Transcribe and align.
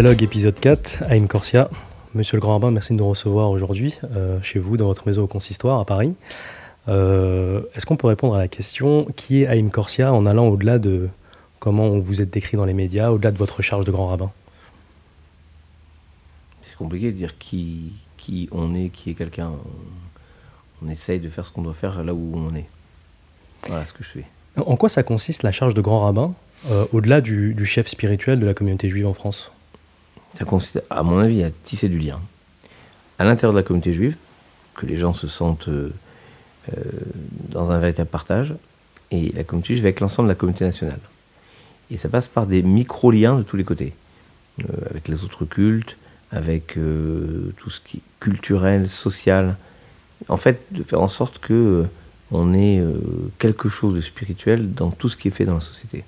Dialogue 0.00 0.22
épisode 0.22 0.60
4, 0.60 1.02
Aïm 1.08 1.26
Corsia. 1.26 1.68
Monsieur 2.14 2.36
le 2.36 2.40
Grand 2.40 2.52
Rabbin, 2.52 2.70
merci 2.70 2.92
de 2.92 2.98
nous 2.98 3.08
recevoir 3.08 3.50
aujourd'hui 3.50 3.96
euh, 4.14 4.40
chez 4.42 4.60
vous, 4.60 4.76
dans 4.76 4.86
votre 4.86 5.08
maison 5.08 5.24
au 5.24 5.26
consistoire 5.26 5.80
à 5.80 5.84
Paris. 5.84 6.14
Euh, 6.86 7.62
est-ce 7.74 7.84
qu'on 7.84 7.96
peut 7.96 8.06
répondre 8.06 8.36
à 8.36 8.38
la 8.38 8.46
question 8.46 9.06
qui 9.16 9.42
est 9.42 9.48
Aïm 9.48 9.72
Corsia 9.72 10.12
en 10.12 10.24
allant 10.24 10.46
au-delà 10.46 10.78
de 10.78 11.08
comment 11.58 11.98
vous 11.98 12.22
êtes 12.22 12.30
décrit 12.30 12.56
dans 12.56 12.64
les 12.64 12.74
médias, 12.74 13.10
au-delà 13.10 13.32
de 13.32 13.38
votre 13.38 13.60
charge 13.60 13.84
de 13.86 13.90
Grand 13.90 14.06
Rabbin? 14.06 14.30
C'est 16.62 16.76
compliqué 16.76 17.10
de 17.10 17.16
dire 17.16 17.36
qui, 17.36 17.90
qui 18.18 18.48
on 18.52 18.76
est, 18.76 18.90
qui 18.90 19.10
est 19.10 19.14
quelqu'un. 19.14 19.50
On 20.80 20.88
essaye 20.88 21.18
de 21.18 21.28
faire 21.28 21.44
ce 21.44 21.50
qu'on 21.50 21.62
doit 21.62 21.74
faire 21.74 22.04
là 22.04 22.14
où 22.14 22.34
on 22.36 22.54
est. 22.54 22.68
Voilà 23.66 23.84
ce 23.84 23.92
que 23.92 24.04
je 24.04 24.10
fais. 24.10 24.24
En 24.64 24.76
quoi 24.76 24.90
ça 24.90 25.02
consiste 25.02 25.42
la 25.42 25.50
charge 25.50 25.74
de 25.74 25.80
Grand 25.80 26.04
Rabbin, 26.04 26.34
euh, 26.70 26.86
au-delà 26.92 27.20
du, 27.20 27.52
du 27.52 27.66
chef 27.66 27.88
spirituel 27.88 28.38
de 28.38 28.46
la 28.46 28.54
communauté 28.54 28.88
juive 28.88 29.08
en 29.08 29.14
France? 29.14 29.50
Ça 30.36 30.44
consiste, 30.44 30.82
à 30.90 31.02
mon 31.02 31.18
avis, 31.18 31.42
à 31.42 31.50
tisser 31.50 31.88
du 31.88 31.98
lien. 31.98 32.20
À 33.18 33.24
l'intérieur 33.24 33.52
de 33.52 33.58
la 33.58 33.62
communauté 33.62 33.92
juive, 33.92 34.16
que 34.74 34.86
les 34.86 34.96
gens 34.96 35.12
se 35.12 35.26
sentent 35.26 35.68
euh, 35.68 35.92
euh, 36.72 36.82
dans 37.48 37.70
un 37.70 37.78
véritable 37.78 38.08
partage, 38.08 38.54
et 39.10 39.32
la 39.34 39.44
communauté 39.44 39.74
juive 39.74 39.86
avec 39.86 40.00
l'ensemble 40.00 40.28
de 40.28 40.32
la 40.32 40.36
communauté 40.36 40.64
nationale. 40.64 41.00
Et 41.90 41.96
ça 41.96 42.08
passe 42.08 42.26
par 42.26 42.46
des 42.46 42.62
micro-liens 42.62 43.38
de 43.38 43.42
tous 43.42 43.56
les 43.56 43.64
côtés, 43.64 43.94
euh, 44.60 44.64
avec 44.90 45.08
les 45.08 45.24
autres 45.24 45.44
cultes, 45.44 45.96
avec 46.30 46.74
tout 46.74 47.70
ce 47.70 47.80
qui 47.80 47.96
est 47.96 48.02
culturel, 48.20 48.86
social. 48.90 49.56
En 50.28 50.36
fait, 50.36 50.60
de 50.72 50.82
faire 50.82 51.00
en 51.00 51.08
sorte 51.08 51.38
que 51.38 51.86
on 52.30 52.52
ait 52.52 52.84
quelque 53.38 53.70
chose 53.70 53.94
de 53.94 54.02
spirituel 54.02 54.74
dans 54.74 54.90
tout 54.90 55.08
ce 55.08 55.16
qui 55.16 55.28
est 55.28 55.30
fait 55.30 55.46
dans 55.46 55.54
la 55.54 55.60
société. 55.60 56.04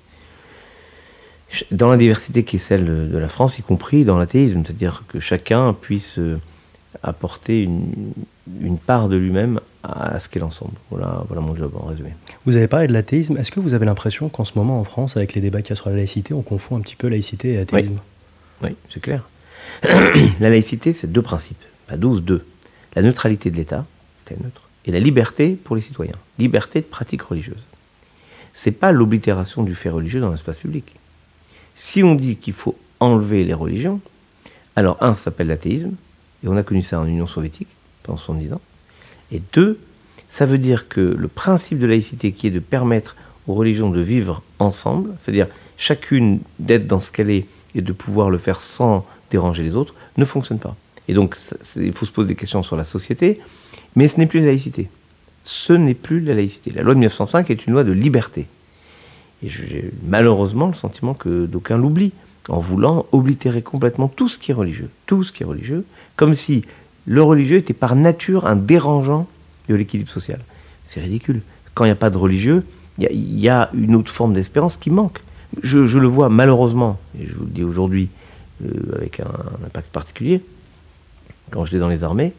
Dans 1.71 1.89
la 1.89 1.97
diversité 1.97 2.43
qui 2.43 2.55
est 2.57 2.59
celle 2.59 3.09
de 3.09 3.17
la 3.17 3.27
France, 3.27 3.59
y 3.59 3.61
compris 3.61 4.05
dans 4.05 4.17
l'athéisme, 4.17 4.63
c'est-à-dire 4.63 5.03
que 5.09 5.19
chacun 5.19 5.73
puisse 5.73 6.17
euh, 6.17 6.39
apporter 7.03 7.63
une, 7.63 7.91
une 8.61 8.77
part 8.77 9.09
de 9.09 9.17
lui-même 9.17 9.59
à 9.83 10.19
ce 10.19 10.29
qu'est 10.29 10.39
l'ensemble. 10.39 10.73
Voilà, 10.89 11.23
voilà 11.27 11.41
mon 11.41 11.55
job 11.55 11.71
en 11.75 11.87
résumé. 11.87 12.13
Vous 12.45 12.55
avez 12.55 12.67
parlé 12.67 12.87
de 12.87 12.93
l'athéisme. 12.93 13.37
Est-ce 13.37 13.51
que 13.51 13.59
vous 13.59 13.73
avez 13.73 13.85
l'impression 13.85 14.29
qu'en 14.29 14.45
ce 14.45 14.53
moment 14.55 14.79
en 14.79 14.83
France, 14.83 15.17
avec 15.17 15.33
les 15.33 15.41
débats 15.41 15.61
qu'il 15.61 15.71
y 15.71 15.73
a 15.73 15.75
sur 15.75 15.89
la 15.89 15.95
laïcité, 15.95 16.33
on 16.33 16.41
confond 16.41 16.77
un 16.77 16.81
petit 16.81 16.95
peu 16.95 17.07
laïcité 17.07 17.53
et 17.53 17.59
athéisme? 17.59 17.97
Oui, 18.63 18.75
c'est 18.89 19.01
clair. 19.01 19.27
la 19.83 20.49
laïcité, 20.49 20.93
c'est 20.93 21.11
deux 21.11 21.21
principes, 21.21 21.63
pas 21.87 21.97
douze, 21.97 22.23
deux. 22.23 22.45
La 22.95 23.01
neutralité 23.01 23.49
de 23.51 23.55
l'État, 23.55 23.85
c'est 24.27 24.39
neutre, 24.39 24.69
et 24.85 24.91
la 24.91 24.99
liberté 24.99 25.57
pour 25.61 25.75
les 25.75 25.81
citoyens, 25.81 26.15
liberté 26.39 26.81
de 26.81 26.85
pratique 26.85 27.21
religieuse. 27.21 27.63
C'est 28.53 28.71
pas 28.71 28.91
l'oblitération 28.91 29.63
du 29.63 29.75
fait 29.75 29.89
religieux 29.89 30.19
dans 30.19 30.31
l'espace 30.31 30.57
public. 30.57 30.95
Si 31.75 32.03
on 32.03 32.15
dit 32.15 32.35
qu'il 32.35 32.53
faut 32.53 32.77
enlever 32.99 33.43
les 33.43 33.53
religions, 33.53 33.99
alors 34.75 34.97
un, 35.01 35.15
ça 35.15 35.25
s'appelle 35.25 35.47
l'athéisme, 35.47 35.95
et 36.43 36.47
on 36.47 36.57
a 36.57 36.63
connu 36.63 36.81
ça 36.81 36.99
en 36.99 37.05
Union 37.05 37.27
soviétique 37.27 37.67
pendant 38.03 38.17
70 38.17 38.53
ans, 38.53 38.61
et 39.31 39.41
deux, 39.53 39.79
ça 40.29 40.45
veut 40.45 40.57
dire 40.57 40.87
que 40.87 41.01
le 41.01 41.27
principe 41.27 41.79
de 41.79 41.87
laïcité 41.87 42.31
qui 42.31 42.47
est 42.47 42.51
de 42.51 42.59
permettre 42.59 43.15
aux 43.47 43.53
religions 43.53 43.89
de 43.89 44.01
vivre 44.01 44.41
ensemble, 44.59 45.11
c'est-à-dire 45.21 45.47
chacune 45.77 46.39
d'être 46.59 46.87
dans 46.87 46.99
ce 46.99 47.11
qu'elle 47.11 47.29
est 47.29 47.47
et 47.75 47.81
de 47.81 47.91
pouvoir 47.91 48.29
le 48.29 48.37
faire 48.37 48.61
sans 48.61 49.05
déranger 49.29 49.63
les 49.63 49.75
autres, 49.75 49.95
ne 50.17 50.25
fonctionne 50.25 50.59
pas. 50.59 50.75
Et 51.07 51.13
donc, 51.13 51.35
il 51.75 51.93
faut 51.93 52.05
se 52.05 52.11
poser 52.11 52.27
des 52.27 52.35
questions 52.35 52.63
sur 52.63 52.75
la 52.75 52.83
société, 52.83 53.39
mais 53.95 54.07
ce 54.07 54.17
n'est 54.17 54.25
plus 54.25 54.39
la 54.39 54.47
laïcité. 54.47 54.89
Ce 55.43 55.73
n'est 55.73 55.93
plus 55.95 56.21
la 56.21 56.33
laïcité. 56.33 56.71
La 56.71 56.83
loi 56.83 56.93
de 56.93 56.99
1905 56.99 57.49
est 57.49 57.65
une 57.65 57.73
loi 57.73 57.83
de 57.83 57.91
liberté. 57.91 58.45
Et 59.43 59.49
j'ai 59.49 59.91
malheureusement 60.07 60.67
le 60.67 60.73
sentiment 60.73 61.13
que 61.13 61.45
d'aucuns 61.45 61.77
l'oublient, 61.77 62.13
en 62.49 62.59
voulant 62.59 63.05
oblitérer 63.11 63.61
complètement 63.61 64.07
tout 64.07 64.27
ce 64.27 64.37
qui 64.37 64.51
est 64.51 64.53
religieux. 64.53 64.89
Tout 65.05 65.23
ce 65.23 65.31
qui 65.31 65.43
est 65.43 65.45
religieux, 65.45 65.85
comme 66.15 66.35
si 66.35 66.63
le 67.05 67.23
religieux 67.23 67.57
était 67.57 67.73
par 67.73 67.95
nature 67.95 68.45
un 68.45 68.55
dérangeant 68.55 69.27
de 69.69 69.75
l'équilibre 69.75 70.09
social. 70.09 70.39
C'est 70.87 70.99
ridicule. 71.01 71.41
Quand 71.73 71.85
il 71.85 71.87
n'y 71.87 71.93
a 71.93 71.95
pas 71.95 72.09
de 72.09 72.17
religieux, 72.17 72.63
il 72.97 73.39
y 73.39 73.49
a- 73.49 73.69
une 73.73 73.95
autre 73.95 74.11
forme 74.11 74.33
d'espérance 74.33 74.75
qui 74.75 74.89
manque. 74.89 75.19
Je, 75.63 75.79
le 75.79 76.07
vois 76.07 76.29
malheureusement, 76.29 76.99
et 77.19 77.27
je 77.27 77.33
vous 77.33 77.45
le 77.45 77.49
dis 77.51 77.63
aujourd'hui 77.63 78.09
euh, 78.65 78.95
avec 78.95 79.19
un, 79.19 79.25
un 79.25 79.65
impact 79.65 79.89
particulier, 79.91 80.41
quand 81.49 81.65
j'étais 81.65 81.79
dans 81.79 81.89
les 81.89 82.03
armées, 82.03 82.33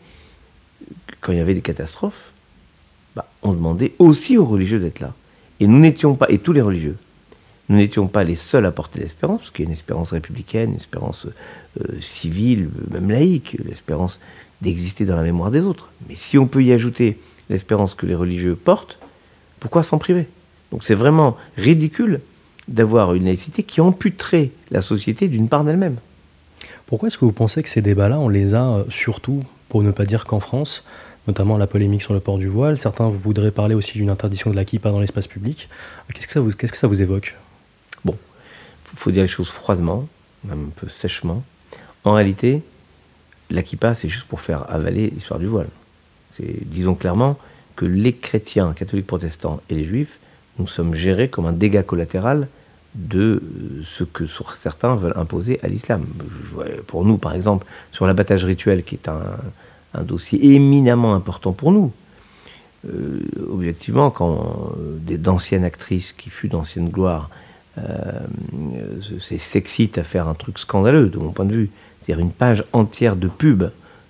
quand 1.20 1.32
il 1.32 1.38
y 1.38 1.40
avait 1.40 1.54
des 1.54 1.60
catastrophes, 1.60 2.30
bah, 3.14 3.26
on 3.42 3.52
demandait 3.52 3.92
aussi 3.98 4.38
aux 4.38 4.46
religieux 4.46 4.78
d'être 4.78 5.00
là. 5.00 5.12
Et 5.62 5.68
nous 5.68 5.78
n'étions 5.78 6.16
pas, 6.16 6.26
et 6.28 6.38
tous 6.38 6.52
les 6.52 6.60
religieux, 6.60 6.96
nous 7.68 7.76
n'étions 7.76 8.08
pas 8.08 8.24
les 8.24 8.34
seuls 8.34 8.66
à 8.66 8.72
porter 8.72 8.98
l'espérance, 8.98 9.42
parce 9.42 9.50
qu'il 9.52 9.64
y 9.64 9.68
une 9.68 9.74
espérance 9.74 10.10
républicaine, 10.10 10.70
une 10.70 10.76
espérance 10.76 11.28
euh, 11.80 12.00
civile, 12.00 12.68
même 12.90 13.08
laïque, 13.08 13.56
l'espérance 13.64 14.18
d'exister 14.60 15.04
dans 15.04 15.14
la 15.14 15.22
mémoire 15.22 15.52
des 15.52 15.60
autres. 15.60 15.92
Mais 16.08 16.16
si 16.16 16.36
on 16.36 16.48
peut 16.48 16.64
y 16.64 16.72
ajouter 16.72 17.16
l'espérance 17.48 17.94
que 17.94 18.06
les 18.06 18.16
religieux 18.16 18.56
portent, 18.56 18.98
pourquoi 19.60 19.84
s'en 19.84 19.98
priver? 19.98 20.26
Donc 20.72 20.82
c'est 20.82 20.96
vraiment 20.96 21.36
ridicule 21.56 22.22
d'avoir 22.66 23.14
une 23.14 23.26
laïcité 23.26 23.62
qui 23.62 23.80
amputerait 23.80 24.50
la 24.72 24.82
société 24.82 25.28
d'une 25.28 25.48
part 25.48 25.62
d'elle-même. 25.62 25.98
Pourquoi 26.86 27.06
est-ce 27.06 27.18
que 27.18 27.24
vous 27.24 27.30
pensez 27.30 27.62
que 27.62 27.68
ces 27.68 27.82
débats-là, 27.82 28.18
on 28.18 28.28
les 28.28 28.54
a 28.54 28.64
euh, 28.64 28.84
surtout, 28.88 29.44
pour 29.68 29.84
ne 29.84 29.92
pas 29.92 30.06
dire 30.06 30.24
qu'en 30.24 30.40
France, 30.40 30.82
notamment 31.26 31.56
la 31.56 31.66
polémique 31.66 32.02
sur 32.02 32.12
le 32.12 32.20
port 32.20 32.38
du 32.38 32.48
voile 32.48 32.78
Certains 32.78 33.08
voudraient 33.08 33.50
parler 33.50 33.74
aussi 33.74 33.98
d'une 33.98 34.10
interdiction 34.10 34.50
de 34.50 34.56
la 34.56 34.64
kippa 34.64 34.90
dans 34.90 35.00
l'espace 35.00 35.26
public. 35.26 35.68
Qu'est-ce 36.14 36.26
que 36.26 36.76
ça 36.76 36.86
vous, 36.86 37.02
évoque? 37.02 37.36
Il 38.04 38.98
faut 38.98 39.10
dire 39.10 39.22
les 39.22 39.28
choses 39.28 39.48
froidement, 39.48 40.06
même 40.44 40.66
un 40.66 40.80
peu 40.80 40.86
sèchement. 40.86 41.42
En 42.04 42.12
réalité, 42.12 42.62
la 43.50 43.62
c'est 43.94 44.08
juste 44.08 44.26
pour 44.26 44.40
faire 44.40 44.70
avaler 44.70 45.10
l'histoire 45.10 45.40
du 45.40 45.46
voile. 45.46 45.68
Disons 46.38 46.94
clairement 46.94 47.38
que 47.76 47.86
les 47.86 48.12
chrétiens, 48.12 48.72
catholiques 48.74 49.06
protestants 49.06 49.60
et 49.70 49.74
les 49.74 49.84
juifs, 49.84 50.18
nous 50.58 50.66
sommes 50.66 50.94
gérés 50.94 51.28
comme 51.28 51.46
un 51.46 51.52
dégât 51.52 51.82
collatéral 51.82 52.48
de 52.94 53.42
euh, 53.42 53.82
ce 53.84 54.04
que 54.04 54.24
certains 54.60 54.96
veulent 54.96 55.16
imposer 55.16 55.58
à 55.62 55.68
l'islam. 55.68 56.06
Pour 56.86 57.04
nous, 57.04 57.16
par 57.16 57.34
exemple, 57.34 57.66
sur 57.90 58.06
l'abattage 58.06 58.44
rituel, 58.44 58.84
qui 58.84 58.96
est 58.96 59.08
un, 59.08 59.22
un 59.94 60.02
dossier 60.02 60.54
éminemment 60.54 61.14
important 61.14 61.52
pour 61.52 61.72
nous. 61.72 61.92
Euh, 62.88 63.20
objectivement, 63.50 64.10
quand 64.10 64.74
euh, 64.76 64.96
des- 65.00 65.18
d'anciennes 65.18 65.64
actrices 65.64 66.12
qui 66.12 66.30
fut 66.30 66.48
d'ancienne 66.48 66.88
gloire 66.88 67.30
euh, 67.78 67.82
euh, 67.82 69.00
c'est- 69.20 69.38
s'excite 69.38 69.98
à 69.98 70.02
faire 70.04 70.28
un 70.28 70.34
truc 70.34 70.58
scandaleux 70.58 71.08
de 71.08 71.18
mon 71.18 71.30
point 71.30 71.44
de 71.44 71.52
vue. 71.54 71.70
C'est-à-dire 72.02 72.22
une 72.24 72.32
page 72.32 72.64
entière 72.72 73.14
de 73.16 73.28
pub 73.28 73.64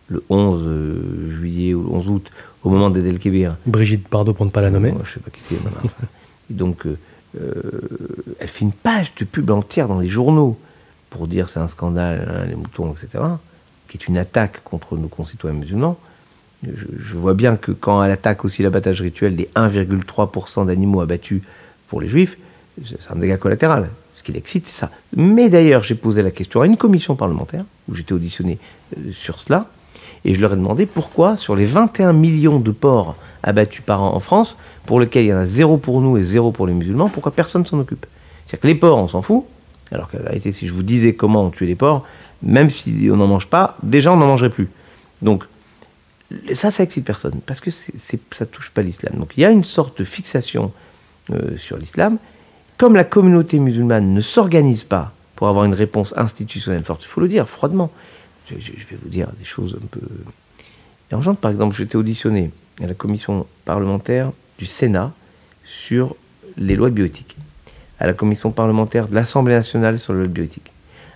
le 0.09 0.25
11 0.31 0.62
euh, 0.66 1.31
juillet 1.38 1.75
ou 1.75 1.82
le 1.82 1.88
11 1.91 2.09
août 2.09 2.31
au 2.64 2.70
moment 2.70 2.88
d'Edel 2.91 3.19
Kébir. 3.19 3.56
Brigitte 3.66 4.09
Bardot, 4.10 4.32
pour 4.32 4.47
ne 4.47 4.50
pas 4.50 4.62
la 4.62 4.70
nommer. 4.70 4.93
Moi, 4.93 5.03
je 5.04 5.12
sais 5.12 5.20
pas 5.20 5.31
qui 5.31 5.41
c'est. 5.43 5.56
donc, 6.50 6.87
elle 8.41 8.49
fait 8.49 8.64
une 8.64 8.72
page 8.72 9.12
de 9.19 9.25
pub 9.25 9.50
entière 9.50 9.88
dans 9.88 10.00
les 10.00 10.09
journaux 10.09 10.59
pour 11.10 11.26
dire 11.26 11.49
c'est 11.49 11.60
un 11.60 11.69
scandale, 11.69 12.28
hein, 12.31 12.47
les 12.49 12.54
moutons, 12.54 12.93
etc., 12.94 13.22
qui 13.93 13.99
est 13.99 14.09
une 14.09 14.17
attaque 14.17 14.65
contre 14.65 14.97
nos 14.97 15.09
concitoyens 15.09 15.59
musulmans. 15.59 15.99
Je, 16.63 17.15
vois 17.15 17.35
bien 17.35 17.57
que 17.57 17.73
quand 17.73 18.03
elle 18.03 18.11
attaque 18.11 18.45
aussi 18.45 18.63
l'abattage 18.63 19.03
rituel 19.03 19.37
des 19.37 19.51
1,3% 19.55 20.67
d'animaux 20.67 21.03
abattus 21.03 21.43
pour 21.89 22.00
les 22.00 22.09
juifs, 22.09 22.39
c'est 22.87 22.97
un 23.11 23.17
dégât 23.17 23.37
collatéral. 23.37 23.91
Ce 24.15 24.23
qui 24.23 24.33
l'excite, 24.33 24.67
c'est 24.67 24.81
ça. 24.81 24.91
Mais 25.15 25.50
d'ailleurs, 25.50 25.83
j'ai 25.83 25.94
posé 25.94 26.23
la 26.23 26.31
question 26.31 26.62
à 26.62 26.67
une 26.67 26.79
commission 26.79 27.17
parlementaire, 27.17 27.65
où 27.89 27.94
j'étais 27.94 28.15
auditionné 28.15 28.59
euh, 28.97 29.12
sur 29.12 29.41
cela, 29.41 29.67
et 30.25 30.35
je 30.35 30.41
leur 30.41 30.55
ai 30.55 30.56
demandé 30.56 30.87
pourquoi, 30.87 31.37
sur 31.37 31.55
les 31.55 31.67
21 31.67 32.15
millions 32.15 32.61
de 32.61 32.71
porcs 32.71 33.17
abattus 33.43 33.83
par 33.85 34.03
an 34.03 34.15
en 34.15 34.21
France, 34.21 34.56
pour 34.87 35.00
lesquels 35.00 35.25
il 35.25 35.29
y 35.29 35.35
en 35.35 35.38
a 35.38 35.45
zéro 35.45 35.77
pour 35.77 36.00
nous 36.00 36.17
et 36.17 36.25
zéro 36.25 36.50
pour 36.50 36.67
les 36.67 36.73
musulmans, 36.73 37.11
pourquoi 37.11 37.33
personne 37.33 37.67
s'en 37.67 37.79
occupe? 37.79 38.06
C'est-à-dire 38.47 38.61
que 38.61 38.67
les 38.69 38.75
porcs, 38.75 38.99
on 38.99 39.09
s'en 39.09 39.21
fout, 39.21 39.45
alors 39.91 40.09
qu'en 40.09 40.19
réalité, 40.19 40.53
si 40.53 40.67
je 40.67 40.73
vous 40.73 40.83
disais 40.83 41.15
comment 41.15 41.45
on 41.45 41.50
tue 41.50 41.67
les 41.67 41.75
porcs, 41.75 42.06
même 42.43 42.71
si 42.71 43.09
on 43.11 43.17
n'en 43.17 43.27
mange 43.27 43.47
pas, 43.47 43.77
déjà 43.83 44.12
on 44.12 44.17
n'en 44.17 44.27
mangerait 44.27 44.50
plus. 44.50 44.69
Donc, 45.21 45.44
ça, 46.55 46.71
ça 46.71 46.83
excite 46.83 47.05
personne, 47.05 47.41
parce 47.44 47.61
que 47.61 47.71
ça 47.71 48.47
touche 48.47 48.71
pas 48.71 48.83
l'islam. 48.83 49.15
Donc, 49.19 49.33
il 49.37 49.41
y 49.41 49.44
a 49.44 49.50
une 49.50 49.65
sorte 49.65 49.99
de 49.99 50.05
fixation 50.05 50.73
euh, 51.31 51.56
sur 51.56 51.77
l'islam. 51.77 52.19
Comme 52.79 52.97
la 52.97 53.05
communauté 53.05 53.59
musulmane 53.59 54.12
ne 54.12 54.21
s'organise 54.21 54.83
pas 54.83 55.12
pour 55.37 55.49
avoir 55.49 55.65
une 55.65 55.75
réponse 55.75 56.15
institutionnelle 56.17 56.85
forte, 56.85 57.05
il 57.05 57.09
faut 57.09 57.21
le 57.21 57.29
dire 57.29 57.49
froidement. 57.49 57.91
Je 58.49 58.55
vais 58.55 58.99
vous 59.00 59.09
dire 59.09 59.29
des 59.38 59.45
choses 59.45 59.79
un 59.81 59.87
peu 59.87 60.00
dérangeantes. 61.11 61.38
Par 61.38 61.50
exemple, 61.50 61.77
j'étais 61.77 61.97
auditionné 61.97 62.50
à 62.83 62.87
la 62.87 62.95
commission 62.95 63.47
parlementaire 63.65 64.33
du 64.59 64.67
Sénat 64.67 65.12
sur 65.65 66.17
les 66.56 66.75
lois 66.75 66.91
de 66.91 66.95
bioéthique, 66.95 67.37
à 68.00 68.06
la 68.06 68.15
commission 68.15 68.50
parlementaire 68.50 69.06
de 69.06 69.15
l'Assemblée 69.15 69.55
nationale 69.55 69.99
sur 69.99 70.12
les 70.12 70.21
lois 70.21 70.29
de 70.29 70.33
bioéthique, 70.33 70.72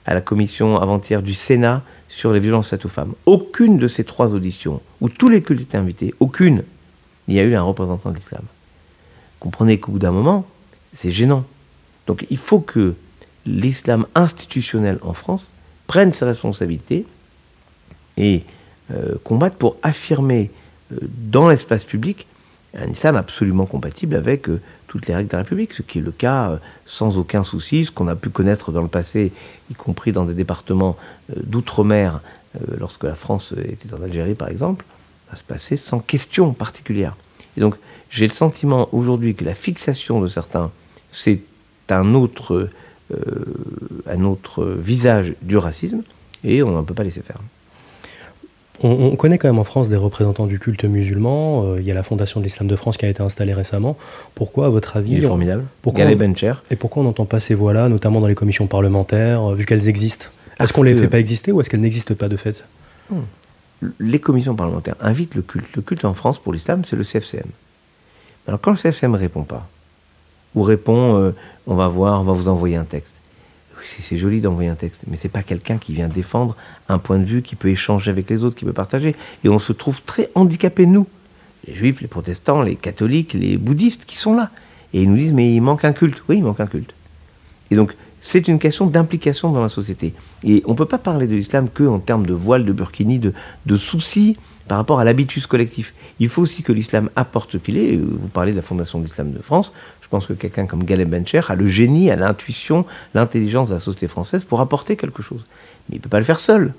à 0.06 0.14
la 0.14 0.20
commission 0.20 0.80
avant-hier 0.80 1.22
du 1.22 1.34
Sénat 1.34 1.82
sur 2.08 2.32
les 2.32 2.40
violences 2.40 2.68
faites 2.68 2.84
aux 2.84 2.90
femmes. 2.90 3.14
Aucune 3.26 3.76
de 3.76 3.88
ces 3.88 4.04
trois 4.04 4.34
auditions, 4.34 4.80
où 5.00 5.08
tous 5.08 5.28
les 5.28 5.42
cultes 5.42 5.60
étaient 5.60 5.76
invités, 5.76 6.14
aucune, 6.20 6.62
il 7.28 7.34
y 7.34 7.40
a 7.40 7.42
eu 7.42 7.54
un 7.54 7.62
représentant 7.62 8.10
de 8.10 8.16
l'islam. 8.16 8.42
Comprenez 9.40 9.78
qu'au 9.78 9.92
bout 9.92 9.98
d'un 9.98 10.12
moment, 10.12 10.46
c'est 10.94 11.10
gênant. 11.10 11.44
Donc 12.06 12.24
il 12.30 12.38
faut 12.38 12.60
que 12.60 12.94
l'islam 13.44 14.06
institutionnel 14.14 14.98
en 15.02 15.12
France 15.12 15.50
prenne 15.86 16.12
ses 16.12 16.24
responsabilités 16.24 17.04
et 18.16 18.44
euh, 18.92 19.16
combatte 19.24 19.56
pour 19.56 19.76
affirmer 19.82 20.50
euh, 20.92 20.98
dans 21.02 21.48
l'espace 21.48 21.84
public 21.84 22.26
un 22.76 22.88
islam 22.88 23.16
absolument 23.16 23.66
compatible 23.66 24.14
avec 24.14 24.48
euh, 24.48 24.60
toutes 24.86 25.06
les 25.06 25.14
règles 25.14 25.28
de 25.28 25.32
la 25.32 25.42
République, 25.42 25.72
ce 25.72 25.82
qui 25.82 25.98
est 25.98 26.02
le 26.02 26.12
cas 26.12 26.60
sans 26.86 27.18
aucun 27.18 27.42
souci, 27.42 27.84
ce 27.84 27.90
qu'on 27.90 28.06
a 28.06 28.14
pu 28.14 28.30
connaître 28.30 28.70
dans 28.70 28.82
le 28.82 28.88
passé, 28.88 29.32
y 29.70 29.74
compris 29.74 30.12
dans 30.12 30.24
des 30.24 30.32
départements 30.32 30.96
d'outre-mer, 31.36 32.20
lorsque 32.78 33.02
la 33.02 33.16
France 33.16 33.52
était 33.52 33.92
en 33.92 34.00
Algérie 34.00 34.34
par 34.34 34.48
exemple, 34.48 34.84
va 35.28 35.36
se 35.36 35.42
passer 35.42 35.76
sans 35.76 35.98
question 35.98 36.52
particulière. 36.52 37.16
Et 37.56 37.60
donc 37.60 37.74
j'ai 38.10 38.28
le 38.28 38.32
sentiment 38.32 38.88
aujourd'hui 38.92 39.34
que 39.34 39.44
la 39.44 39.54
fixation 39.54 40.20
de 40.20 40.28
certains, 40.28 40.70
c'est 41.10 41.40
un 41.90 42.14
autre, 42.14 42.70
un 44.06 44.24
autre 44.24 44.64
visage 44.64 45.34
du 45.42 45.56
racisme, 45.56 46.02
et 46.44 46.62
on 46.62 46.78
ne 46.78 46.82
peut 46.82 46.94
pas 46.94 47.04
laisser 47.04 47.22
faire. 47.22 47.40
On, 48.82 49.16
connaît 49.16 49.38
quand 49.38 49.48
même 49.48 49.58
en 49.58 49.64
France 49.64 49.88
des 49.88 49.96
représentants 49.96 50.46
du 50.46 50.58
culte 50.58 50.84
musulman. 50.84 51.64
Euh, 51.64 51.80
il 51.80 51.86
y 51.86 51.90
a 51.90 51.94
la 51.94 52.02
Fondation 52.02 52.40
de 52.40 52.44
l'Islam 52.44 52.68
de 52.68 52.76
France 52.76 52.96
qui 52.96 53.06
a 53.06 53.08
été 53.08 53.22
installée 53.22 53.54
récemment. 53.54 53.96
Pourquoi, 54.34 54.66
à 54.66 54.68
votre 54.68 54.96
avis 54.96 55.12
Il 55.12 55.24
est 55.24 55.26
formidable. 55.26 55.64
Pourquoi 55.82 56.04
Bencher. 56.14 56.54
Et 56.70 56.76
pourquoi 56.76 57.02
on 57.02 57.04
n'entend 57.04 57.24
pas 57.24 57.40
ces 57.40 57.54
voix-là, 57.54 57.88
notamment 57.88 58.20
dans 58.20 58.26
les 58.26 58.34
commissions 58.34 58.66
parlementaires, 58.66 59.50
euh, 59.50 59.54
vu 59.54 59.64
qu'elles 59.64 59.88
existent? 59.88 60.26
Est-ce 60.60 60.72
qu'on 60.72 60.84
ne 60.84 60.90
les 60.90 61.00
fait 61.00 61.08
pas 61.08 61.18
exister 61.18 61.52
ou 61.52 61.60
est-ce 61.60 61.70
qu'elles 61.70 61.80
n'existent 61.80 62.14
pas 62.14 62.28
de 62.28 62.36
fait? 62.36 62.64
Hmm. 63.10 63.20
Les 64.00 64.18
commissions 64.18 64.54
parlementaires 64.54 64.96
invitent 65.00 65.34
le 65.34 65.42
culte. 65.42 65.66
Le 65.74 65.82
culte 65.82 66.04
en 66.04 66.14
France 66.14 66.38
pour 66.38 66.52
l'islam, 66.52 66.82
c'est 66.84 66.96
le 66.96 67.04
CFCM. 67.04 67.46
Alors 68.46 68.60
quand 68.60 68.70
le 68.70 68.76
CFCM 68.76 69.12
ne 69.12 69.18
répond 69.18 69.42
pas, 69.42 69.68
ou 70.54 70.62
répond 70.62 71.18
euh, 71.18 71.34
on 71.66 71.74
va 71.74 71.88
voir, 71.88 72.20
on 72.20 72.24
va 72.24 72.32
vous 72.32 72.48
envoyer 72.48 72.76
un 72.76 72.84
texte, 72.84 73.14
c'est 73.86 74.16
joli 74.16 74.40
d'envoyer 74.40 74.68
un 74.68 74.74
texte, 74.74 75.02
mais 75.06 75.16
c'est 75.16 75.28
pas 75.28 75.42
quelqu'un 75.42 75.78
qui 75.78 75.92
vient 75.92 76.08
défendre 76.08 76.56
un 76.88 76.98
point 76.98 77.18
de 77.18 77.24
vue, 77.24 77.42
qui 77.42 77.56
peut 77.56 77.68
échanger 77.68 78.10
avec 78.10 78.28
les 78.30 78.44
autres, 78.44 78.56
qui 78.56 78.64
peut 78.64 78.72
partager. 78.72 79.14
Et 79.44 79.48
on 79.48 79.58
se 79.58 79.72
trouve 79.72 80.02
très 80.02 80.30
handicapés, 80.34 80.86
nous, 80.86 81.06
les 81.66 81.74
juifs, 81.74 82.00
les 82.00 82.08
protestants, 82.08 82.62
les 82.62 82.76
catholiques, 82.76 83.32
les 83.32 83.56
bouddhistes, 83.56 84.04
qui 84.04 84.16
sont 84.16 84.34
là. 84.34 84.50
Et 84.92 85.02
ils 85.02 85.10
nous 85.10 85.16
disent, 85.16 85.32
mais 85.32 85.54
il 85.54 85.60
manque 85.60 85.84
un 85.84 85.92
culte. 85.92 86.22
Oui, 86.28 86.38
il 86.38 86.44
manque 86.44 86.60
un 86.60 86.66
culte. 86.66 86.94
Et 87.70 87.76
donc, 87.76 87.94
c'est 88.20 88.48
une 88.48 88.58
question 88.58 88.86
d'implication 88.86 89.52
dans 89.52 89.62
la 89.62 89.68
société. 89.68 90.14
Et 90.42 90.62
on 90.66 90.72
ne 90.72 90.76
peut 90.76 90.86
pas 90.86 90.98
parler 90.98 91.26
de 91.26 91.34
l'islam 91.34 91.68
que 91.72 91.84
en 91.84 91.98
termes 91.98 92.26
de 92.26 92.34
voile, 92.34 92.64
de 92.64 92.72
burkini, 92.72 93.18
de, 93.18 93.32
de 93.66 93.76
soucis 93.76 94.36
par 94.68 94.78
rapport 94.78 95.00
à 95.00 95.04
l'habitus 95.04 95.46
collectif. 95.46 95.94
Il 96.18 96.28
faut 96.28 96.42
aussi 96.42 96.62
que 96.62 96.72
l'islam 96.72 97.10
apporte 97.16 97.52
ce 97.52 97.56
qu'il 97.58 97.76
est. 97.76 97.96
Vous 97.96 98.28
parlez 98.28 98.52
de 98.52 98.56
la 98.56 98.62
Fondation 98.62 98.98
de 98.98 99.04
l'islam 99.04 99.32
de 99.32 99.40
France. 99.40 99.72
Je 100.02 100.08
pense 100.08 100.26
que 100.26 100.32
quelqu'un 100.32 100.66
comme 100.66 100.84
Galeb 100.84 101.08
Bencher 101.08 101.40
a 101.48 101.54
le 101.54 101.66
génie, 101.66 102.10
a 102.10 102.16
l'intuition, 102.16 102.84
l'intelligence 103.14 103.68
de 103.70 103.74
la 103.74 103.80
société 103.80 104.06
française 104.06 104.44
pour 104.44 104.60
apporter 104.60 104.96
quelque 104.96 105.22
chose. 105.22 105.44
Mais 105.88 105.96
il 105.96 105.98
ne 105.98 106.02
peut 106.02 106.08
pas 106.08 106.18
le 106.18 106.24
faire 106.24 106.40
seul. 106.40 106.74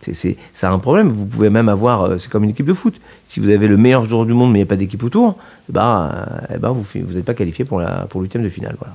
C'est, 0.00 0.36
un 0.62 0.78
problème. 0.78 1.08
Vous 1.08 1.26
pouvez 1.26 1.50
même 1.50 1.68
avoir, 1.68 2.02
euh, 2.02 2.18
c'est 2.18 2.30
comme 2.30 2.44
une 2.44 2.50
équipe 2.50 2.66
de 2.66 2.72
foot. 2.72 3.00
Si 3.26 3.40
vous 3.40 3.48
avez 3.48 3.66
le 3.66 3.76
meilleur 3.76 4.04
joueur 4.04 4.26
du 4.26 4.32
monde 4.32 4.52
mais 4.52 4.60
il 4.60 4.62
n'y 4.62 4.68
a 4.68 4.70
pas 4.70 4.76
d'équipe 4.76 5.02
autour, 5.02 5.36
eh 5.68 5.72
ben, 5.72 6.26
eh 6.54 6.58
ben, 6.58 6.70
vous 6.70 6.84
n'êtes 7.14 7.24
pas 7.24 7.34
qualifié 7.34 7.64
pour, 7.64 7.80
la, 7.80 8.06
pour 8.08 8.22
de 8.22 8.48
finale. 8.48 8.76
Voilà. 8.78 8.94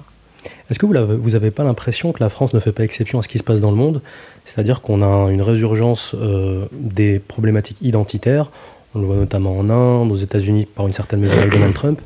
Est-ce 0.69 0.80
que 0.80 0.86
vous 0.86 1.30
n'avez 1.31 1.51
pas 1.51 1.63
l'impression 1.63 2.13
que 2.13 2.24
la 2.24 2.30
France 2.30 2.54
ne 2.54 2.60
fait 2.60 2.71
pas 2.71 2.83
exception 2.83 3.19
à 3.19 3.21
ce 3.21 3.27
qui 3.27 3.38
se 3.38 3.44
passe 3.44 3.60
dans 3.60 3.71
le 3.71 3.77
monde? 3.77 4.01
C'est-à-dire 4.45 4.81
qu'on 4.81 5.01
a 5.01 5.30
une 5.31 5.42
résurgence 5.42 6.13
euh, 6.15 6.65
des 6.71 7.19
problématiques 7.19 7.77
identitaires. 7.81 8.50
On 8.95 9.00
le 9.00 9.06
voit 9.06 9.15
notamment 9.15 9.57
en 9.57 9.69
Inde, 9.69 10.12
aux 10.12 10.15
États-Unis 10.15 10.65
par 10.65 10.88
une 10.88 10.94
certaine 10.94 11.19
mesure 11.19 11.38
avec 11.38 11.51
Donald 11.54 11.74
Trump. 11.74 12.01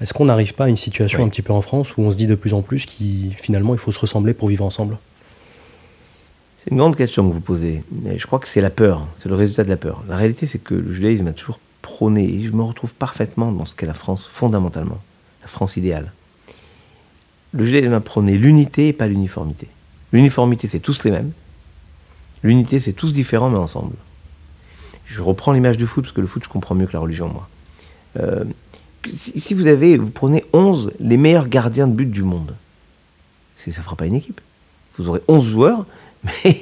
Est-ce 0.00 0.14
qu'on 0.14 0.26
n'arrive 0.26 0.54
pas 0.54 0.64
à 0.64 0.68
une 0.68 0.76
situation 0.76 1.24
un 1.24 1.28
petit 1.28 1.42
peu 1.42 1.52
en 1.52 1.62
France 1.62 1.96
où 1.96 2.02
on 2.02 2.10
se 2.10 2.16
dit 2.16 2.26
de 2.26 2.34
plus 2.34 2.52
en 2.52 2.62
plus 2.62 2.86
qu'il 2.86 3.34
finalement 3.34 3.74
il 3.74 3.78
faut 3.78 3.92
se 3.92 3.98
ressembler 3.98 4.34
pour 4.34 4.48
vivre 4.48 4.64
ensemble? 4.64 4.98
C'est 6.62 6.70
une 6.70 6.78
grande 6.78 6.96
question 6.96 7.26
que 7.28 7.32
vous 7.32 7.40
posez. 7.40 7.82
Mais 8.02 8.18
je 8.18 8.26
crois 8.26 8.38
que 8.38 8.48
c'est 8.48 8.60
la 8.60 8.70
peur, 8.70 9.06
c'est 9.18 9.28
le 9.28 9.34
résultat 9.34 9.64
de 9.64 9.68
la 9.70 9.76
peur. 9.76 10.02
La 10.08 10.16
réalité, 10.16 10.46
c'est 10.46 10.58
que 10.58 10.74
le 10.74 10.92
judaïsme 10.92 11.26
a 11.28 11.32
toujours 11.32 11.60
prôné, 11.80 12.24
et 12.24 12.44
je 12.44 12.50
me 12.50 12.62
retrouve 12.62 12.92
parfaitement 12.92 13.52
dans 13.52 13.64
ce 13.64 13.74
qu'est 13.74 13.86
la 13.86 13.94
France 13.94 14.28
fondamentalement, 14.30 14.98
la 15.42 15.48
France 15.48 15.76
idéale. 15.76 16.12
Le 17.56 17.64
judaïsme 17.64 17.98
prôné 18.00 18.36
l'unité 18.36 18.88
et 18.88 18.92
pas 18.92 19.06
l'uniformité. 19.06 19.66
L'uniformité, 20.12 20.68
c'est 20.68 20.80
tous 20.80 21.04
les 21.04 21.10
mêmes. 21.10 21.32
L'unité, 22.42 22.80
c'est 22.80 22.92
tous 22.92 23.12
différents 23.12 23.48
mais 23.48 23.58
ensemble. 23.58 23.94
Je 25.06 25.22
reprends 25.22 25.52
l'image 25.52 25.76
du 25.76 25.86
foot, 25.86 26.04
parce 26.04 26.14
que 26.14 26.20
le 26.20 26.26
foot, 26.26 26.44
je 26.44 26.48
comprends 26.48 26.74
mieux 26.74 26.86
que 26.86 26.92
la 26.92 26.98
religion, 26.98 27.28
moi. 27.28 27.48
Euh, 28.18 28.44
si 29.14 29.54
vous 29.54 29.66
avez, 29.66 29.96
vous 29.96 30.10
prenez 30.10 30.44
11 30.52 30.92
les 31.00 31.16
meilleurs 31.16 31.48
gardiens 31.48 31.86
de 31.86 31.92
but 31.92 32.10
du 32.10 32.22
monde, 32.22 32.54
ça 33.64 33.70
ne 33.70 33.84
fera 33.84 33.96
pas 33.96 34.06
une 34.06 34.14
équipe. 34.14 34.40
Vous 34.98 35.08
aurez 35.08 35.20
11 35.28 35.44
joueurs, 35.44 35.86
mais 36.24 36.60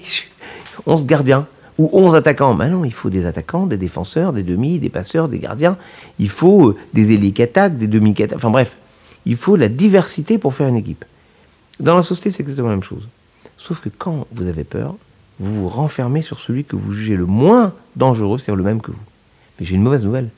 11 0.86 1.06
gardiens 1.06 1.46
ou 1.78 1.90
11 1.92 2.14
attaquants. 2.14 2.54
Mais 2.54 2.70
non, 2.70 2.84
il 2.84 2.92
faut 2.92 3.10
des 3.10 3.26
attaquants, 3.26 3.66
des 3.66 3.76
défenseurs, 3.76 4.32
des 4.32 4.42
demi, 4.42 4.78
des 4.78 4.90
passeurs, 4.90 5.28
des 5.28 5.38
gardiens. 5.38 5.76
Il 6.18 6.28
faut 6.28 6.68
euh, 6.68 6.76
des 6.92 7.12
ailiers 7.12 7.32
des 7.32 7.86
demi 7.86 8.14
qui. 8.14 8.24
Enfin 8.34 8.50
bref, 8.50 8.76
il 9.26 9.36
faut 9.36 9.56
la 9.56 9.68
diversité 9.68 10.38
pour 10.38 10.54
faire 10.54 10.68
une 10.68 10.76
équipe. 10.76 11.04
Dans 11.80 11.96
la 11.96 12.02
société, 12.02 12.30
c'est 12.30 12.42
exactement 12.42 12.68
la 12.68 12.74
même 12.74 12.82
chose. 12.82 13.08
Sauf 13.56 13.80
que 13.80 13.88
quand 13.88 14.26
vous 14.32 14.46
avez 14.46 14.64
peur, 14.64 14.94
vous 15.40 15.54
vous 15.54 15.68
renfermez 15.68 16.22
sur 16.22 16.38
celui 16.38 16.64
que 16.64 16.76
vous 16.76 16.92
jugez 16.92 17.16
le 17.16 17.26
moins 17.26 17.72
dangereux, 17.96 18.38
c'est-à-dire 18.38 18.56
le 18.56 18.64
même 18.64 18.80
que 18.80 18.90
vous. 18.90 18.98
Mais 19.58 19.66
j'ai 19.66 19.74
une 19.74 19.82
mauvaise 19.82 20.04
nouvelle 20.04 20.30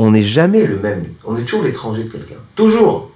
on 0.00 0.12
n'est 0.12 0.24
jamais 0.24 0.66
le 0.66 0.78
même. 0.78 1.04
On 1.26 1.36
est 1.36 1.42
toujours 1.42 1.62
l'étranger 1.62 2.04
de 2.04 2.08
quelqu'un. 2.08 2.36
Toujours. 2.56 3.10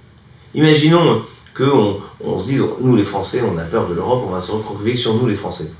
Imaginons 0.53 1.23
qu'on 1.57 2.01
on 2.21 2.39
se 2.39 2.47
dise, 2.47 2.63
nous 2.79 2.95
les 2.95 3.05
Français, 3.05 3.41
on 3.43 3.57
a 3.57 3.63
peur 3.63 3.89
de 3.89 3.95
l'Europe, 3.95 4.25
on 4.27 4.31
va 4.31 4.43
se 4.43 4.53
recroqueviller 4.53 4.95
sur 4.95 5.15
nous 5.15 5.27
les 5.27 5.35
Français. 5.35 5.71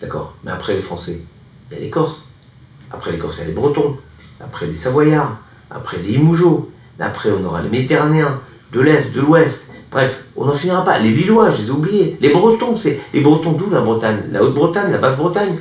D'accord 0.00 0.34
Mais 0.44 0.52
après 0.52 0.74
les 0.74 0.80
Français, 0.80 1.18
il 1.70 1.74
y 1.74 1.80
a 1.80 1.82
les 1.82 1.90
Corses. 1.90 2.26
Après 2.92 3.10
les 3.10 3.18
Corses, 3.18 3.36
il 3.38 3.40
y 3.40 3.42
a 3.42 3.46
les 3.48 3.52
Bretons. 3.52 3.96
Après 4.40 4.68
les 4.68 4.76
Savoyards. 4.76 5.38
Après 5.72 5.98
les 5.98 6.12
Imougeaux. 6.12 6.70
Après, 7.00 7.30
on 7.32 7.44
aura 7.44 7.60
les 7.60 7.68
Méditerranéens, 7.68 8.40
de 8.74 8.80
l'Est, 8.80 9.14
de 9.14 9.20
l'Ouest. 9.20 9.70
Bref, 9.90 10.24
on 10.36 10.46
n'en 10.46 10.54
finira 10.54 10.84
pas. 10.84 10.98
Les 10.98 11.12
Villois, 11.12 11.52
je 11.52 11.62
les 11.62 11.68
ai 11.68 11.70
oubliés. 11.70 12.16
Les 12.20 12.30
Bretons, 12.30 12.76
c'est 12.76 12.98
les 13.12 13.20
Bretons 13.20 13.52
d'où 13.52 13.70
la 13.70 13.80
Bretagne? 13.80 14.22
La 14.32 14.42
Haute-Bretagne, 14.42 14.90
la 14.90 14.98
Basse-Bretagne? 14.98 15.56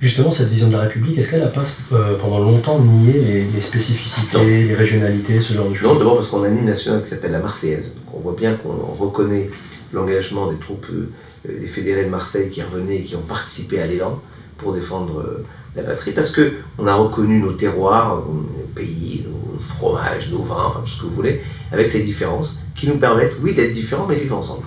Justement, 0.00 0.30
cette 0.30 0.48
vision 0.48 0.66
de 0.68 0.72
la 0.72 0.80
République, 0.80 1.16
est-ce 1.16 1.30
qu'elle 1.30 1.40
n'a 1.40 1.46
pas 1.46 1.64
euh, 1.92 2.18
pendant 2.18 2.40
longtemps 2.40 2.78
nié 2.80 3.46
les, 3.54 3.60
spécificités, 3.60 4.64
les 4.64 4.74
régionalités, 4.74 5.40
ce 5.40 5.54
genre 5.54 5.70
de 5.70 5.74
choses? 5.74 5.88
Non, 5.88 5.94
d'abord 5.94 6.16
parce 6.16 6.28
qu'on 6.28 6.42
a 6.42 6.48
une 6.48 6.58
hymne 6.58 6.66
nationale 6.66 7.02
qui 7.02 7.08
s'appelle 7.08 7.32
la 7.32 7.38
Marseillaise. 7.38 7.92
on 8.12 8.18
voit 8.18 8.34
bien 8.36 8.54
qu'on 8.56 9.02
reconnaît 9.02 9.48
l'engagement 9.94 10.50
des 10.50 10.58
troupes, 10.58 10.86
euh, 10.92 11.08
des 11.48 11.66
fédérés 11.66 12.04
de 12.04 12.10
Marseille 12.10 12.50
qui 12.50 12.60
revenaient 12.60 12.96
et 12.96 13.04
qui 13.04 13.16
ont 13.16 13.22
participé 13.22 13.80
à 13.80 13.86
l'élan 13.86 14.20
pour 14.58 14.74
défendre 14.74 15.20
euh, 15.20 15.44
la 15.76 15.82
patrie, 15.82 16.12
parce 16.12 16.34
qu'on 16.34 16.86
a 16.86 16.94
reconnu 16.94 17.40
nos 17.40 17.52
terroirs, 17.52 18.22
nos 18.26 18.66
pays, 18.74 19.24
nos 19.26 19.58
fromages, 19.60 20.28
nos 20.30 20.42
vins, 20.42 20.64
enfin 20.66 20.80
tout 20.80 20.90
ce 20.90 21.00
que 21.00 21.06
vous 21.06 21.14
voulez, 21.14 21.40
avec 21.70 21.88
ces 21.88 22.00
différences 22.00 22.56
qui 22.76 22.86
nous 22.86 22.98
permettent, 22.98 23.34
oui, 23.40 23.54
d'être 23.54 23.72
différents, 23.72 24.06
mais 24.06 24.16
de 24.16 24.20
vivre 24.20 24.38
ensemble. 24.38 24.66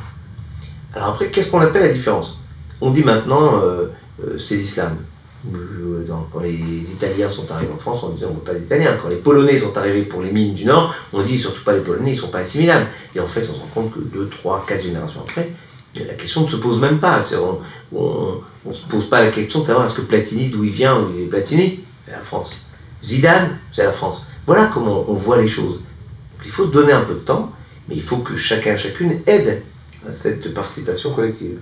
Alors 0.94 1.10
après, 1.10 1.30
qu'est-ce 1.30 1.50
qu'on 1.50 1.62
appelle 1.62 1.84
la 1.84 1.94
différence? 1.94 2.40
On 2.82 2.92
dit 2.92 3.04
maintenant, 3.04 3.62
c'est 4.38 4.56
l'islam 4.56 4.98
quand 6.34 6.42
les 6.42 6.52
Italiens 6.52 7.30
sont 7.30 7.50
arrivés 7.50 7.72
en 7.74 7.78
France, 7.78 8.04
on 8.04 8.10
disait 8.10 8.26
on 8.26 8.32
ne 8.32 8.36
veut 8.36 8.42
pas 8.42 8.54
d'Italiens. 8.54 8.98
Quand 9.02 9.08
les 9.08 9.16
Polonais 9.16 9.58
sont 9.58 9.76
arrivés 9.78 10.02
pour 10.02 10.22
les 10.22 10.32
mines 10.32 10.54
du 10.54 10.66
Nord, 10.66 10.94
on 11.14 11.24
dit 11.24 11.40
surtout 11.40 11.64
pas 11.64 11.74
les 11.74 11.80
Polonais, 11.80 12.12
ils 12.12 12.16
ne 12.16 12.20
sont 12.20 12.28
pas 12.28 12.40
assimilables. 12.40 12.88
Et 13.16 13.22
en 13.22 13.26
fait, 13.26 13.48
on 13.50 13.54
se 13.54 13.60
rend 13.60 13.70
compte 13.74 13.94
que 13.94 14.00
2, 14.00 14.28
3, 14.30 14.66
4 14.68 14.84
générations 14.84 15.22
après, 15.22 15.52
la 15.96 16.14
question 16.16 16.44
ne 16.44 16.50
se 16.50 16.58
pose 16.58 16.80
même 16.82 17.00
pas. 17.00 17.24
On 17.94 18.42
ne 18.66 18.74
se 18.74 18.86
pose 18.88 19.10
pas 19.10 19.22
la 19.22 19.32
question 19.32 19.62
de 19.62 19.68
savoir 19.68 19.86
est-ce 19.86 19.96
que 19.96 20.02
Platini, 20.02 20.50
d'où 20.50 20.66
il 20.66 20.72
vient, 20.72 21.08
il 21.18 21.30
Platini? 21.30 21.80
C'est 22.06 22.12
la 22.12 22.20
France. 22.20 22.58
Zidane, 23.02 23.60
c'est 23.72 23.84
la 23.84 23.94
France. 23.94 24.26
Voilà 24.46 24.70
comment 24.74 25.06
on 25.08 25.14
voit 25.14 25.42
les 25.42 25.48
choses. 25.48 25.80
il 26.46 26.52
faut 26.52 26.66
donner 26.66 26.92
un 26.92 27.02
peu 27.02 27.14
de 27.14 27.20
temps, 27.20 27.52
mais 27.90 27.96
il 27.96 28.02
faut 28.02 28.18
que 28.18 28.38
chacun, 28.38 28.78
chacune 28.78 29.20
aide 29.26 29.64
à 30.08 30.12
cette 30.12 30.54
participation 30.54 31.12
collective. 31.12 31.58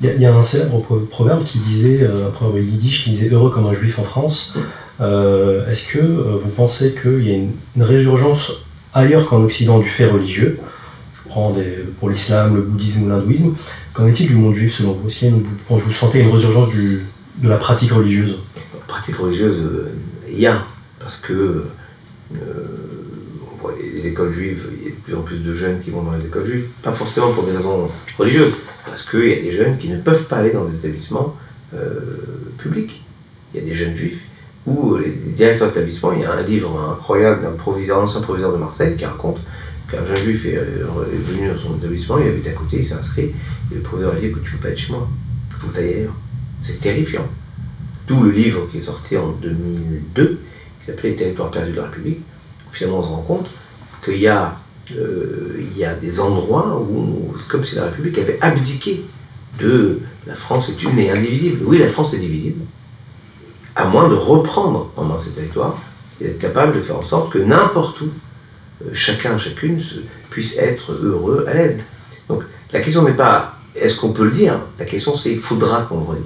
Il 0.00 0.20
y, 0.20 0.26
a 0.26 0.34
un 0.34 0.42
célèbre 0.42 0.80
proverbe 1.10 1.44
qui 1.44 1.58
disait, 1.58 2.02
euh, 2.02 2.26
un 2.26 2.30
proverbe 2.30 2.64
yiddish 2.64 3.04
qui 3.04 3.10
disait 3.10 3.28
heureux 3.28 3.50
comme 3.50 3.66
un 3.66 3.74
juif 3.74 4.00
en 4.00 4.04
France. 4.04 4.56
Euh, 5.00 5.70
est-ce 5.70 5.86
que 5.86 5.98
euh, 5.98 6.40
vous 6.42 6.50
pensez 6.50 6.94
qu'il 7.00 7.22
y 7.22 7.30
a 7.30 7.36
une, 7.36 7.52
résurgence 7.78 8.52
ailleurs 8.94 9.28
qu'en 9.28 9.44
Occident 9.44 9.78
du 9.78 9.88
fait 9.88 10.06
religieux? 10.06 10.58
Je 11.14 11.28
prends 11.28 11.54
pour 12.00 12.10
l'islam, 12.10 12.56
le 12.56 12.62
bouddhisme 12.62 13.04
ou 13.04 13.08
l'hindouisme. 13.08 13.54
Qu'en 13.94 14.08
est-il 14.08 14.26
du 14.26 14.34
monde 14.34 14.54
juif 14.54 14.74
selon 14.74 14.92
vous? 14.92 15.08
Est-ce 15.08 15.24
vous, 15.26 15.78
vous 15.78 15.92
sentez 15.92 16.20
une 16.20 16.30
résurgence 16.30 16.70
du, 16.70 17.06
de 17.36 17.48
la 17.48 17.56
pratique 17.56 17.92
religieuse? 17.92 18.38
Pratique 18.88 19.16
religieuse, 19.16 19.62
il 20.28 20.40
y 20.40 20.46
a, 20.46 20.64
parce 20.98 21.16
que 21.16 21.66
les 23.70 24.06
écoles 24.06 24.32
juives, 24.32 24.66
il 24.78 24.84
y 24.84 24.86
a 24.86 24.90
de 24.90 25.00
plus 25.00 25.14
en 25.14 25.22
plus 25.22 25.38
de 25.38 25.54
jeunes 25.54 25.80
qui 25.80 25.90
vont 25.90 26.02
dans 26.02 26.12
les 26.12 26.24
écoles 26.24 26.44
juives, 26.44 26.66
pas 26.82 26.92
forcément 26.92 27.32
pour 27.32 27.44
des 27.44 27.56
raisons 27.56 27.88
religieuses, 28.18 28.54
parce 28.86 29.02
qu'il 29.02 29.28
y 29.28 29.32
a 29.32 29.42
des 29.42 29.52
jeunes 29.52 29.78
qui 29.78 29.88
ne 29.88 29.98
peuvent 29.98 30.24
pas 30.24 30.38
aller 30.38 30.50
dans 30.50 30.64
des 30.64 30.76
établissements 30.76 31.36
euh, 31.74 32.00
publics. 32.58 33.02
Il 33.54 33.60
y 33.60 33.64
a 33.64 33.66
des 33.66 33.74
jeunes 33.74 33.96
juifs 33.96 34.22
où 34.66 34.94
euh, 34.94 35.02
les 35.04 35.32
directeurs 35.32 35.68
d'établissement, 35.68 36.12
il 36.12 36.20
y 36.20 36.24
a 36.24 36.32
un 36.32 36.42
livre 36.42 36.78
incroyable 36.92 37.42
d'un 37.42 37.94
ancien 37.96 38.20
proviseur 38.20 38.52
de 38.52 38.58
Marseille 38.58 38.94
qui 38.96 39.04
raconte 39.04 39.38
qu'un 39.90 40.04
jeune 40.06 40.24
juif 40.24 40.46
est, 40.46 40.56
euh, 40.56 40.86
venu 41.26 41.48
dans 41.48 41.58
son 41.58 41.76
établissement, 41.76 42.18
il 42.18 42.28
habite 42.28 42.46
à 42.46 42.52
côté, 42.52 42.78
il 42.78 42.86
s'est 42.86 42.94
inscrit, 42.94 43.32
et 43.70 43.74
le 43.74 43.80
proviseur 43.80 44.12
a 44.12 44.16
dit 44.16 44.30
que 44.30 44.38
tu 44.38 44.52
ne 44.52 44.58
peux 44.58 44.68
pas 44.68 44.68
être 44.70 44.78
chez 44.78 44.92
moi, 44.92 45.08
il 45.50 45.56
faut 45.56 45.78
ailleurs. 45.78 46.12
C'est 46.62 46.80
terrifiant. 46.80 47.26
D'où 48.06 48.22
le 48.22 48.30
livre 48.30 48.68
qui 48.70 48.78
est 48.78 48.82
sorti 48.82 49.16
en 49.16 49.32
2002, 49.32 50.40
qui 50.80 50.86
s'appelait 50.86 51.10
Les 51.10 51.16
territoires 51.16 51.50
perdus 51.50 51.72
de 51.72 51.76
la 51.76 51.84
République. 51.84 52.20
Finalement, 52.72 53.00
on 53.00 53.02
se 53.02 53.08
rend 53.08 53.22
compte 53.22 53.46
qu'il 54.04 54.18
y, 54.18 54.28
a, 54.28 54.56
euh, 54.96 55.62
y 55.76 55.84
a 55.84 55.94
des 55.94 56.20
endroits 56.20 56.80
où 56.80 57.34
c'est 57.38 57.48
comme 57.48 57.64
si 57.64 57.76
la 57.76 57.84
République 57.84 58.18
avait 58.18 58.38
abdiqué 58.40 59.04
de 59.60 60.00
la 60.26 60.34
France 60.34 60.68
est 60.68 60.82
une 60.82 60.98
et 60.98 61.10
indivisible. 61.10 61.64
Oui, 61.64 61.78
la 61.78 61.88
France 61.88 62.14
est 62.14 62.18
divisible, 62.18 62.62
à 63.76 63.84
moins 63.84 64.08
de 64.08 64.14
reprendre 64.14 64.90
en 64.96 65.04
main 65.04 65.18
ces 65.22 65.30
territoires 65.30 65.78
et 66.20 66.24
d'être 66.24 66.38
capable 66.38 66.74
de 66.74 66.80
faire 66.80 66.98
en 66.98 67.04
sorte 67.04 67.32
que 67.32 67.38
n'importe 67.38 68.00
où, 68.00 68.08
euh, 68.84 68.90
chacun, 68.92 69.38
chacune 69.38 69.82
puisse 70.30 70.56
être 70.56 70.92
heureux, 70.92 71.46
à 71.48 71.54
l'aise. 71.54 71.80
Donc 72.28 72.42
la 72.72 72.80
question 72.80 73.02
n'est 73.02 73.12
pas 73.12 73.58
est-ce 73.74 73.96
qu'on 73.96 74.12
peut 74.12 74.24
le 74.24 74.30
dire, 74.30 74.60
la 74.78 74.84
question 74.84 75.16
c'est 75.16 75.32
il 75.32 75.38
faudra 75.38 75.82
qu'on 75.82 76.00
le 76.00 76.04
redise. 76.04 76.24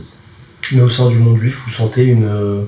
Mais 0.73 0.83
au 0.83 0.91
sein 0.91 1.09
du 1.09 1.19
monde 1.19 1.39
juif, 1.39 1.63
vous 1.65 1.73
sentez 1.73 2.05
une, 2.05 2.25
euh, 2.25 2.63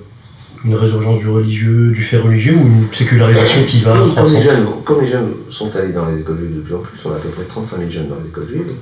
une 0.64 0.74
résurgence 0.74 1.20
du 1.20 1.28
religieux, 1.28 1.90
du 1.92 2.02
fait 2.02 2.18
religieux 2.18 2.56
ou 2.56 2.66
une 2.66 2.92
sécularisation 2.92 3.64
qui 3.64 3.80
va 3.82 3.94
comme 3.94 4.32
les, 4.32 4.42
jeunes, 4.42 4.66
comme 4.84 5.00
les 5.02 5.08
jeunes 5.08 5.34
sont 5.50 5.74
allés 5.76 5.92
dans 5.92 6.06
les 6.06 6.20
écoles 6.20 6.38
juives 6.38 6.56
de 6.56 6.60
plus 6.60 6.74
en 6.74 6.78
plus, 6.78 6.98
on 7.04 7.12
a 7.12 7.16
à 7.16 7.18
peu 7.18 7.28
près 7.28 7.44
35 7.44 7.78
000 7.78 7.90
jeunes 7.90 8.08
dans 8.08 8.16
les 8.16 8.28
écoles 8.28 8.48
juives, 8.48 8.72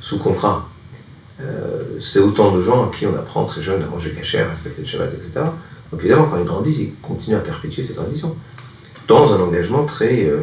sous 0.00 0.18
contrat. 0.18 0.68
Euh, 1.40 1.98
c'est 2.00 2.18
autant 2.18 2.50
de 2.56 2.62
gens 2.62 2.88
à 2.88 2.90
qui 2.94 3.06
on 3.06 3.14
apprend 3.14 3.44
très 3.44 3.62
jeune 3.62 3.82
à 3.82 3.86
manger 3.86 4.10
cachère, 4.10 4.46
à 4.46 4.50
respecter 4.50 4.82
le 4.82 4.88
Shabbat, 4.88 5.14
etc. 5.14 5.46
Donc 5.92 6.00
évidemment, 6.00 6.24
quand 6.24 6.38
ils 6.38 6.44
grandissent, 6.44 6.78
ils 6.78 6.94
continuent 7.00 7.36
à 7.36 7.40
perpétuer 7.40 7.84
ces 7.84 7.94
traditions. 7.94 8.34
Dans 9.06 9.32
un 9.32 9.40
engagement 9.40 9.84
très, 9.84 10.24
euh, 10.24 10.40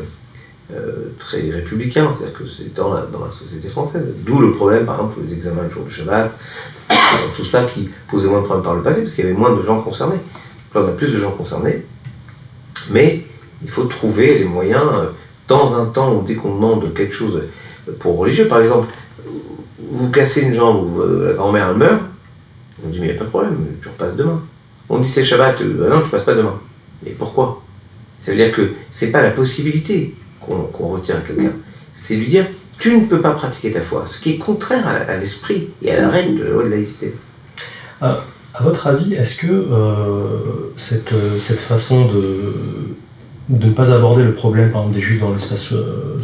euh, 0.73 1.11
très 1.19 1.49
républicain, 1.51 2.09
c'est-à-dire 2.11 2.37
que 2.37 2.47
c'est 2.47 2.73
dans 2.73 2.93
la, 2.93 3.01
dans 3.01 3.25
la 3.25 3.31
société 3.31 3.67
française. 3.67 4.05
D'où 4.25 4.39
le 4.39 4.53
problème, 4.53 4.85
par 4.85 4.95
exemple, 4.95 5.15
pour 5.15 5.23
les 5.23 5.33
examens 5.33 5.63
le 5.63 5.69
jour 5.69 5.83
du 5.83 5.93
Shabbat, 5.93 6.31
tout 7.35 7.43
cela 7.43 7.65
qui 7.65 7.89
posait 8.09 8.29
moins 8.29 8.39
de 8.39 8.45
problèmes 8.45 8.63
par 8.63 8.75
le 8.75 8.81
passé, 8.81 9.01
parce 9.01 9.13
qu'il 9.13 9.25
y 9.25 9.27
avait 9.27 9.37
moins 9.37 9.53
de 9.53 9.61
gens 9.63 9.81
concernés. 9.81 10.19
Là, 10.75 10.81
on 10.81 10.87
a 10.89 10.91
plus 10.91 11.13
de 11.13 11.19
gens 11.19 11.31
concernés, 11.31 11.85
mais 12.91 13.23
il 13.63 13.69
faut 13.69 13.85
trouver 13.85 14.37
les 14.37 14.43
moyens, 14.43 14.83
dans 15.47 15.79
un 15.79 15.85
temps 15.85 16.13
où 16.13 16.23
dès 16.23 16.35
qu'on 16.35 16.55
demande 16.55 16.93
quelque 16.93 17.13
chose 17.13 17.41
pour 17.99 18.17
religieux, 18.17 18.47
par 18.47 18.61
exemple, 18.61 18.87
vous 19.79 20.09
cassez 20.09 20.41
une 20.41 20.53
jambe 20.53 20.91
ou 20.91 21.01
euh, 21.01 21.27
la 21.29 21.33
grand-mère 21.33 21.73
meurt, 21.75 22.01
on 22.83 22.89
dit 22.89 22.99
mais 22.99 23.07
il 23.07 23.11
n'y 23.11 23.15
a 23.15 23.19
pas 23.19 23.25
de 23.25 23.29
problème, 23.29 23.57
tu 23.81 23.87
repasses 23.87 24.15
demain. 24.15 24.41
On 24.89 24.99
dit 24.99 25.07
c'est 25.07 25.23
Shabbat, 25.23 25.61
euh, 25.61 25.77
bah 25.79 25.95
non, 25.95 26.01
tu 26.01 26.09
passes 26.09 26.23
pas 26.23 26.33
demain. 26.33 26.59
Mais 27.03 27.11
pourquoi? 27.11 27.61
Ça 28.19 28.31
veut 28.31 28.37
dire 28.37 28.51
que 28.51 28.73
c'est 28.91 29.11
pas 29.11 29.21
la 29.21 29.31
possibilité 29.31 30.15
qu'on 30.41 30.87
retient 30.87 31.17
à 31.17 31.21
quelqu'un, 31.21 31.53
c'est 31.93 32.15
lui 32.15 32.27
dire 32.27 32.45
tu 32.77 32.97
ne 32.97 33.05
peux 33.05 33.21
pas 33.21 33.31
pratiquer 33.31 33.71
ta 33.71 33.81
foi, 33.81 34.05
ce 34.07 34.19
qui 34.19 34.33
est 34.33 34.37
contraire 34.37 34.87
à, 34.87 35.15
l'esprit 35.15 35.69
et 35.81 35.91
à 35.91 36.01
la 36.01 36.09
règle 36.09 36.39
de 36.39 36.43
la 36.43 36.49
loi 36.49 36.63
de 36.63 36.69
laïcité. 36.69 37.13
Euh, 38.03 38.15
à 38.57 38.63
votre 38.63 38.87
avis, 38.87 39.13
est-ce 39.13 39.37
que 39.37 39.67
cette, 40.77 41.13
cette, 41.39 41.59
façon 41.59 42.05
de, 42.05 42.95
de 43.49 43.65
ne 43.67 43.73
pas 43.73 43.91
aborder 43.93 44.23
le 44.23 44.33
problème 44.33 44.71
par 44.71 44.81
exemple, 44.81 44.95
des 44.95 45.01
juifs 45.01 45.19
dans 45.19 45.33
l'espace 45.33 45.73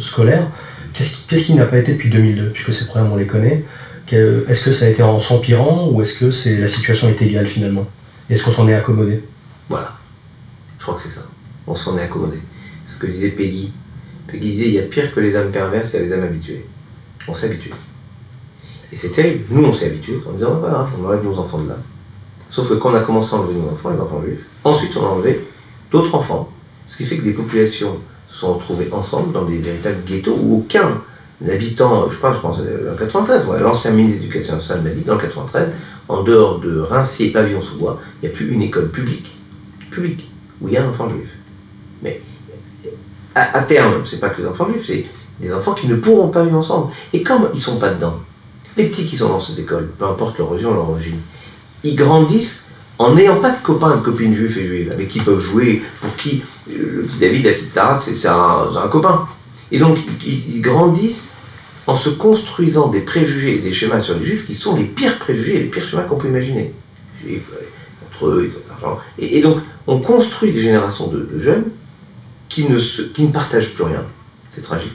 scolaire, 0.00 0.48
Qu'est-ce 0.92 1.46
qui 1.46 1.54
n'a 1.54 1.64
pas 1.64 1.78
été 1.78 1.92
depuis 1.92 2.10
2002, 2.10 2.50
puisque 2.50 2.72
ces 2.72 2.86
problèmes 2.86 3.12
on 3.12 3.16
les 3.16 3.26
connaît 3.26 3.64
Est-ce 4.10 4.64
que 4.64 4.72
ça 4.72 4.86
a 4.86 4.88
été 4.88 5.02
en 5.02 5.20
s'empirant 5.20 5.88
ou 5.88 6.02
est-ce 6.02 6.18
que 6.18 6.30
c'est 6.30 6.58
la 6.58 6.68
situation 6.68 7.08
est 7.08 7.20
égale 7.22 7.46
finalement? 7.46 7.86
Est-ce 8.28 8.44
qu'on 8.44 8.50
s'en 8.50 8.68
est 8.68 8.74
accommodé? 8.74 9.22
Voilà, 9.68 9.92
je 10.78 10.82
crois 10.82 10.94
que 10.94 11.02
c'est 11.02 11.14
ça. 11.14 11.22
On 11.66 11.74
s'en 11.74 11.96
est 11.98 12.02
accommodé. 12.02 12.38
Ce 12.88 12.98
que 12.98 13.06
disait 13.06 13.30
Peggy. 13.30 13.72
Peggy 14.26 14.52
disait 14.52 14.68
il 14.68 14.74
y 14.74 14.78
a 14.78 14.82
pire 14.82 15.14
que 15.14 15.20
les 15.20 15.34
âmes 15.34 15.50
perverses, 15.50 15.92
il 15.94 16.00
y 16.00 16.02
a 16.02 16.06
les 16.06 16.12
âmes 16.12 16.24
habituées. 16.24 16.66
On 17.26 17.34
s'est 17.34 17.46
habitué. 17.46 17.70
Et 18.92 18.96
c'est 18.96 19.10
terrible. 19.10 19.44
Nous, 19.48 19.64
on 19.64 19.72
s'est 19.72 19.86
habitué 19.86 20.18
en 20.28 20.32
disant 20.32 20.54
voilà, 20.56 20.86
on 20.98 21.06
enlève 21.06 21.24
nos 21.24 21.38
enfants 21.38 21.58
de 21.58 21.68
là. 21.70 21.78
Sauf 22.52 22.68
que 22.68 22.74
quand 22.74 22.90
on 22.90 22.94
a 22.94 23.00
commencé 23.00 23.34
à 23.34 23.38
enlever 23.38 23.54
nos 23.54 23.72
enfants, 23.72 23.88
les 23.88 23.98
enfants 23.98 24.22
juifs, 24.22 24.44
ensuite 24.62 24.94
on 24.98 25.06
a 25.06 25.08
enlevé 25.08 25.42
d'autres 25.90 26.14
enfants. 26.14 26.50
Ce 26.86 26.98
qui 26.98 27.06
fait 27.06 27.16
que 27.16 27.22
des 27.22 27.32
populations 27.32 27.96
sont 28.28 28.54
retrouvés 28.54 28.90
ensemble 28.92 29.32
dans 29.32 29.46
des 29.46 29.56
véritables 29.56 30.04
ghettos 30.04 30.36
où 30.38 30.58
aucun 30.58 31.00
habitant, 31.48 32.10
je 32.10 32.18
pense, 32.18 32.36
je 32.36 32.40
pense, 32.40 32.58
en 32.58 32.96
93, 32.98 33.46
l'ancien 33.58 33.92
ministre 33.92 34.18
de 34.18 34.22
l'Éducation 34.24 34.56
nationale 34.56 34.84
m'a 34.84 34.90
dit, 34.90 35.00
dans 35.00 35.14
le 35.14 35.20
93, 35.22 35.70
en 36.08 36.22
dehors 36.22 36.58
de 36.58 36.78
Rincier 36.78 37.28
et 37.28 37.32
Pavillon-sous-Bois, 37.32 37.98
il 38.22 38.28
n'y 38.28 38.34
a 38.34 38.36
plus 38.36 38.52
une 38.52 38.60
école 38.60 38.90
publique, 38.90 39.34
publique, 39.90 40.30
où 40.60 40.68
il 40.68 40.74
y 40.74 40.76
a 40.76 40.84
un 40.84 40.90
enfant 40.90 41.08
juif. 41.08 41.30
Mais 42.02 42.20
à, 43.34 43.56
à 43.56 43.62
terme, 43.62 44.04
c'est 44.04 44.20
pas 44.20 44.28
que 44.28 44.42
les 44.42 44.46
enfants 44.46 44.66
juifs, 44.66 44.84
c'est 44.86 45.06
des 45.40 45.54
enfants 45.54 45.72
qui 45.72 45.86
ne 45.86 45.96
pourront 45.96 46.28
pas 46.28 46.44
vivre 46.44 46.58
ensemble. 46.58 46.92
Et 47.14 47.22
comme 47.22 47.48
ils 47.54 47.62
sont 47.62 47.78
pas 47.78 47.88
dedans, 47.88 48.20
les 48.76 48.88
petits 48.88 49.06
qui 49.06 49.16
sont 49.16 49.30
dans 49.30 49.40
cette 49.40 49.58
école, 49.58 49.90
peu 49.98 50.04
importe 50.04 50.36
leur 50.36 50.50
religion, 50.50 50.74
leur 50.74 50.90
origine, 50.90 51.20
ils 51.84 51.96
grandissent 51.96 52.64
en 52.98 53.14
n'ayant 53.14 53.40
pas 53.40 53.50
de 53.50 53.62
copains, 53.62 53.96
de 53.96 54.02
copines 54.02 54.34
juifs 54.34 54.56
et 54.56 54.64
juives, 54.64 54.92
avec 54.92 55.08
qui 55.08 55.18
peuvent 55.18 55.40
jouer, 55.40 55.82
pour 56.00 56.14
qui 56.16 56.42
euh, 56.70 56.98
le 56.98 57.02
petit 57.02 57.18
David, 57.18 57.44
la 57.46 57.52
petite 57.52 57.72
Sarah, 57.72 58.00
c'est 58.00 58.28
un, 58.28 58.88
copain. 58.90 59.26
Et 59.70 59.78
donc, 59.78 59.98
ils, 60.24 60.60
grandissent 60.60 61.30
en 61.86 61.96
se 61.96 62.10
construisant 62.10 62.88
des 62.88 63.00
préjugés 63.00 63.56
et 63.56 63.58
des 63.58 63.72
schémas 63.72 64.00
sur 64.00 64.16
les 64.18 64.24
juifs 64.24 64.46
qui 64.46 64.54
sont 64.54 64.76
les 64.76 64.84
pires 64.84 65.18
préjugés 65.18 65.56
et 65.56 65.58
les 65.60 65.68
pires 65.68 65.86
schémas 65.88 66.02
qu'on 66.02 66.16
peut 66.16 66.28
imaginer. 66.28 66.72
juifs, 67.24 67.42
entre 68.06 68.26
eux, 68.26 68.50
ils 68.50 68.56
ont 68.56 68.62
l'argent. 68.68 69.00
Et, 69.18 69.40
donc, 69.40 69.58
on 69.86 69.98
construit 69.98 70.52
des 70.52 70.62
générations 70.62 71.08
de, 71.08 71.40
jeunes 71.40 71.64
qui 72.48 72.68
ne, 72.68 72.78
qui 72.78 73.24
ne 73.24 73.32
partagent 73.32 73.70
plus 73.70 73.84
rien. 73.84 74.04
C'est 74.54 74.60
tragique. 74.60 74.92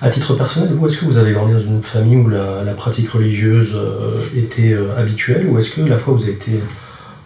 À 0.00 0.08
titre 0.10 0.34
personnel, 0.34 0.72
vous, 0.72 0.86
est-ce 0.86 0.98
que 0.98 1.04
vous 1.04 1.18
avez 1.18 1.32
grandi 1.32 1.52
dans 1.52 1.60
une 1.60 1.82
famille 1.82 2.16
où 2.16 2.28
la, 2.28 2.72
pratique 2.74 3.10
religieuse 3.10 3.72
euh, 3.74 4.24
était 4.34 4.72
euh, 4.72 4.96
habituelle, 4.96 5.46
ou 5.48 5.58
est-ce 5.58 5.72
que 5.72 5.82
la 5.82 5.98
fois 5.98 6.14
vous 6.14 6.22
avez 6.22 6.32
été 6.32 6.60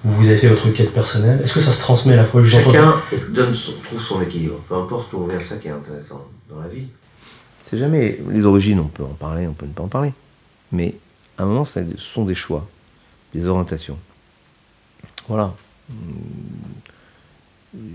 vous 0.04 0.26
avez 0.26 0.37
fait 0.37 0.49
votre 0.49 0.69
quête 0.71 0.92
personnelle? 0.92 1.40
Est-ce 1.45 1.54
que 1.54 1.61
ça 1.61 1.73
se 1.73 1.81
transmet 1.81 2.14
à 2.14 2.16
la 2.16 2.25
fois 2.25 2.45
Chacun 2.45 2.97
donne 3.28 3.54
trouve 3.85 4.00
son 4.00 4.21
équilibre, 4.21 4.59
peu 4.69 4.75
importe 4.75 5.12
où 5.12 5.19
on 5.19 5.26
vient, 5.26 5.40
ça 5.40 5.57
qui 5.57 5.69
est 5.69 5.73
intéressant 5.73 6.26
dans 6.50 6.61
la 6.61 6.66
vie. 6.66 6.87
C'est 7.71 7.78
jamais 7.78 8.19
les 8.28 8.45
origines, 8.45 8.81
on 8.81 8.88
peut 8.88 9.04
en 9.04 9.14
parler, 9.14 9.47
on 9.47 9.52
peut 9.52 9.66
ne 9.66 9.73
pas 9.73 9.85
en 9.85 9.88
parler. 9.88 10.12
Mais 10.73 10.95
à 11.38 11.45
un 11.45 11.47
moment, 11.47 11.64
ce 11.64 11.81
sont 11.97 12.25
des 12.25 12.35
choix, 12.35 12.66
des 13.33 13.47
orientations. 13.47 13.99
Voilà. 15.28 15.54
Hmm. 15.88 15.95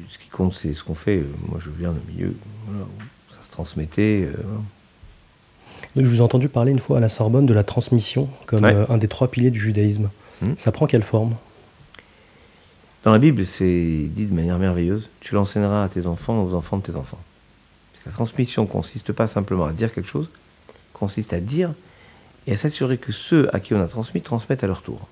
Ce 0.10 0.18
qui 0.18 0.30
compte, 0.30 0.54
c'est 0.54 0.74
ce 0.74 0.84
qu'on 0.84 0.96
fait. 0.96 1.24
Moi, 1.48 1.60
je 1.60 1.70
viens 1.70 1.92
d'un 1.92 2.02
milieu 2.12 2.34
ça 3.30 3.38
se 3.44 3.52
transmettait. 3.52 4.28
Euh, 4.28 4.34
je 5.96 6.06
vous 6.06 6.18
ai 6.18 6.22
entendu 6.22 6.50
parler 6.50 6.72
une 6.72 6.80
fois 6.80 6.98
à 6.98 7.00
la 7.00 7.10
Sorbonne 7.10 7.46
de 7.46 7.54
la 7.54 7.64
transmission 7.64 8.30
comme 8.46 8.66
euh, 8.66 8.86
un 8.90 8.98
des 8.98 9.08
trois 9.08 9.30
piliers 9.30 9.52
du 9.52 9.60
judaïsme. 9.60 10.10
Hmm. 10.42 10.54
Ça 10.58 10.72
prend 10.72 10.86
quelle 10.88 11.04
forme? 11.04 11.36
Dans 13.04 13.12
la 13.12 13.20
Bible, 13.20 13.46
c'est 13.46 14.10
dit 14.10 14.26
de 14.26 14.34
manière 14.34 14.60
merveilleuse 14.60 15.10
tu 15.22 15.36
l'enseigneras 15.36 15.84
à 15.84 15.90
tes 15.90 16.08
enfants, 16.08 16.44
aux 16.44 16.54
enfants 16.54 16.78
de 16.78 16.84
tes 16.84 16.96
enfants. 16.96 17.20
La 18.06 18.12
transmission 18.12 18.66
consiste 18.66 19.12
pas 19.12 19.28
simplement 19.28 19.66
à 19.66 19.74
dire 19.74 19.94
quelque 19.94 20.08
chose, 20.08 20.30
consiste 20.94 21.34
à 21.34 21.40
dire 21.40 21.74
et 22.48 22.54
à 22.54 22.58
s'assurer 22.58 22.98
que 22.98 23.12
ceux 23.12 23.54
à 23.54 23.60
qui 23.60 23.74
on 23.74 23.82
a 23.82 23.88
transmis 23.88 24.22
transmettent 24.22 24.64
à 24.64 24.68
leur 24.68 24.82
tour. 24.82 25.08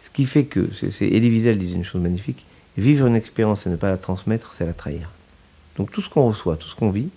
Ce 0.00 0.10
qui 0.10 0.24
fait 0.24 0.44
que, 0.44 0.70
c'est 0.72 1.06
Elie 1.06 1.30
Wiesel 1.30 1.58
disait 1.58 1.76
une 1.76 1.84
chose 1.84 2.00
magnifique, 2.00 2.44
vivre 2.78 3.06
une 3.06 3.16
expérience 3.16 3.66
et 3.66 3.70
ne 3.70 3.76
pas 3.76 3.90
la 3.90 3.98
transmettre, 3.98 4.54
c'est 4.54 4.64
la 4.64 4.72
trahir. 4.72 5.10
Donc 5.76 5.90
tout 5.90 6.02
ce 6.02 6.08
qu'on 6.08 6.26
reçoit, 6.26 6.56
tout 6.56 6.68
ce 6.68 6.74
qu'on 6.74 6.90
vit, 6.90 7.08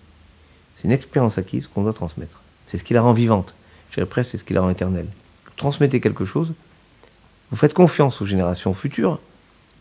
c'est 0.75 0.85
une 0.85 0.91
expérience 0.91 1.37
acquise 1.37 1.67
qu'on 1.67 1.83
doit 1.83 1.93
transmettre. 1.93 2.41
C'est 2.69 2.77
ce 2.77 2.83
qui 2.83 2.93
la 2.93 3.01
rend 3.01 3.13
vivante. 3.13 3.53
Je 3.91 4.01
dirais 4.01 4.23
c'est 4.23 4.37
ce 4.37 4.43
qui 4.43 4.53
la 4.53 4.61
rend 4.61 4.69
éternelle. 4.69 5.07
Transmettez 5.55 5.99
quelque 5.99 6.25
chose, 6.25 6.53
vous 7.51 7.57
faites 7.57 7.73
confiance 7.73 8.21
aux 8.21 8.25
générations 8.25 8.73
futures, 8.73 9.19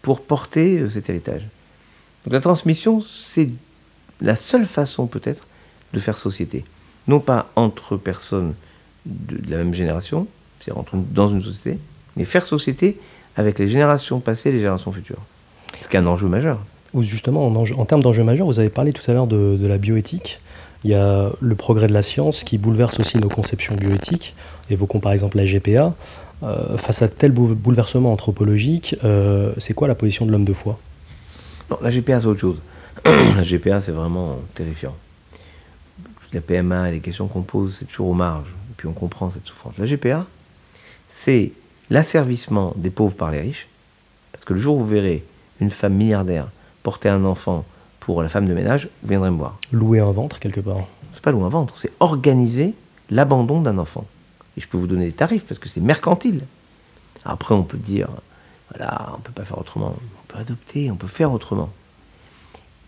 pour 0.03 0.23
porter 0.23 0.79
euh, 0.79 0.91
cet 0.91 1.11
héritage. 1.11 1.43
Donc 2.25 2.33
la 2.33 2.41
transmission, 2.41 3.01
c'est 3.03 3.49
la 4.21 4.37
seule 4.37 4.67
façon 4.67 5.07
peut-être 5.07 5.47
de 5.93 6.01
faire 6.01 6.19
société. 6.19 6.65
Non 7.07 7.21
pas 7.21 7.51
entre 7.57 7.97
personnes 7.97 8.55
de, 9.07 9.51
la 9.51 9.59
même 9.59 9.75
génération, 9.75 10.27
c'est-à-dire 10.61 10.85
dans 10.93 11.29
une 11.29 11.43
société, 11.43 11.79
mais 12.17 12.25
faire 12.25 12.47
société 12.47 12.99
avec 13.37 13.59
les 13.59 13.69
générations 13.69 14.21
passées 14.21 14.51
et 14.51 14.53
les 14.53 14.59
générations 14.59 14.93
futures. 14.93 15.23
Ce 15.81 15.89
qui 15.89 15.97
est 15.97 16.01
un 16.01 16.07
enjeu 16.07 16.29
majeur. 16.29 16.59
Justement, 17.01 17.47
en, 17.47 17.85
termes 17.85 18.03
d'enjeu 18.03 18.25
majeur, 18.25 18.47
vous 18.47 18.59
avez 18.61 18.71
parlé 18.71 18.93
tout 18.93 19.09
à 19.11 19.13
l'heure 19.13 19.27
de, 19.27 19.67
la 19.67 19.79
bioéthique. 19.79 20.41
Il 20.85 20.91
y 20.91 20.95
a 20.95 21.31
le 21.41 21.55
progrès 21.55 21.87
de 21.87 21.93
la 21.93 22.03
science 22.03 22.45
qui 22.45 22.57
bouleverse 22.57 22.99
aussi 23.01 23.19
nos 23.19 23.29
conceptions 23.29 23.75
bioéthiques. 23.75 24.35
Évoquons 24.71 25.01
par 25.01 25.13
exemple 25.13 25.37
la 25.37 25.45
GPA. 25.45 25.95
Euh, 26.45 26.79
face 26.79 27.03
à 27.03 27.09
tel 27.09 27.33
bouleversement 27.33 28.13
anthropologique, 28.13 28.97
euh, 29.05 29.53
c'est 29.59 29.75
quoi 29.75 29.89
la 29.89 29.97
position 29.97 30.25
de 30.25 30.31
l'homme 30.31 30.45
de 30.45 30.53
foi? 30.53 30.79
Non, 31.71 31.79
la 31.83 31.91
GPA, 31.91 32.21
c'est 32.21 32.27
autre 32.27 32.41
chose. 32.41 32.61
la 33.05 33.43
GPA, 33.43 33.81
c'est 33.81 33.93
vraiment 33.93 34.39
terrifiant. 34.55 34.95
La 36.33 36.41
PMA, 36.41 36.91
les 36.91 37.01
questions 37.01 37.27
qu'on 37.27 37.43
pose, 37.43 37.77
c'est 37.79 37.87
toujours 37.87 38.09
aux 38.09 38.15
marges. 38.15 38.49
Et 38.49 38.75
puis 38.77 38.87
on 38.87 38.93
comprend 38.93 39.31
cette 39.31 39.47
souffrance. 39.47 39.75
La 39.79 39.87
GPA, 39.87 40.27
c'est 41.09 41.53
l'asservissement 41.91 42.73
des 42.77 42.91
pauvres 42.91 43.17
par 43.17 43.31
les 43.31 43.41
riches. 43.41 43.67
Parce 44.33 44.45
que 44.45 44.55
le 44.55 44.61
jour 44.61 44.77
où 44.77 44.81
vous 44.81 44.89
verrez 44.89 45.25
une 45.61 45.71
femme 45.71 45.95
milliardaire 45.95 46.49
porter 46.89 47.11
un 47.11 47.27
enfant 47.27 47.67
pour 48.01 48.23
la 48.23 48.31
femme 48.31 48.47
de 48.47 48.55
ménage, 48.55 48.89
vous 49.03 49.11
viendrez 49.11 49.31
me 49.31 49.37
voir. 49.37 49.59
Louer 49.73 50.01
un 50.01 50.11
ventre, 50.11 50.39
quelque 50.39 50.63
part. 50.63 50.87
C'est 51.13 51.21
pas 51.21 51.33
louer 51.33 51.45
un 51.45 51.51
ventre, 51.51 51.77
c'est 51.77 51.93
organiser 52.01 52.73
l'abandon 53.11 53.61
d'un 53.61 53.77
enfant 53.77 54.07
et 54.57 54.63
je 54.63 54.67
peux 54.67 54.79
vous 54.79 54.87
donner 54.87 55.05
des 55.05 55.13
tarifs 55.13 55.45
parce 55.45 55.59
que 55.59 55.69
c'est 55.69 55.83
mercantile. 55.83 56.41
Après, 57.27 57.55
on 57.55 57.63
peut 57.63 57.77
dire, 57.77 58.09
voilà, 58.71 59.13
on 59.15 59.21
peut 59.21 59.33
pas 59.33 59.45
faire 59.45 59.59
autrement. 59.59 59.95
On 59.99 60.33
peut 60.33 60.39
adopter, 60.39 60.91
on 60.91 60.97
peut 60.97 61.09
faire 61.09 61.31
autrement. 61.31 61.69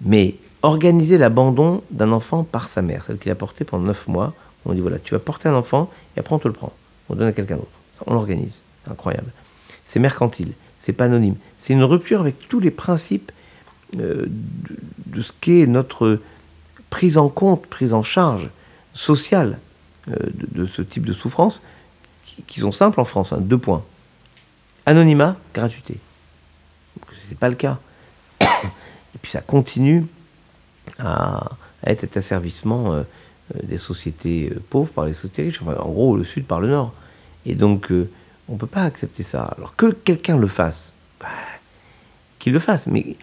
Mais 0.01 0.37
organiser 0.63 1.19
l'abandon 1.19 1.83
d'un 1.91 2.11
enfant 2.13 2.43
par 2.43 2.71
sa 2.71 2.81
mère, 2.81 3.05
celle 3.05 3.19
qu'il 3.19 3.31
a 3.31 3.35
porté 3.35 3.67
pendant 3.67 3.85
9 3.85 4.09
mois, 4.09 4.33
on 4.65 4.73
dit 4.73 4.81
voilà, 4.81 4.99
tu 4.99 5.13
vas 5.13 5.21
porter 5.21 5.51
un 5.51 5.55
enfant 5.55 5.91
et 6.17 6.21
après 6.21 6.35
on 6.35 6.39
te 6.39 6.49
le 6.49 6.55
prend. 6.55 6.73
On 7.11 7.17
donne 7.17 7.29
à 7.29 7.33
quelqu'un 7.33 7.57
d'autre. 7.57 7.69
On 8.07 8.15
l'organise. 8.15 8.63
Incroyable. 8.91 9.31
C'est 9.85 10.01
mercantile, 10.01 10.53
c'est 10.79 10.95
pas 10.95 11.05
anonyme. 11.05 11.37
C'est 11.59 11.75
une 11.75 11.85
rupture 11.85 12.21
avec 12.21 12.49
tous 12.49 12.61
les 12.61 12.71
principes 12.71 13.31
euh, 13.99 14.27
de, 15.07 15.23
ce 15.23 15.33
qu'est 15.41 15.67
notre 15.67 16.21
prise 16.91 17.19
en 17.19 17.29
compte, 17.29 17.67
prise 17.67 17.93
en 17.93 18.03
charge 18.03 18.49
sociale 18.95 19.59
euh, 20.09 20.15
de, 20.35 20.65
ce 20.65 20.83
type 20.83 21.05
de 21.05 21.13
souffrance, 21.13 21.61
qui, 22.47 22.61
sont 22.61 22.71
simples 22.71 23.01
en 23.01 23.05
France. 23.05 23.33
Hein. 23.33 23.39
deux 23.41 23.59
points. 23.59 23.85
Anonymat, 24.87 25.37
gratuité. 25.53 25.99
C'est 27.29 27.39
pas 27.39 27.49
le 27.49 27.57
cas. 27.57 27.79
Et 28.41 29.19
puis 29.21 29.31
ça 29.33 29.41
continue 29.41 30.07
à, 30.99 31.51
être 31.85 32.01
cet 32.01 32.17
asservissement 32.17 32.93
euh, 32.93 33.03
des 33.65 33.79
sociétés 33.79 34.53
pauvres 34.71 34.93
par 34.93 35.07
les 35.07 35.15
sociétés 35.15 35.43
riches. 35.43 35.63
en 35.63 35.91
gros, 35.91 36.17
le 36.17 36.25
Sud 36.25 36.45
par 36.45 36.61
le 36.61 36.69
Nord. 36.69 36.93
Et 37.47 37.55
donc, 37.55 37.91
on 38.49 38.53
ne 38.53 38.59
peut 38.59 38.67
pas 38.67 38.85
accepter 38.85 39.25
ça. 39.25 39.43
Alors 39.57 39.75
que 39.75 39.87
quelqu'un 39.87 40.37
le 40.37 40.47
fasse, 40.47 40.93
bah, 41.19 41.27
qu'il 42.39 42.53
le 42.53 42.59
fasse, 42.61 42.87
mais 42.87 43.17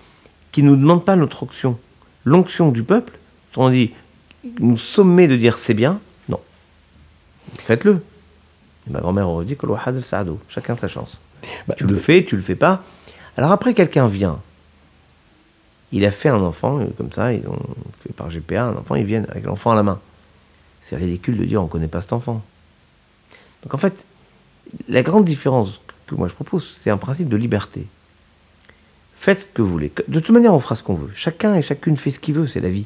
qu'il 0.57 0.65
ne 0.65 0.71
nous 0.71 0.75
demande 0.75 1.05
pas 1.05 1.15
notre 1.15 1.43
onction. 1.43 1.77
L'onction 2.25 2.71
du 2.71 2.81
peuple, 2.81 3.13
on 3.57 3.69
dit, 3.69 3.93
nous 4.59 4.75
sommet 4.75 5.27
de 5.27 5.35
dire 5.35 5.59
c'est 5.59 5.75
bien, 5.75 5.99
non. 6.29 6.39
Faites-le. 7.59 8.01
ma 8.89 8.99
grand-mère 8.99 9.29
aurait 9.29 9.45
dit 9.45 9.55
que 9.55 9.67
chacun 10.49 10.75
sa 10.75 10.87
chance. 10.87 11.19
Bah, 11.67 11.75
tu 11.77 11.85
le 11.85 11.95
fais, 11.95 12.25
tu 12.25 12.35
le 12.35 12.41
fais 12.41 12.55
pas. 12.55 12.81
Alors 13.37 13.51
après, 13.51 13.75
quelqu'un 13.75 14.07
vient. 14.07 14.39
Il 15.91 16.03
a 16.05 16.09
fait 16.09 16.29
un 16.29 16.41
enfant, 16.41 16.79
euh, 16.79 16.87
comme 16.97 17.11
ça, 17.11 17.31
ils 17.33 17.47
ont 17.47 17.59
fait 17.99 18.13
par 18.13 18.31
GPA, 18.31 18.63
un 18.63 18.77
enfant, 18.77 18.95
ils 18.95 19.05
viennent 19.05 19.27
avec 19.29 19.43
l'enfant 19.43 19.73
à 19.73 19.75
la 19.75 19.83
main. 19.83 19.99
C'est 20.81 20.95
ridicule 20.95 21.37
de 21.37 21.45
dire 21.45 21.61
on 21.61 21.65
ne 21.65 21.69
connaît 21.69 21.87
pas 21.87 22.01
cet 22.01 22.13
enfant. 22.13 22.41
Donc 23.61 23.75
en 23.75 23.77
fait, 23.77 24.05
la 24.89 25.03
grande 25.03 25.25
différence 25.25 25.79
que 26.07 26.15
moi 26.15 26.27
je 26.27 26.33
propose, 26.33 26.79
c'est 26.81 26.89
un 26.89 26.97
principe 26.97 27.29
de 27.29 27.37
liberté. 27.37 27.85
Faites 29.19 29.41
ce 29.41 29.45
que 29.45 29.61
vous 29.61 29.69
voulez. 29.69 29.91
De 30.07 30.19
toute 30.19 30.29
manière, 30.29 30.53
on 30.53 30.59
fera 30.59 30.75
ce 30.75 30.83
qu'on 30.83 30.93
veut. 30.93 31.11
Chacun 31.15 31.55
et 31.55 31.61
chacune 31.61 31.97
fait 31.97 32.11
ce 32.11 32.19
qu'il 32.19 32.35
veut, 32.35 32.47
c'est 32.47 32.59
la 32.59 32.69
vie. 32.69 32.85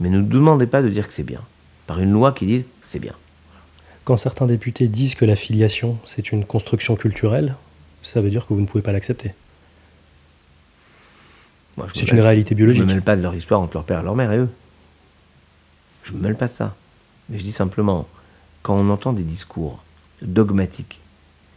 Mais 0.00 0.10
ne 0.10 0.18
nous 0.18 0.28
demandez 0.28 0.66
pas 0.66 0.82
de 0.82 0.88
dire 0.88 1.06
que 1.06 1.14
c'est 1.14 1.22
bien. 1.22 1.40
Par 1.86 2.00
une 2.00 2.12
loi 2.12 2.32
qui 2.32 2.46
dise 2.46 2.64
c'est 2.86 2.98
bien. 2.98 3.14
Quand 4.04 4.16
certains 4.16 4.46
députés 4.46 4.88
disent 4.88 5.14
que 5.14 5.24
la 5.24 5.36
filiation, 5.36 5.98
c'est 6.06 6.32
une 6.32 6.44
construction 6.44 6.96
culturelle, 6.96 7.54
ça 8.02 8.20
veut 8.20 8.30
dire 8.30 8.46
que 8.46 8.52
vous 8.52 8.60
ne 8.60 8.66
pouvez 8.66 8.82
pas 8.82 8.92
l'accepter. 8.92 9.32
C'est 11.94 12.10
une 12.10 12.20
réalité 12.20 12.54
biologique. 12.54 12.80
Je 12.80 12.84
ne 12.84 12.88
me 12.88 12.94
mêle 12.94 13.02
pas 13.02 13.16
de 13.16 13.22
leur 13.22 13.34
histoire 13.34 13.60
entre 13.60 13.74
leur 13.74 13.84
père 13.84 14.00
et 14.00 14.02
leur 14.02 14.14
mère 14.14 14.32
et 14.32 14.38
eux. 14.38 14.50
Je 16.04 16.12
ne 16.12 16.18
me 16.18 16.22
mêle 16.24 16.36
pas 16.36 16.48
de 16.48 16.52
ça. 16.52 16.74
Mais 17.28 17.38
je 17.38 17.44
dis 17.44 17.52
simplement, 17.52 18.08
quand 18.62 18.74
on 18.74 18.90
entend 18.90 19.12
des 19.12 19.22
discours 19.22 19.82
dogmatique 20.20 21.00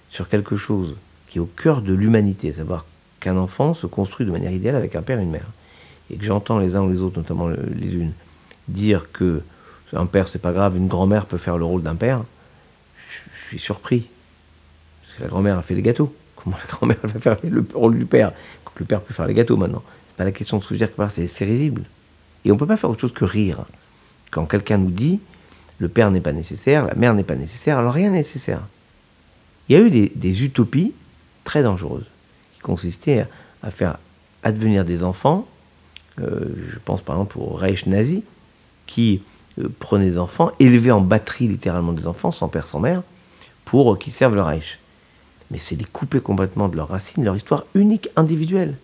sur 0.10 0.30
quelque 0.30 0.56
chose 0.56 0.96
qui 1.28 1.38
est 1.38 1.42
au 1.42 1.46
cœur 1.46 1.82
de 1.82 1.94
l'humanité, 1.94 2.50
à 2.52 2.54
savoir 2.54 2.86
qu'un 3.26 3.38
enfant 3.38 3.74
se 3.74 3.88
construit 3.88 4.26
de 4.26 4.32
manière 4.32 4.52
idéale 4.52 4.76
avec 4.76 4.96
un 4.96 5.02
père 5.02 5.20
et 5.20 5.24
une 5.24 5.32
mère. 5.32 5.50
Et 6.12 6.18
que 6.18 6.24
j'entends 6.24 6.60
les 6.60 6.76
uns 6.76 6.84
ou 6.84 6.92
les 6.92 7.02
autres, 7.02 7.18
notamment 7.18 7.48
les 7.48 7.96
unes, 7.96 8.14
dire 8.68 9.12
que 9.12 9.42
un 9.94 10.06
père 10.06 10.28
c'est 10.28 10.40
pas 10.40 10.52
grave, 10.52 10.76
une 10.76 10.88
grand-mère 10.88 11.26
peut 11.26 11.38
faire 11.38 11.58
le 11.58 11.64
rôle 11.64 11.82
d'un 11.82 11.96
père, 11.96 12.22
je 12.98 13.48
suis 13.48 13.60
surpris. 13.60 14.08
Parce 15.02 15.18
que 15.18 15.24
la 15.24 15.30
grand-mère 15.30 15.58
a 15.58 15.62
fait 15.62 15.74
les 15.74 15.82
gâteaux. 15.82 16.14
Comment 16.36 16.58
la 16.58 16.66
grand-mère 16.66 16.98
va 17.02 17.20
faire 17.20 17.38
le 17.44 17.66
rôle 17.74 17.98
du 17.98 18.06
père 18.06 18.32
le 18.78 18.86
père 18.86 19.02
peut 19.02 19.14
faire 19.14 19.26
les 19.26 19.34
gâteaux 19.34 19.58
maintenant? 19.58 19.84
C'est 20.10 20.18
pas 20.18 20.26
la 20.26 20.32
question 20.32 20.58
de 20.58 20.76
dire 20.76 20.94
que 20.94 21.02
c'est 21.28 21.46
risible. 21.46 21.84
Et 22.44 22.52
on 22.52 22.58
peut 22.58 22.68
pas 22.68 22.78
faire 22.78 22.90
autre 22.90 23.02
chose 23.02 23.14
que 23.14 23.26
rire. 23.26 23.66
Quand 24.32 24.46
quelqu'un 24.46 24.78
nous 24.78 24.92
dit 24.92 25.20
le 25.80 25.90
père 25.90 26.12
n'est 26.12 26.22
pas 26.22 26.34
nécessaire, 26.34 26.86
la 26.86 26.96
mère 26.96 27.14
n'est 27.14 27.24
pas 27.24 27.36
nécessaire, 27.36 27.80
alors 27.80 27.94
rien 27.94 28.12
n'est 28.12 28.18
nécessaire. 28.18 28.62
Il 29.68 29.78
y 29.78 29.80
a 29.80 29.82
eu 29.82 29.90
des, 29.90 30.44
utopies 30.44 30.94
très 31.44 31.64
dangereuses 31.64 32.06
qui 32.66 32.72
consistaient 32.72 33.28
à, 33.62 33.72
faire 33.72 33.98
advenir 34.44 34.86
des 34.86 35.04
enfants, 35.04 35.48
euh, 36.20 36.46
je 36.68 36.80
pense 36.84 37.02
par 37.02 37.16
exemple 37.16 37.38
au 37.40 37.54
Reich 37.54 37.86
nazi, 37.86 38.24
qui 38.88 39.22
euh, 39.60 39.70
prenait 39.80 40.10
des 40.10 40.18
enfants, 40.18 40.52
élevait 40.60 40.92
en 40.92 41.02
batterie 41.02 41.48
littéralement 41.48 41.94
des 41.94 42.08
enfants, 42.08 42.32
sans 42.32 42.48
père, 42.48 42.68
sans 42.68 42.80
mère, 42.80 43.04
pour 43.66 43.98
qu'ils 44.00 44.14
servent 44.14 44.36
le 44.36 44.42
Reich. 44.42 44.80
Mais 45.52 45.58
c'est 45.58 45.76
les 45.76 45.86
couper 45.86 46.20
complètement 46.20 46.68
de 46.68 46.76
leurs 46.76 46.90
racines, 46.90 47.24
leur 47.24 47.36
histoire 47.36 47.66
unique, 47.76 48.10
individuelle. 48.16 48.76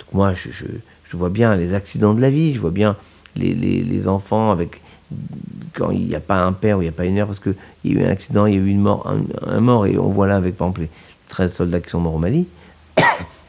Donc 0.00 0.12
moi, 0.12 0.34
je, 0.34 0.66
vois 1.12 1.30
bien 1.30 1.54
les 1.54 1.74
accidents 1.74 2.12
de 2.12 2.20
la 2.20 2.30
vie, 2.30 2.54
je 2.54 2.60
vois 2.60 2.72
bien 2.72 2.96
les, 3.36 4.08
enfants 4.08 4.50
avec 4.50 4.80
quand 5.72 5.92
il 5.92 6.06
n'y 6.06 6.16
a 6.16 6.20
pas 6.20 6.42
un 6.42 6.52
père 6.52 6.78
ou 6.78 6.82
il 6.82 6.86
n'y 6.86 6.88
a 6.88 6.92
pas 6.92 7.04
une 7.04 7.14
mère, 7.14 7.28
parce 7.28 7.38
qu'il 7.38 7.54
y 7.84 7.96
a 7.96 8.00
eu 8.00 8.04
un 8.04 8.10
accident, 8.10 8.46
il 8.46 8.54
y 8.54 8.56
a 8.56 8.60
eu 8.60 8.66
une 8.66 8.80
mort, 8.80 9.08
un, 9.46 9.60
mort, 9.60 9.86
et 9.86 9.96
on 9.96 10.08
voit 10.08 10.26
là 10.26 10.36
avec 10.36 10.56
par 10.56 10.68
exemple 10.68 10.82
les 10.82 10.90
13 11.28 11.54
soldats 11.54 11.80
qui 11.80 11.90
sont 11.90 12.00
morts 12.00 12.14
au 12.14 12.18
Mali, 12.18 12.48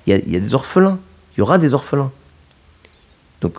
il 0.07 0.13
y, 0.27 0.35
a, 0.35 0.39
des 0.39 0.53
orphelins, 0.53 0.99
il 1.35 1.39
y 1.39 1.41
aura 1.41 1.57
des 1.57 1.73
orphelins. 1.73 2.11
Donc 3.41 3.55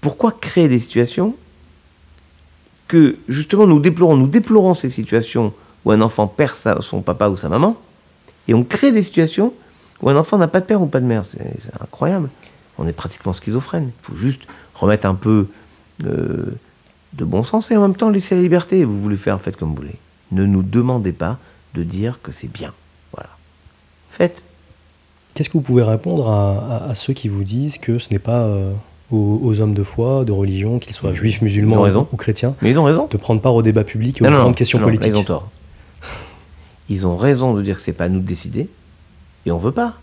pourquoi 0.00 0.32
créer 0.32 0.68
des 0.68 0.78
situations 0.78 1.34
que 2.86 3.16
justement 3.28 3.66
nous 3.66 3.80
déplorons, 3.80 4.16
nous 4.16 4.26
déplorons 4.26 4.74
ces 4.74 4.90
situations 4.90 5.52
où 5.84 5.92
un 5.92 6.00
enfant 6.00 6.26
perd 6.26 6.56
son 6.80 7.02
papa 7.02 7.28
ou 7.28 7.36
sa 7.36 7.48
maman, 7.48 7.76
et 8.46 8.54
on 8.54 8.64
crée 8.64 8.92
des 8.92 9.02
situations 9.02 9.52
où 10.00 10.08
un 10.08 10.16
enfant 10.16 10.38
n'a 10.38 10.48
pas 10.48 10.60
de 10.60 10.66
père 10.66 10.80
ou 10.80 10.86
pas 10.86 11.00
de 11.00 11.06
mère. 11.06 11.24
C'est 11.30 11.82
incroyable. 11.82 12.30
On 12.78 12.86
est 12.86 12.92
pratiquement 12.92 13.32
schizophrène. 13.32 13.90
Il 14.02 14.06
faut 14.06 14.14
juste 14.14 14.42
remettre 14.74 15.06
un 15.06 15.14
peu 15.14 15.48
euh, 16.04 16.54
de 17.12 17.24
bon 17.24 17.42
sens 17.42 17.70
et 17.70 17.76
en 17.76 17.82
même 17.82 17.96
temps 17.96 18.08
laisser 18.08 18.34
la 18.34 18.42
liberté. 18.42 18.84
Vous 18.84 19.00
voulez 19.00 19.16
faire, 19.16 19.40
faites 19.40 19.56
comme 19.56 19.70
vous 19.70 19.76
voulez. 19.76 19.96
Ne 20.30 20.46
nous 20.46 20.62
demandez 20.62 21.12
pas 21.12 21.38
de 21.74 21.82
dire 21.82 22.20
que 22.22 22.32
c'est 22.32 22.50
bien. 22.50 22.72
Voilà. 23.12 23.30
Faites. 24.10 24.42
Qu'est-ce 25.38 25.50
que 25.50 25.52
vous 25.56 25.60
pouvez 25.60 25.84
répondre 25.84 26.28
à, 26.30 26.92
ceux 26.96 27.12
qui 27.12 27.28
vous 27.28 27.44
disent 27.44 27.78
que 27.78 28.00
ce 28.00 28.10
n'est 28.10 28.18
pas 28.18 28.40
euh, 28.40 28.72
aux, 29.12 29.60
hommes 29.60 29.72
de 29.72 29.84
foi, 29.84 30.24
de 30.24 30.32
religion, 30.32 30.80
qu'ils 30.80 30.96
soient 30.96 31.14
juifs, 31.14 31.42
musulmans 31.42 31.86
ou 32.12 32.16
chrétiens, 32.16 32.56
Mais 32.60 32.70
ils 32.70 32.78
ont 32.80 32.82
raison. 32.82 33.06
de 33.08 33.16
prendre 33.16 33.40
part 33.40 33.54
au 33.54 33.62
débat 33.62 33.84
public 33.84 34.20
et 34.20 34.26
aux 34.26 34.30
grandes 34.32 34.56
questions 34.56 34.80
politiques 34.80 35.12
Ils 35.12 35.16
ont 35.16 35.22
tort. 35.22 35.48
Ils 36.88 37.06
ont 37.06 37.16
raison 37.16 37.54
de 37.54 37.62
dire 37.62 37.76
que 37.76 37.82
c'est 37.82 37.92
pas 37.92 38.06
à 38.06 38.08
nous 38.08 38.18
de 38.18 38.26
décider 38.26 38.68
et 39.46 39.52
on 39.52 39.58
veut 39.58 39.70
pas. 39.70 39.94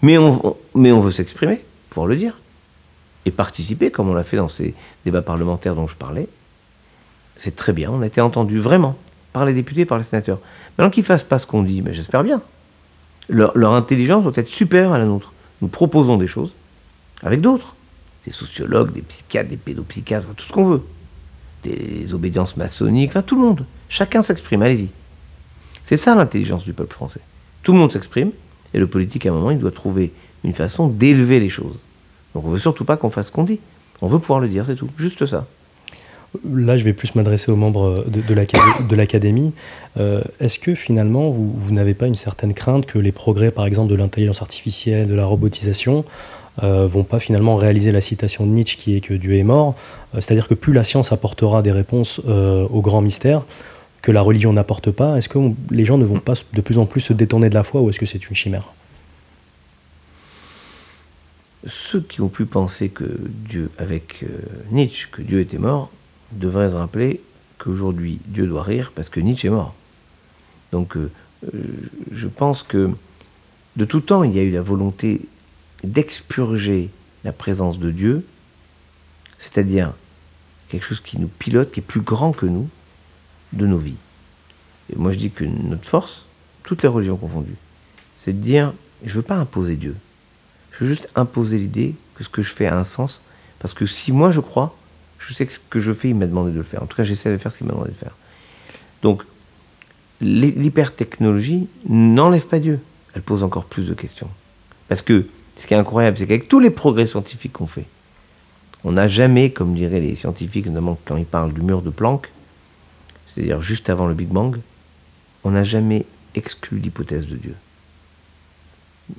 Mais 0.00 0.16
on, 0.16 0.56
mais 0.74 0.92
on 0.92 1.00
veut 1.00 1.10
s'exprimer 1.10 1.60
pour 1.90 2.06
le 2.06 2.16
dire 2.16 2.38
et 3.26 3.30
participer, 3.32 3.90
comme 3.90 4.08
on 4.08 4.14
l'a 4.14 4.24
fait 4.24 4.38
dans 4.38 4.48
ces 4.48 4.72
débats 5.04 5.20
parlementaires 5.20 5.74
dont 5.74 5.88
je 5.88 5.96
parlais, 5.96 6.26
c'est 7.36 7.54
très 7.54 7.74
bien. 7.74 7.90
On 7.92 8.00
a 8.00 8.06
été 8.06 8.22
entendu 8.22 8.58
vraiment 8.58 8.96
par 9.34 9.44
les 9.44 9.52
députés, 9.52 9.84
par 9.84 9.98
les 9.98 10.04
sénateurs. 10.04 10.38
Maintenant 10.78 10.90
qu'ils 10.90 11.04
fassent 11.04 11.22
pas 11.22 11.38
ce 11.38 11.46
qu'on 11.46 11.62
dit, 11.62 11.82
mais 11.82 11.92
j'espère 11.92 12.24
bien. 12.24 12.40
Leur, 13.32 13.74
intelligence 13.74 14.22
doit 14.22 14.32
être 14.36 14.48
supérieure 14.48 14.92
à 14.92 14.98
la 14.98 15.06
nôtre. 15.06 15.32
Nous 15.62 15.68
proposons 15.68 16.18
des 16.18 16.26
choses 16.26 16.52
avec 17.22 17.40
d'autres. 17.40 17.74
Des 18.26 18.32
sociologues, 18.32 18.92
des 18.92 19.02
psychiatres, 19.02 19.48
des 19.48 19.56
pédopsychiatres, 19.56 20.26
tout 20.36 20.44
ce 20.44 20.52
qu'on 20.52 20.66
veut. 20.66 20.82
Des 21.64 22.12
obédiences 22.12 22.56
maçonniques, 22.56 23.10
enfin 23.10 23.22
tout 23.22 23.36
le 23.36 23.42
monde. 23.42 23.64
Chacun 23.88 24.22
s'exprime, 24.22 24.62
allez-y. 24.62 24.88
C'est 25.84 25.96
ça 25.96 26.14
l'intelligence 26.14 26.64
du 26.64 26.72
peuple 26.72 26.94
français. 26.94 27.20
Tout 27.62 27.72
le 27.72 27.78
monde 27.78 27.90
s'exprime, 27.90 28.32
et 28.74 28.78
le 28.78 28.86
politique, 28.86 29.26
à 29.26 29.30
un 29.30 29.32
moment, 29.32 29.50
il 29.50 29.58
doit 29.58 29.70
trouver 29.70 30.12
une 30.44 30.52
façon 30.52 30.88
d'élever 30.88 31.40
les 31.40 31.48
choses. 31.48 31.78
Donc 32.34 32.44
on 32.44 32.48
veut 32.48 32.58
surtout 32.58 32.84
pas 32.84 32.96
qu'on 32.96 33.10
fasse 33.10 33.28
ce 33.28 33.32
qu'on 33.32 33.44
dit. 33.44 33.60
On 34.00 34.06
veut 34.08 34.18
pouvoir 34.18 34.40
le 34.40 34.48
dire, 34.48 34.64
c'est 34.66 34.76
tout. 34.76 34.90
Juste 34.98 35.26
ça. 35.26 35.46
Là, 36.50 36.78
je 36.78 36.84
vais 36.84 36.94
plus 36.94 37.14
m'adresser 37.14 37.50
aux 37.50 37.56
membres 37.56 38.04
de, 38.06 38.94
l'Académie. 38.94 39.52
Euh, 39.98 40.22
est-ce 40.40 40.58
que 40.58 40.74
finalement, 40.74 41.30
vous, 41.30 41.72
n'avez 41.72 41.94
pas 41.94 42.06
une 42.06 42.14
certaine 42.14 42.54
crainte 42.54 42.86
que 42.86 42.98
les 42.98 43.12
progrès, 43.12 43.50
par 43.50 43.66
exemple, 43.66 43.90
de 43.90 43.96
l'intelligence 43.96 44.40
artificielle, 44.40 45.08
de 45.08 45.14
la 45.14 45.26
robotisation, 45.26 46.04
euh, 46.62 46.86
vont 46.86 47.04
pas 47.04 47.18
finalement 47.18 47.56
réaliser 47.56 47.92
la 47.92 48.02
citation 48.02 48.44
de 48.44 48.50
Nietzsche 48.50 48.76
qui 48.76 48.94
est 48.94 49.00
que 49.00 49.14
Dieu 49.14 49.36
est 49.38 49.42
mort 49.42 49.74
euh, 50.14 50.20
C'est-à-dire 50.20 50.48
que 50.48 50.52
plus 50.52 50.74
la 50.74 50.84
science 50.84 51.10
apportera 51.10 51.62
des 51.62 51.72
réponses 51.72 52.20
euh, 52.28 52.68
aux 52.68 52.82
grands 52.82 53.00
mystères 53.00 53.42
que 54.02 54.12
la 54.12 54.20
religion 54.20 54.52
n'apporte 54.52 54.90
pas, 54.90 55.16
est-ce 55.16 55.30
que 55.30 55.38
les 55.70 55.86
gens 55.86 55.96
ne 55.96 56.04
vont 56.04 56.18
pas 56.18 56.34
de 56.52 56.60
plus 56.60 56.76
en 56.76 56.84
plus 56.84 57.00
se 57.00 57.14
détourner 57.14 57.48
de 57.48 57.54
la 57.54 57.62
foi 57.62 57.80
ou 57.80 57.88
est-ce 57.88 57.98
que 57.98 58.04
c'est 58.04 58.28
une 58.28 58.34
chimère? 58.34 58.74
Ceux 61.64 62.00
qui 62.00 62.20
ont 62.20 62.28
pu 62.28 62.44
penser 62.44 62.88
que 62.90 63.04
Dieu, 63.48 63.70
avec 63.78 64.24
Nietzsche, 64.72 65.06
que 65.10 65.22
Dieu 65.22 65.40
était 65.40 65.58
mort, 65.58 65.88
devraient 66.32 66.70
se 66.70 66.74
rappeler 66.74 67.20
qu'aujourd'hui 67.58 68.20
Dieu 68.26 68.46
doit 68.46 68.62
rire 68.62 68.92
parce 68.94 69.08
que 69.08 69.20
Nietzsche 69.20 69.48
est 69.48 69.50
mort. 69.50 69.74
Donc 70.72 70.96
euh, 70.96 71.10
euh, 71.54 71.62
je 72.10 72.28
pense 72.28 72.62
que 72.62 72.90
de 73.76 73.84
tout 73.84 74.00
temps 74.00 74.22
il 74.24 74.34
y 74.34 74.38
a 74.38 74.42
eu 74.42 74.50
la 74.50 74.62
volonté 74.62 75.20
d'expurger 75.84 76.90
la 77.24 77.32
présence 77.32 77.78
de 77.78 77.90
Dieu, 77.90 78.24
c'est-à-dire 79.38 79.92
quelque 80.68 80.84
chose 80.84 81.00
qui 81.00 81.18
nous 81.18 81.28
pilote, 81.28 81.70
qui 81.72 81.80
est 81.80 81.82
plus 81.82 82.00
grand 82.00 82.32
que 82.32 82.46
nous, 82.46 82.68
de 83.52 83.66
nos 83.66 83.78
vies. 83.78 83.96
Et 84.92 84.96
moi 84.96 85.12
je 85.12 85.18
dis 85.18 85.30
que 85.30 85.44
notre 85.44 85.86
force, 85.86 86.26
toutes 86.64 86.82
les 86.82 86.88
religions 86.88 87.16
confondues, 87.16 87.56
c'est 88.18 88.32
de 88.32 88.42
dire, 88.42 88.72
je 89.04 89.10
ne 89.10 89.14
veux 89.14 89.22
pas 89.22 89.36
imposer 89.36 89.76
Dieu. 89.76 89.96
Je 90.70 90.84
veux 90.84 90.86
juste 90.90 91.08
imposer 91.14 91.58
l'idée 91.58 91.94
que 92.14 92.24
ce 92.24 92.28
que 92.28 92.42
je 92.42 92.52
fais 92.52 92.66
a 92.66 92.76
un 92.76 92.84
sens. 92.84 93.20
Parce 93.58 93.74
que 93.74 93.86
si 93.86 94.12
moi 94.12 94.30
je 94.30 94.40
crois, 94.40 94.76
je 95.26 95.32
sais 95.34 95.46
que 95.46 95.52
ce 95.52 95.60
que 95.70 95.80
je 95.80 95.92
fais, 95.92 96.08
il 96.08 96.14
m'a 96.14 96.26
demandé 96.26 96.52
de 96.52 96.56
le 96.56 96.62
faire. 96.62 96.82
En 96.82 96.86
tout 96.86 96.96
cas, 96.96 97.04
j'essaie 97.04 97.30
de 97.30 97.38
faire 97.38 97.52
ce 97.52 97.58
qu'il 97.58 97.66
m'a 97.66 97.72
demandé 97.72 97.90
de 97.90 97.96
faire. 97.96 98.16
Donc, 99.02 99.22
l'hypertechnologie 100.20 101.68
n'enlève 101.88 102.46
pas 102.46 102.58
Dieu. 102.58 102.80
Elle 103.14 103.22
pose 103.22 103.42
encore 103.42 103.64
plus 103.64 103.88
de 103.88 103.94
questions. 103.94 104.28
Parce 104.88 105.02
que 105.02 105.26
ce 105.56 105.66
qui 105.66 105.74
est 105.74 105.76
incroyable, 105.76 106.18
c'est 106.18 106.26
qu'avec 106.26 106.48
tous 106.48 106.60
les 106.60 106.70
progrès 106.70 107.06
scientifiques 107.06 107.52
qu'on 107.52 107.66
fait, 107.66 107.86
on 108.84 108.92
n'a 108.92 109.08
jamais, 109.08 109.50
comme 109.50 109.74
diraient 109.74 110.00
les 110.00 110.14
scientifiques, 110.14 110.66
notamment 110.66 110.98
quand 111.04 111.16
ils 111.16 111.24
parlent 111.24 111.52
du 111.52 111.62
mur 111.62 111.82
de 111.82 111.90
Planck, 111.90 112.30
c'est-à-dire 113.34 113.60
juste 113.60 113.90
avant 113.90 114.06
le 114.06 114.14
Big 114.14 114.28
Bang, 114.28 114.58
on 115.44 115.50
n'a 115.52 115.64
jamais 115.64 116.04
exclu 116.34 116.78
l'hypothèse 116.78 117.26
de 117.26 117.36
Dieu. 117.36 117.54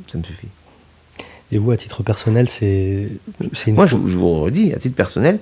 Ça 0.08 0.18
me 0.18 0.24
suffit. 0.24 0.48
Et 1.52 1.58
vous, 1.58 1.72
à 1.72 1.78
titre 1.78 2.04
personnel, 2.04 2.50
c'est 2.50 3.10
une... 3.68 3.76
Moi, 3.76 3.86
je, 3.86 3.92
je, 3.92 4.18
vous 4.18 4.42
redis, 4.42 4.74
à 4.74 4.80
titre 4.80 4.96
personnel, 4.96 5.40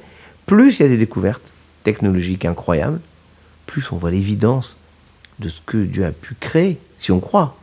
plus 0.52 0.80
il 0.80 0.82
y 0.82 0.86
a 0.86 0.90
des 0.90 0.98
découvertes 0.98 1.42
technologiques 1.86 2.44
incroyables, 2.44 3.00
plus 3.68 3.90
on 3.94 3.96
voit 3.96 4.12
l'évidence 4.12 4.76
de 5.40 5.48
ce 5.48 5.62
que 5.66 5.78
Dieu 5.78 6.06
a 6.06 6.12
pu 6.12 6.36
créer, 6.38 6.78
si 6.98 7.14
on 7.14 7.22
croit. 7.22 7.56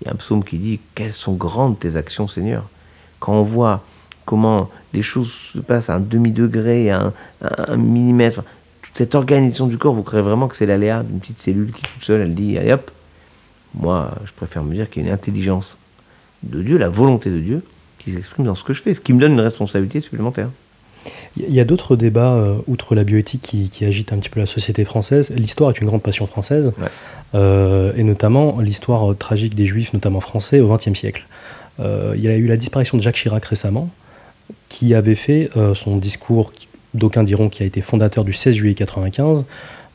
Il 0.00 0.06
y 0.06 0.08
a 0.08 0.12
un 0.12 0.16
psaume 0.16 0.42
qui 0.42 0.58
dit 0.58 0.80
Quelles 0.96 1.12
sont 1.12 1.34
grandes 1.34 1.78
tes 1.78 1.94
actions, 1.94 2.26
Seigneur? 2.26 2.64
Quand 3.20 3.34
on 3.34 3.44
voit 3.44 3.84
comment 4.24 4.70
les 4.92 5.02
choses 5.02 5.30
se 5.30 5.60
passent 5.60 5.88
à 5.88 5.94
un 5.94 6.00
demi-degré, 6.00 6.90
à 6.90 7.12
un, 7.42 7.76
millimètre, 7.76 8.42
toute 8.82 8.98
cette 8.98 9.14
organisation 9.14 9.68
du 9.68 9.78
corps, 9.78 9.94
vous 9.94 10.02
croyez 10.02 10.24
vraiment 10.24 10.48
que 10.48 10.56
c'est 10.56 10.66
l'aléa 10.66 11.04
d'une 11.04 11.20
petite 11.20 11.40
cellule 11.40 11.70
qui 11.70 11.82
toute 11.82 12.02
seule, 12.02 12.22
elle 12.22 12.34
dit 12.34 12.58
Allez 12.58 12.72
hop 12.72 12.90
Moi, 13.76 14.10
je 14.24 14.32
préfère 14.32 14.64
me 14.64 14.74
dire 14.74 14.90
qu'il 14.90 15.02
y 15.02 15.04
a 15.04 15.08
une 15.10 15.14
intelligence 15.14 15.76
de 16.42 16.60
Dieu, 16.60 16.76
la 16.76 16.88
volonté 16.88 17.30
de 17.30 17.38
Dieu, 17.38 17.64
qui 18.00 18.12
s'exprime 18.12 18.46
dans 18.46 18.56
ce 18.56 18.64
que 18.64 18.72
je 18.72 18.82
fais, 18.82 18.94
ce 18.94 19.00
qui 19.00 19.12
me 19.12 19.20
donne 19.20 19.34
une 19.34 19.40
responsabilité 19.40 20.00
supplémentaire. 20.00 20.48
Il 21.36 21.54
y 21.54 21.60
a 21.60 21.64
d'autres 21.64 21.96
débats, 21.96 22.34
euh, 22.34 22.56
outre 22.66 22.94
la 22.94 23.04
bioéthique, 23.04 23.42
qui, 23.42 23.68
qui, 23.70 23.84
agitent 23.84 24.12
un 24.12 24.18
petit 24.18 24.28
peu 24.28 24.40
la 24.40 24.46
société 24.46 24.84
française. 24.84 25.32
L'histoire 25.34 25.70
est 25.70 25.80
une 25.80 25.86
grande 25.86 26.02
passion 26.02 26.26
française, 26.26 26.72
euh, 27.34 27.92
et 27.96 28.02
notamment 28.02 28.60
l'histoire 28.60 29.12
euh, 29.12 29.14
tragique 29.14 29.54
des 29.54 29.64
Juifs, 29.64 29.92
notamment 29.94 30.20
français, 30.20 30.60
au 30.60 30.68
XXe 30.68 30.98
siècle. 30.98 31.26
il 31.78 32.20
y 32.20 32.28
a 32.28 32.36
eu 32.36 32.46
la 32.46 32.56
disparition 32.56 32.98
de 32.98 33.02
Jacques 33.02 33.16
Chirac 33.16 33.44
récemment, 33.44 33.88
qui 34.68 34.94
avait 34.94 35.14
fait 35.14 35.50
son 35.74 35.96
discours, 35.96 36.52
d'aucuns 36.94 37.24
diront 37.24 37.48
qui 37.48 37.62
a 37.62 37.66
été 37.66 37.80
fondateur 37.80 38.24
du 38.24 38.32
16 38.32 38.54
juillet 38.54 38.74
1995, 38.74 39.44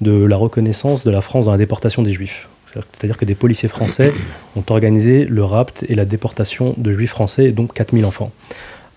de 0.01 0.11
la 0.11 0.37
reconnaissance 0.37 1.03
de 1.03 1.11
la 1.11 1.21
France 1.21 1.45
dans 1.45 1.51
la 1.51 1.57
déportation 1.57 2.01
des 2.01 2.11
Juifs. 2.11 2.47
C'est-à-dire 2.73 3.17
que 3.17 3.25
des 3.25 3.35
policiers 3.35 3.69
français 3.69 4.13
ont 4.55 4.63
organisé 4.69 5.25
le 5.25 5.43
rapt 5.43 5.83
et 5.87 5.95
la 5.95 6.05
déportation 6.05 6.73
de 6.77 6.91
Juifs 6.93 7.11
français, 7.11 7.51
donc 7.51 7.73
4000 7.73 8.05
enfants. 8.05 8.31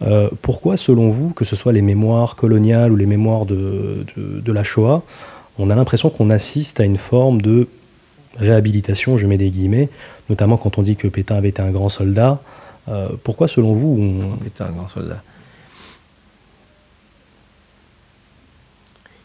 Euh, 0.03 0.31
pourquoi, 0.43 0.77
selon 0.77 1.11
vous, 1.11 1.31
que 1.31 1.45
ce 1.45 1.57
soit 1.57 1.73
les 1.73 1.83
mémoires 1.83 2.37
coloniales 2.37 2.93
ou 2.93 2.97
les 2.97 3.07
mémoires 3.07 3.45
de, 3.47 4.05
la 4.47 4.65
Shoah, 4.65 5.03
on 5.59 5.71
a 5.71 5.75
l'impression 5.75 6.11
qu'on 6.11 6.31
assiste 6.31 6.81
à 6.81 6.85
une 6.85 6.97
forme 6.97 7.43
de 7.43 7.69
réhabilitation, 8.37 9.19
je 9.19 9.27
mets 9.27 9.37
des 9.37 9.51
guillemets, 9.51 9.91
notamment 10.31 10.57
quand 10.57 10.79
on 10.79 10.83
dit 10.83 10.97
que 10.97 11.09
Pétain 11.09 11.37
avait 11.37 11.51
été 11.51 11.61
un 11.61 11.71
grand 11.71 11.89
soldat. 11.89 12.41
Euh, 12.89 13.11
pourquoi, 13.23 13.49
selon 13.49 13.75
vous, 13.75 13.99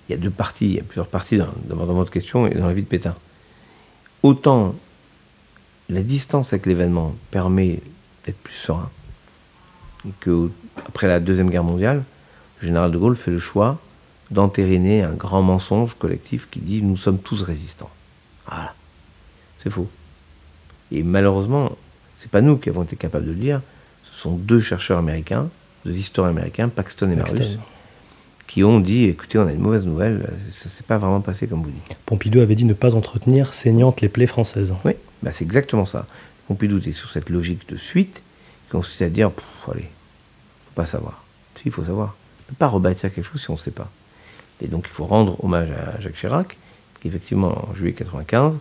Il 0.08 0.12
y 0.12 0.14
a 0.14 0.18
deux 0.18 0.30
parties, 0.30 0.66
il 0.66 0.76
y 0.76 0.80
a 0.80 0.84
plusieurs 0.84 1.08
parties 1.08 1.38
dans, 1.38 1.76
votre 1.76 2.12
question 2.12 2.46
et 2.46 2.54
dans 2.54 2.68
la 2.68 2.74
vie 2.74 2.84
de 2.84 2.88
Pétain. 2.88 3.16
Autant 4.22 4.76
la 5.90 6.04
distance 6.04 6.54
avec 6.54 6.66
l'événement 6.66 7.16
permet 7.32 7.80
d'être 8.26 8.38
plus 8.38 8.54
serein, 8.54 8.90
que 10.20 10.52
après 10.88 11.08
la 11.08 11.20
Deuxième 11.20 11.50
Guerre 11.50 11.64
mondiale, 11.64 12.04
le 12.62 12.68
général 12.68 12.92
de 12.92 12.98
Gaulle 12.98 13.16
fait 13.16 13.32
le 13.32 13.40
choix 13.40 13.80
d'entériner 14.32 15.04
un 15.04 15.14
grand 15.14 15.42
mensonge 15.42 15.96
collectif 15.98 16.48
qui 16.50 16.60
dit 16.60 16.82
nous 16.82 16.98
sommes 16.98 17.20
tous 17.20 17.42
résistants. 17.42 17.92
Voilà. 18.48 18.74
C'est 19.60 19.70
faux. 19.70 19.90
Et 20.92 21.04
malheureusement, 21.04 21.72
c'est 22.20 22.30
pas 22.30 22.42
nous 22.42 22.58
qui 22.58 22.70
avons 22.70 22.84
été 22.84 22.96
capables 22.96 23.26
de 23.26 23.32
le 23.32 23.38
dire, 23.38 23.62
ce 24.04 24.14
sont 24.14 24.36
deux 24.36 24.60
chercheurs 24.60 24.98
américains, 24.98 25.50
deux 25.86 25.96
historiens 25.96 26.32
américains, 26.32 26.70
Paxton 26.70 27.12
et 27.12 27.16
Marus, 27.16 27.60
qui 28.48 28.64
ont 28.64 28.80
dit 28.80 29.06
écoutez, 29.06 29.38
on 29.38 29.48
a 29.48 29.52
une 29.52 29.60
mauvaise 29.60 29.86
nouvelle, 29.86 30.30
ça 30.54 30.70
s'est 30.70 30.84
pas 30.84 30.98
vraiment 30.98 31.22
passé 31.22 31.48
comme 31.48 31.62
vous 31.62 31.72
dites. 31.72 31.98
Pompidou 32.06 32.40
avait 32.40 32.56
dit 32.56 32.66
ne 32.66 32.74
pas 32.74 32.96
entretenir 32.96 33.54
saignantes 33.54 34.02
les 34.02 34.10
plaies 34.10 34.28
françaises. 34.28 34.74
Oui, 34.86 34.94
bah 35.24 35.32
c'est 35.32 35.44
exactement 35.44 35.86
ça. 35.86 36.08
Pompidou 36.48 36.78
était 36.78 36.92
sur 36.92 37.10
cette 37.10 37.30
logique 37.30 37.68
de 37.70 37.78
suite, 37.78 38.22
qui 38.66 38.72
consiste 38.72 39.02
à 39.02 39.10
dire 39.10 39.32
allez, 39.72 39.90
pas 40.76 40.86
savoir. 40.86 41.24
Il 41.66 41.72
faut 41.72 41.84
savoir. 41.84 42.16
Ne 42.50 42.56
pas 42.56 42.68
rebâtir 42.68 43.12
quelque 43.14 43.26
chose 43.26 43.42
si 43.42 43.50
on 43.50 43.54
ne 43.54 43.58
sait 43.58 43.72
pas. 43.72 43.90
Et 44.62 44.68
donc 44.68 44.86
il 44.88 44.92
faut 44.92 45.06
rendre 45.06 45.44
hommage 45.44 45.70
à 45.72 46.00
Jacques 46.00 46.18
Chirac, 46.18 46.58
qui 47.02 47.08
effectivement 47.08 47.70
en 47.70 47.74
juillet 47.74 47.94
95 47.94 48.60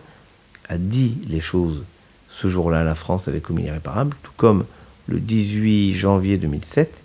a 0.67 0.77
dit 0.77 1.17
les 1.27 1.41
choses. 1.41 1.83
Ce 2.29 2.47
jour-là, 2.47 2.83
la 2.83 2.95
France 2.95 3.27
avait 3.27 3.39
commis 3.39 3.63
l'irréparable, 3.63 4.15
tout 4.23 4.31
comme 4.35 4.65
le 5.07 5.19
18 5.19 5.93
janvier 5.93 6.37
2007, 6.37 7.01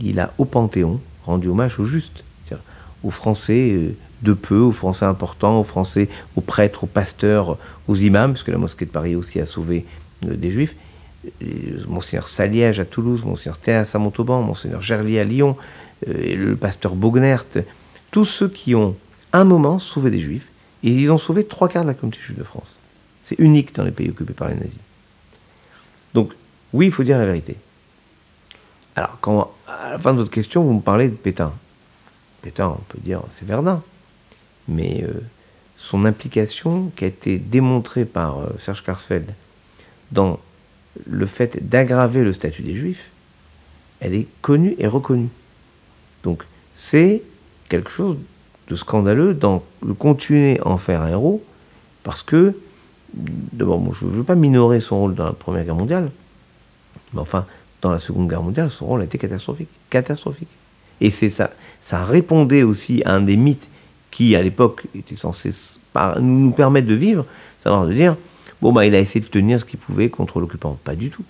il 0.00 0.20
a 0.20 0.32
au 0.38 0.44
Panthéon 0.44 1.00
rendu 1.24 1.48
hommage 1.48 1.80
aux 1.80 1.84
justes, 1.84 2.22
aux 3.04 3.10
Français 3.10 3.70
euh, 3.72 3.96
de 4.22 4.32
peu, 4.32 4.58
aux 4.58 4.72
Français 4.72 5.04
importants, 5.04 5.60
aux 5.60 5.64
Français, 5.64 6.08
aux 6.36 6.40
prêtres, 6.40 6.84
aux 6.84 6.88
pasteurs, 6.88 7.56
aux 7.86 7.94
imams, 7.94 8.32
parce 8.32 8.42
que 8.42 8.50
la 8.50 8.58
mosquée 8.58 8.84
de 8.86 8.90
Paris 8.90 9.14
aussi 9.14 9.40
a 9.40 9.46
sauvé 9.46 9.86
euh, 10.24 10.34
des 10.34 10.50
juifs. 10.50 10.74
Monseigneur 11.86 12.28
Saliège 12.28 12.80
à 12.80 12.84
Toulouse, 12.84 13.24
Monseigneur 13.24 13.58
Théas 13.58 13.90
à 13.94 13.98
Montauban, 13.98 14.42
Monseigneur 14.42 14.80
Gerlier 14.80 15.20
à 15.20 15.24
Lyon, 15.24 15.56
euh, 16.06 16.36
le 16.36 16.56
pasteur 16.56 16.94
Bognert, 16.94 17.44
tous 18.10 18.24
ceux 18.24 18.48
qui 18.48 18.74
ont 18.74 18.96
un 19.32 19.44
moment 19.44 19.78
sauvé 19.78 20.10
des 20.10 20.20
Juifs, 20.20 20.48
et 20.82 20.90
ils 20.90 21.10
ont 21.10 21.18
sauvé 21.18 21.44
trois 21.44 21.68
quarts 21.68 21.82
de 21.82 21.88
la 21.88 21.94
communauté 21.94 22.22
juive 22.22 22.38
de 22.38 22.44
France. 22.44 22.78
C'est 23.24 23.38
unique 23.38 23.74
dans 23.74 23.84
les 23.84 23.90
pays 23.90 24.08
occupés 24.08 24.32
par 24.32 24.48
les 24.48 24.54
nazis. 24.54 24.78
Donc, 26.14 26.32
oui, 26.72 26.86
il 26.86 26.92
faut 26.92 27.02
dire 27.02 27.18
la 27.18 27.26
vérité. 27.26 27.56
Alors, 28.96 29.54
à 29.66 29.90
la 29.90 29.98
fin 29.98 30.12
de 30.12 30.18
votre 30.18 30.30
question, 30.30 30.62
vous 30.62 30.74
me 30.74 30.80
parlez 30.80 31.08
de 31.08 31.14
Pétain. 31.14 31.52
Pétain, 32.42 32.68
on 32.68 32.82
peut 32.88 32.98
dire, 33.02 33.20
c'est 33.38 33.46
Verdun. 33.46 33.82
Mais 34.66 35.04
euh, 35.04 35.20
son 35.76 36.04
implication, 36.04 36.90
qui 36.96 37.04
a 37.04 37.08
été 37.08 37.38
démontrée 37.38 38.04
par 38.04 38.38
euh, 38.38 38.48
Serge 38.58 38.84
Karsfeld 38.84 39.26
dans 40.10 40.38
le 41.06 41.26
fait 41.26 41.68
d'aggraver 41.68 42.22
le 42.22 42.32
statut 42.32 42.62
des 42.62 42.74
juifs, 42.74 43.10
elle 44.00 44.14
est 44.14 44.26
connue 44.42 44.74
et 44.78 44.86
reconnue. 44.86 45.28
Donc 46.22 46.44
c'est 46.74 47.22
quelque 47.68 47.90
chose 47.90 48.16
de 48.68 48.76
scandaleux 48.76 49.34
dans 49.34 49.62
le 49.84 49.94
continuer 49.94 50.60
à 50.60 50.68
en 50.68 50.78
faire 50.78 51.02
un 51.02 51.08
héros, 51.08 51.42
parce 52.02 52.22
que, 52.22 52.54
d'abord, 53.14 53.82
je 53.94 54.04
ne 54.04 54.10
veux 54.10 54.24
pas 54.24 54.34
minorer 54.34 54.80
son 54.80 55.00
rôle 55.00 55.14
dans 55.14 55.24
la 55.24 55.32
Première 55.32 55.64
Guerre 55.64 55.74
mondiale, 55.74 56.10
mais 57.12 57.20
enfin, 57.20 57.46
dans 57.80 57.90
la 57.90 57.98
Seconde 57.98 58.28
Guerre 58.28 58.42
mondiale, 58.42 58.70
son 58.70 58.86
rôle 58.86 59.00
a 59.02 59.04
été 59.04 59.18
catastrophique. 59.18 59.68
Catastrophique. 59.90 60.48
Et 61.00 61.10
c'est 61.10 61.30
ça. 61.30 61.50
Ça 61.80 62.04
répondait 62.04 62.62
aussi 62.62 63.02
à 63.04 63.14
un 63.14 63.20
des 63.20 63.36
mythes 63.36 63.68
qui, 64.10 64.34
à 64.36 64.42
l'époque, 64.42 64.86
était 64.94 65.16
censé 65.16 65.50
nous 66.20 66.50
permettre 66.52 66.86
de 66.86 66.94
vivre, 66.94 67.24
savoir 67.62 67.86
de 67.86 67.92
dire, 67.92 68.16
Bon, 68.60 68.72
bah, 68.72 68.86
il 68.86 68.94
a 68.94 68.98
essayé 68.98 69.20
de 69.20 69.30
tenir 69.30 69.60
ce 69.60 69.64
qu'il 69.64 69.78
pouvait 69.78 70.08
contre 70.08 70.40
l'occupant. 70.40 70.78
Pas 70.82 70.96
du 70.96 71.10
tout. 71.10 71.24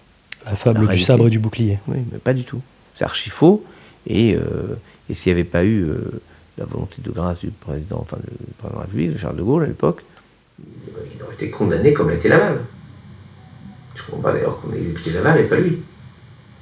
La 0.47 0.57
fable 0.57 0.88
du 0.88 0.99
sabre 0.99 1.27
et 1.27 1.31
du 1.31 1.38
bouclier. 1.38 1.79
Oui, 1.88 1.99
mais 2.11 2.19
pas 2.19 2.33
du 2.33 2.45
tout. 2.45 2.62
C'est 2.95 3.05
archi 3.05 3.31
faux. 3.31 3.64
Et, 4.07 4.35
euh, 4.35 4.79
et 5.11 5.14
s'il 5.14 5.33
n'y 5.33 5.41
avait 5.41 5.49
pas 5.49 5.64
eu 5.64 5.83
euh, 5.83 6.23
la 6.57 6.64
volonté 6.64 7.03
de 7.03 7.11
grâce 7.11 7.41
du 7.41 7.51
président, 7.51 7.99
enfin, 8.01 8.17
du 8.17 8.55
président 8.55 8.71
de 8.71 8.75
la 8.75 8.81
République, 8.87 9.19
Charles 9.19 9.37
de 9.37 9.43
Gaulle, 9.43 9.64
à 9.64 9.67
l'époque, 9.67 10.05
il 10.59 11.23
aurait 11.23 11.35
été 11.35 11.51
condamné 11.51 11.93
comme 11.93 12.09
l'a 12.09 12.14
été 12.14 12.29
Laval. 12.29 12.61
Je 13.95 14.01
ne 14.01 14.07
comprends 14.07 14.23
pas 14.23 14.33
d'ailleurs 14.33 14.61
qu'on 14.61 14.73
ait 14.73 14.79
exécuté 14.79 15.12
Laval 15.12 15.41
et 15.41 15.45
pas 15.45 15.57
lui. 15.57 15.79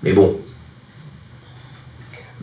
Mais 0.03 0.13
bon. 0.13 0.37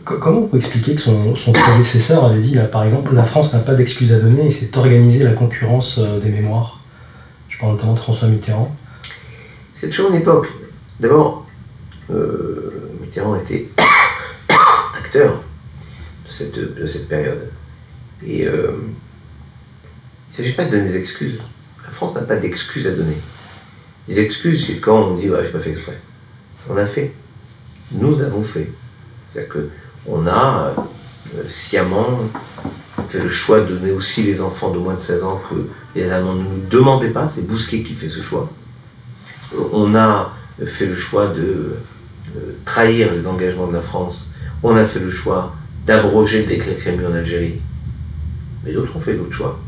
Comment 0.04 0.40
on 0.40 0.46
peut 0.48 0.58
expliquer 0.58 0.94
que 0.94 1.00
son, 1.00 1.34
son 1.36 1.52
prédécesseur 1.52 2.24
avait 2.24 2.40
dit, 2.40 2.54
là, 2.54 2.64
par 2.64 2.84
exemple, 2.84 3.14
la 3.14 3.24
France 3.24 3.52
n'a 3.52 3.60
pas 3.60 3.74
d'excuses 3.74 4.12
à 4.12 4.18
donner 4.18 4.46
et 4.46 4.50
c'est 4.50 4.76
organiser 4.76 5.24
la 5.24 5.32
concurrence 5.32 5.98
euh, 5.98 6.20
des 6.20 6.30
mémoires? 6.30 6.80
Je 7.54 7.60
parle 7.60 7.72
notamment 7.72 7.94
de 7.94 8.00
François 8.00 8.28
Mitterrand? 8.28 8.74
C'est 9.76 9.88
toujours 9.88 10.10
une 10.10 10.16
époque. 10.16 10.48
D'abord, 10.98 11.46
euh, 12.10 12.90
Mitterrand 13.00 13.36
était 13.36 13.68
acteur 14.96 15.42
de 16.26 16.32
cette, 16.32 16.58
de 16.58 16.86
cette 16.86 17.08
période. 17.08 17.48
Et 18.26 18.46
euh, 18.46 18.72
il 20.30 20.32
ne 20.32 20.36
s'agit 20.36 20.56
pas 20.56 20.64
de 20.64 20.70
donner 20.70 20.90
des 20.90 20.96
excuses. 20.96 21.38
La 21.84 21.90
France 21.90 22.14
n'a 22.14 22.22
pas 22.22 22.36
d'excuses 22.36 22.86
à 22.86 22.90
donner. 22.90 23.18
Les 24.08 24.18
excuses, 24.18 24.66
c'est 24.66 24.78
quand 24.78 24.98
on 24.98 25.16
dit 25.16 25.30
ouais, 25.30 25.44
je 25.44 25.50
pas 25.50 25.60
fait 25.60 25.70
exprès. 25.70 25.98
On 26.68 26.76
a 26.76 26.86
fait. 26.86 27.12
Nous 27.92 28.20
avons 28.20 28.42
fait. 28.42 28.72
C'est-à-dire 29.32 29.52
qu'on 30.04 30.26
a 30.26 30.74
euh, 31.36 31.48
sciemment 31.48 32.20
fait 33.08 33.20
le 33.20 33.28
choix 33.28 33.60
de 33.60 33.76
donner 33.76 33.92
aussi 33.92 34.22
les 34.22 34.40
enfants 34.40 34.70
de 34.70 34.78
moins 34.78 34.94
de 34.94 35.00
16 35.00 35.22
ans 35.22 35.40
que 35.48 35.68
les 35.94 36.10
Allemands 36.10 36.34
ne 36.34 36.42
nous 36.42 36.66
demandaient 36.70 37.10
pas, 37.10 37.30
c'est 37.32 37.46
Bousquet 37.46 37.82
qui 37.82 37.94
fait 37.94 38.08
ce 38.08 38.20
choix. 38.20 38.50
on 39.72 39.94
a 39.94 40.32
fait 40.64 40.86
le 40.86 40.96
choix 40.96 41.28
de 41.28 41.76
trahir 42.64 43.12
les 43.12 43.26
engagements 43.26 43.66
de 43.66 43.74
la 43.74 43.80
France, 43.80 44.28
on 44.62 44.76
a 44.76 44.84
fait 44.84 45.00
le 45.00 45.10
choix 45.10 45.54
d'abroger 45.86 46.42
le 46.42 46.46
décret 46.46 46.74
Crémieux 46.76 47.06
en 47.06 47.14
Algérie, 47.14 47.60
mais 48.64 48.72
d'autres 48.72 48.96
ont 48.96 49.00
fait 49.00 49.14
d'autres 49.14 49.32
choix. 49.32 49.58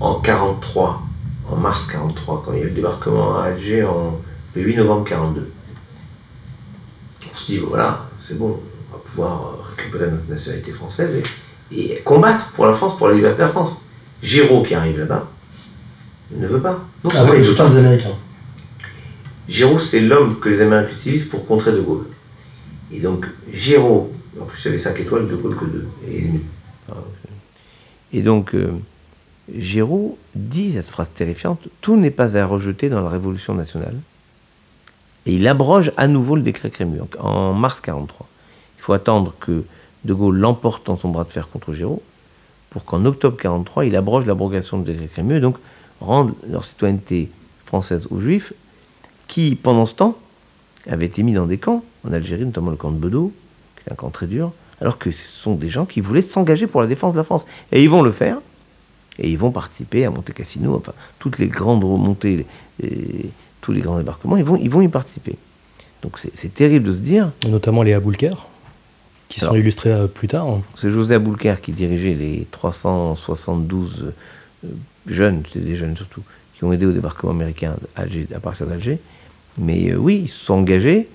En 0.00 0.20
43, 0.20 1.02
en 1.50 1.56
mars 1.56 1.86
43, 1.90 2.42
quand 2.44 2.52
il 2.52 2.58
y 2.58 2.62
a 2.62 2.64
eu 2.64 2.68
le 2.68 2.74
débarquement 2.74 3.38
à 3.38 3.44
Alger 3.44 3.84
en, 3.84 4.20
le 4.54 4.62
8 4.62 4.76
novembre 4.76 5.04
42. 5.04 5.50
On 7.30 7.36
se 7.36 7.46
dit, 7.46 7.58
voilà, 7.58 8.06
c'est 8.20 8.38
bon, 8.38 8.60
on 8.90 8.96
va 8.96 9.02
pouvoir 9.04 9.54
récupérer 9.76 10.10
notre 10.10 10.28
nationalité 10.28 10.72
française 10.72 11.22
et, 11.72 12.00
combattre 12.04 12.46
pour 12.52 12.66
la 12.66 12.74
France, 12.74 12.96
pour 12.96 13.08
la 13.08 13.14
liberté 13.14 13.38
de 13.38 13.42
la 13.42 13.48
France. 13.48 13.72
Giraud 14.22 14.62
qui 14.62 14.74
arrive 14.74 14.98
là-bas 14.98 15.28
ne 16.30 16.46
veut 16.46 16.60
pas. 16.60 16.80
Non, 17.02 17.10
ah, 17.14 17.24
ouais, 17.24 17.40
les 17.40 17.60
Américains. 17.60 18.16
Giraud, 19.48 19.78
c'est 19.78 20.00
l'homme 20.00 20.38
que 20.40 20.48
les 20.48 20.60
Américains 20.60 20.94
utilisent 20.96 21.26
pour 21.26 21.46
contrer 21.46 21.72
De 21.72 21.80
Gaulle. 21.80 22.06
Et 22.92 23.00
donc, 23.00 23.26
Giraud, 23.52 24.12
en 24.40 24.44
plus 24.44 24.64
il 24.64 24.68
avait 24.68 24.78
5 24.78 24.98
étoiles, 25.00 25.28
De 25.28 25.36
Gaulle 25.36 25.56
que 25.56 25.64
2. 25.64 25.88
Et, 26.08 26.30
et 28.12 28.22
donc, 28.22 28.54
euh, 28.54 28.72
Giraud 29.54 30.18
dit 30.34 30.72
cette 30.72 30.88
phrase 30.88 31.10
terrifiante 31.14 31.68
Tout 31.80 31.96
n'est 31.96 32.10
pas 32.10 32.36
à 32.36 32.46
rejeter 32.46 32.88
dans 32.88 33.00
la 33.00 33.10
Révolution 33.10 33.54
nationale. 33.54 33.96
Et 35.26 35.34
il 35.34 35.46
abroge 35.48 35.92
à 35.96 36.06
nouveau 36.06 36.36
le 36.36 36.42
décret 36.42 36.70
Crémieux 36.70 37.02
en 37.18 37.52
mars 37.54 37.80
43. 37.80 38.26
Il 38.78 38.82
faut 38.82 38.92
attendre 38.92 39.34
que 39.40 39.64
De 40.04 40.14
Gaulle 40.14 40.38
l'emporte 40.38 40.86
dans 40.86 40.96
son 40.96 41.10
bras 41.10 41.24
de 41.24 41.30
fer 41.30 41.48
contre 41.48 41.72
Giraud 41.72 42.02
pour 42.74 42.84
qu'en 42.84 43.04
octobre 43.04 43.36
43, 43.36 43.84
il 43.84 43.94
abroge 43.94 44.26
l'abrogation 44.26 44.80
du 44.80 44.90
décret 44.90 45.06
Crémieux 45.06 45.36
et 45.36 45.40
donc 45.40 45.58
rende 46.00 46.34
leur 46.50 46.64
citoyenneté 46.64 47.30
française 47.64 48.08
aux 48.10 48.18
Juifs 48.18 48.52
qui, 49.28 49.54
pendant 49.54 49.86
ce 49.86 49.94
temps, 49.94 50.18
avaient 50.90 51.06
été 51.06 51.22
mis 51.22 51.34
dans 51.34 51.46
des 51.46 51.56
camps, 51.56 51.84
en 52.04 52.12
Algérie, 52.12 52.44
notamment 52.44 52.72
le 52.72 52.76
camp 52.76 52.90
de 52.90 52.96
Bedeau, 52.96 53.32
qui 53.76 53.88
est 53.88 53.92
un 53.92 53.94
camp 53.94 54.10
très 54.10 54.26
dur, 54.26 54.50
alors 54.80 54.98
que 54.98 55.12
ce 55.12 55.28
sont 55.28 55.54
des 55.54 55.70
gens 55.70 55.86
qui 55.86 56.00
voulaient 56.00 56.20
s'engager 56.20 56.66
pour 56.66 56.80
la 56.80 56.88
défense 56.88 57.12
de 57.12 57.18
la 57.18 57.22
France. 57.22 57.46
Et 57.70 57.80
ils 57.80 57.88
vont 57.88 58.02
le 58.02 58.10
faire, 58.10 58.38
et 59.20 59.30
ils 59.30 59.38
vont 59.38 59.52
participer 59.52 60.04
à 60.04 60.10
Monte 60.10 60.32
Cassino, 60.32 60.74
enfin, 60.74 60.94
toutes 61.20 61.38
les 61.38 61.46
grandes 61.46 61.84
remontées, 61.84 62.44
tous 63.60 63.70
les 63.70 63.82
grands 63.82 63.98
débarquements, 63.98 64.36
ils 64.36 64.42
vont, 64.42 64.56
ils 64.56 64.68
vont 64.68 64.80
y 64.80 64.88
participer. 64.88 65.36
Donc 66.02 66.18
c'est 66.18 66.52
terrible 66.52 66.88
de 66.88 66.92
se 66.92 66.98
dire. 66.98 67.30
notamment 67.48 67.84
les 67.84 67.94
Aboulker, 67.94 68.34
qui 69.34 69.40
sont 69.40 69.56
illustrés 69.56 69.90
euh, 69.90 70.06
plus 70.06 70.28
tard. 70.28 70.46
C'est 70.76 70.90
José 70.90 71.16
Aboulker 71.16 71.56
qui 71.60 71.72
dirigeait 71.72 72.14
les 72.14 72.46
372 72.52 74.12
euh, 74.64 74.68
jeunes, 75.08 75.42
c'est 75.52 75.58
des 75.58 75.74
jeunes 75.74 75.96
surtout, 75.96 76.22
qui 76.54 76.62
ont 76.62 76.72
aidé 76.72 76.86
au 76.86 76.92
débarquement 76.92 77.32
américain 77.32 77.74
à, 77.96 78.04
partir 78.38 78.66
d'Alger. 78.66 79.00
Mais 79.58 79.90
euh, 79.90 79.96
oui, 79.96 80.22
ils 80.26 80.28
se 80.28 80.44
sont 80.44 80.54
engagés 80.54 81.08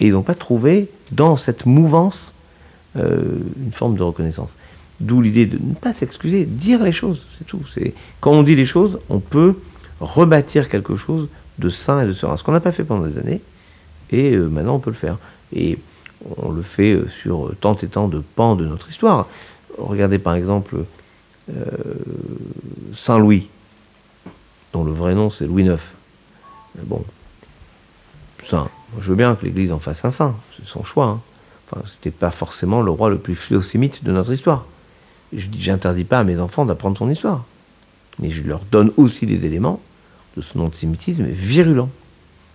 et 0.00 0.06
ils 0.06 0.12
n'ont 0.12 0.22
pas 0.22 0.34
trouvé 0.34 0.90
dans 1.12 1.36
cette 1.36 1.64
mouvance 1.64 2.34
une 2.94 3.72
forme 3.72 3.96
de 3.96 4.02
reconnaissance. 4.02 4.54
D'où 5.00 5.22
l'idée 5.22 5.46
de 5.46 5.56
ne 5.58 5.72
pas 5.72 5.94
s'excuser, 5.94 6.44
dire 6.44 6.82
les 6.82 6.92
choses, 6.92 7.22
c'est 7.38 7.46
tout. 7.46 7.62
Quand 8.20 8.32
on 8.32 8.42
dit 8.42 8.54
les 8.54 8.66
choses, 8.66 8.98
on 9.08 9.18
peut 9.18 9.56
rebâtir 9.98 10.68
quelque 10.68 10.94
chose 10.94 11.28
de 11.58 11.70
sain 11.70 12.02
et 12.02 12.06
de 12.06 12.12
serein. 12.12 12.36
Ce 12.36 12.44
qu'on 12.44 12.52
n'a 12.52 12.60
pas 12.60 12.70
fait 12.70 12.84
pendant 12.84 13.06
des 13.06 13.16
années, 13.16 13.40
et 14.10 14.32
euh, 14.32 14.48
maintenant 14.48 14.74
on 14.74 14.78
peut 14.78 14.90
le 14.90 14.96
faire. 14.96 15.16
Et 15.54 15.78
on 16.36 16.50
le 16.50 16.62
fait 16.62 16.92
euh, 16.92 17.08
sur 17.08 17.52
tant 17.60 17.74
et 17.74 17.88
tant 17.88 18.08
de 18.08 18.20
pans 18.20 18.56
de 18.56 18.64
notre 18.64 18.88
histoire. 18.90 19.26
Regardez 19.78 20.18
par 20.18 20.34
exemple 20.34 20.84
euh, 21.50 21.64
Saint 22.94 23.18
Louis, 23.18 23.48
dont 24.72 24.84
le 24.84 24.92
vrai 24.92 25.14
nom 25.14 25.30
c'est 25.30 25.46
Louis 25.46 25.64
IX. 25.64 25.80
Bon. 26.84 27.04
Je 29.00 29.08
veux 29.08 29.14
bien 29.14 29.34
que 29.34 29.44
l'Église 29.44 29.72
en 29.72 29.78
fasse 29.78 30.04
un 30.04 30.10
saint, 30.10 30.34
c'est 30.56 30.66
son 30.66 30.84
choix. 30.84 31.06
Hein. 31.06 31.20
Enfin, 31.70 31.82
c'était 31.86 32.10
pas 32.10 32.30
forcément 32.30 32.82
le 32.82 32.90
roi 32.90 33.08
le 33.08 33.18
plus 33.18 33.34
fléosémite 33.34 34.04
de 34.04 34.12
notre 34.12 34.32
histoire. 34.32 34.66
Je 35.32 35.48
n'interdis 35.70 36.04
pas 36.04 36.18
à 36.18 36.24
mes 36.24 36.38
enfants 36.38 36.66
d'apprendre 36.66 36.98
son 36.98 37.08
histoire, 37.08 37.44
mais 38.18 38.30
je 38.30 38.42
leur 38.42 38.60
donne 38.70 38.92
aussi 38.98 39.24
des 39.26 39.46
éléments 39.46 39.80
de 40.36 40.42
son 40.42 40.60
antisémitisme 40.60 41.24
virulent, 41.24 41.88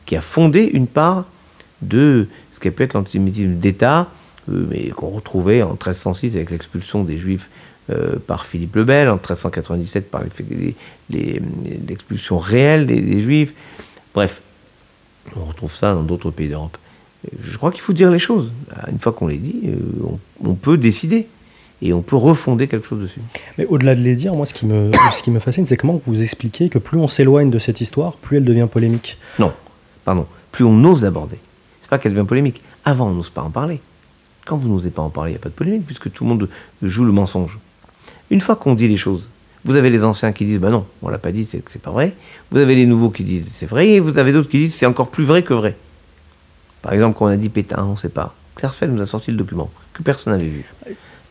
qui 0.06 0.15
a 0.15 0.21
fondé 0.21 0.62
une 0.62 0.88
part 0.88 1.25
de 1.81 2.27
ce 2.53 2.59
qui 2.59 2.71
peut 2.71 2.83
être 2.83 2.93
l'antisémitisme 2.93 3.55
d'État, 3.55 4.09
euh, 4.49 4.65
mais 4.69 4.89
qu'on 4.89 5.09
retrouvait 5.09 5.61
en 5.61 5.71
1306 5.71 6.35
avec 6.35 6.51
l'expulsion 6.51 7.03
des 7.03 7.17
Juifs 7.17 7.49
euh, 7.89 8.17
par 8.25 8.45
Philippe 8.45 8.75
le 8.75 8.83
Bel, 8.83 9.07
en 9.09 9.13
1397 9.13 10.11
par 10.11 10.21
l'expulsion 11.09 12.37
réelle 12.37 12.85
des, 12.85 13.19
Juifs. 13.19 13.53
Bref, 14.13 14.41
on 15.35 15.45
retrouve 15.45 15.73
ça 15.73 15.93
dans 15.93 16.03
d'autres 16.03 16.31
pays 16.31 16.49
d'Europe. 16.49 16.77
Je 17.41 17.57
crois 17.57 17.71
qu'il 17.71 17.81
faut 17.81 17.93
dire 17.93 18.11
les 18.11 18.19
choses. 18.19 18.51
Une 18.91 18.99
fois 18.99 19.13
qu'on 19.13 19.27
les 19.27 19.37
dit, 19.37 19.61
euh, 19.65 19.77
on 20.43 20.55
peut 20.55 20.77
décider 20.77 21.27
et 21.81 21.93
on 21.93 22.01
peut 22.01 22.15
refonder 22.15 22.67
quelque 22.67 22.87
chose 22.87 23.01
dessus. 23.01 23.21
Mais 23.57 23.65
au-delà 23.65 23.95
de 23.95 24.01
les 24.01 24.15
dire, 24.15 24.33
moi, 24.33 24.45
ce 24.45 24.53
qui 24.53 24.65
me, 24.65 24.91
ce 25.15 25.21
qui 25.21 25.31
me 25.31 25.39
fascine, 25.39 25.65
c'est 25.65 25.77
comment 25.77 26.01
vous 26.05 26.21
expliquez 26.21 26.69
que 26.69 26.79
plus 26.79 26.97
on 26.97 27.07
s'éloigne 27.07 27.49
de 27.49 27.59
cette 27.59 27.81
histoire, 27.81 28.17
plus 28.17 28.37
elle 28.37 28.45
devient 28.45 28.67
polémique. 28.71 29.17
Non, 29.39 29.53
pardon, 30.05 30.25
plus 30.51 30.65
on 30.65 30.83
ose 30.83 31.01
l'aborder. 31.01 31.37
C'est 31.88 31.91
pas 31.91 32.00
qu'elle 32.00 32.12
devient 32.13 32.28
polémique. 32.28 32.62
Avant, 32.84 33.08
on 33.08 33.13
n'ose 33.13 33.30
pas 33.30 33.41
en 33.41 33.50
parler. 33.50 33.80
Quand 34.45 34.58
vous 34.58 34.67
n'osez 34.67 34.89
pas 34.89 35.02
en 35.02 35.10
parler, 35.10 35.32
il 35.32 35.36
n'y 35.36 35.39
a 35.39 35.41
pas 35.41 35.47
de 35.47 35.54
polémique, 35.54 35.86
puisque 35.86 36.12
tout 36.12 36.26
le 36.26 36.30
monde 36.30 36.50
joue 36.84 37.06
le 37.06 37.13
mensonge. 37.13 37.60
Une 38.30 38.41
fois 38.41 38.58
qu'on 38.58 38.76
dit 38.76 38.89
les 38.89 38.97
choses, 38.97 39.30
vous 39.63 39.78
avez 39.78 39.89
les 39.89 40.04
anciens 40.04 40.34
qui 40.34 40.43
disent, 40.43 40.60
bah 40.60 40.69
non, 40.69 40.86
on 41.02 41.08
l'a 41.08 41.17
pas 41.17 41.32
dit, 41.32 41.47
c'est 41.50 41.82
pas 41.82 41.91
vrai. 41.91 42.13
Vous 42.52 42.58
avez 42.58 42.76
les 42.76 42.86
nouveaux 42.86 43.10
qui 43.10 43.23
disent, 43.23 43.50
c'est 43.54 43.65
vrai, 43.65 43.88
et 43.91 44.00
vous 44.02 44.17
avez 44.17 44.34
d'autres 44.34 44.50
qui 44.50 44.58
disent, 44.58 44.76
c'est 44.76 44.86
encore 44.86 45.08
plus 45.08 45.23
vrai 45.23 45.43
que 45.43 45.54
vrai. 45.54 45.78
Par 46.82 46.91
exemple, 46.91 47.17
quand 47.17 47.26
on 47.26 47.30
a 47.30 47.38
dit 47.38 47.47
Pétain, 47.47 47.86
on 47.86 47.91
ne 47.91 47.95
sait 47.95 48.10
pas. 48.10 48.36
Claire 48.56 48.73
nous 48.89 49.02
a 49.02 49.06
sorti 49.06 49.32
le 49.32 49.38
document, 49.38 49.69
que 49.93 50.04
personne 50.04 50.34
n'avait 50.34 50.50
vu. 50.50 50.65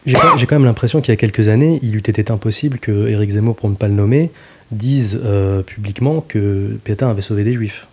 J'ai 0.06 0.46
quand 0.46 0.54
même 0.54 0.64
l'impression 0.64 1.02
qu'il 1.02 1.12
y 1.12 1.12
a 1.12 1.16
quelques 1.16 1.48
années, 1.48 1.80
il 1.82 1.94
eût 1.96 1.98
été 1.98 2.32
impossible 2.32 2.78
que 2.78 3.08
Éric 3.08 3.30
Zemmour, 3.30 3.56
pour 3.56 3.68
ne 3.68 3.74
pas 3.74 3.88
le 3.88 3.94
nommer, 3.94 4.30
dise 4.70 5.20
euh, 5.22 5.60
publiquement 5.60 6.24
que 6.26 6.78
Pétain 6.84 7.10
avait 7.10 7.22
sauvé 7.22 7.44
des 7.44 7.52
juifs. 7.52 7.86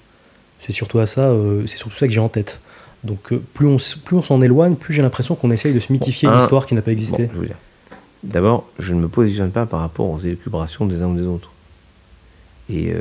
C'est 0.66 0.72
surtout, 0.72 1.00
à 1.00 1.06
ça, 1.06 1.28
euh, 1.30 1.64
c'est 1.68 1.78
surtout 1.78 1.98
ça 1.98 2.08
que 2.08 2.14
j'ai 2.14 2.20
en 2.20 2.30
tête. 2.30 2.60
Donc 3.04 3.34
euh, 3.34 3.42
plus 3.54 3.68
on, 3.68 3.78
plus 4.06 4.16
on 4.16 4.22
s'en 4.22 4.42
éloigne, 4.42 4.76
plus 4.76 4.94
j'ai 4.94 5.02
l'impression 5.02 5.36
qu'on 5.36 5.52
essaye 5.52 5.74
de 5.74 5.80
se 5.80 5.92
mythifier 5.92 6.30
une 6.30 6.40
histoire 6.40 6.66
qui 6.66 6.74
n'a 6.74 6.82
pas 6.82 6.92
existé. 6.92 7.30
D'abord, 8.24 8.66
je 8.80 8.94
ne 8.94 9.02
me 9.02 9.10
positionne 9.10 9.52
pas 9.52 9.66
par 9.66 9.82
rapport 9.82 10.10
aux 10.10 10.20
élucubrations 10.20 10.86
des 10.86 11.02
uns 11.02 11.08
ou 11.08 11.16
des 11.16 11.28
autres. 11.28 11.52
Et, 12.70 12.94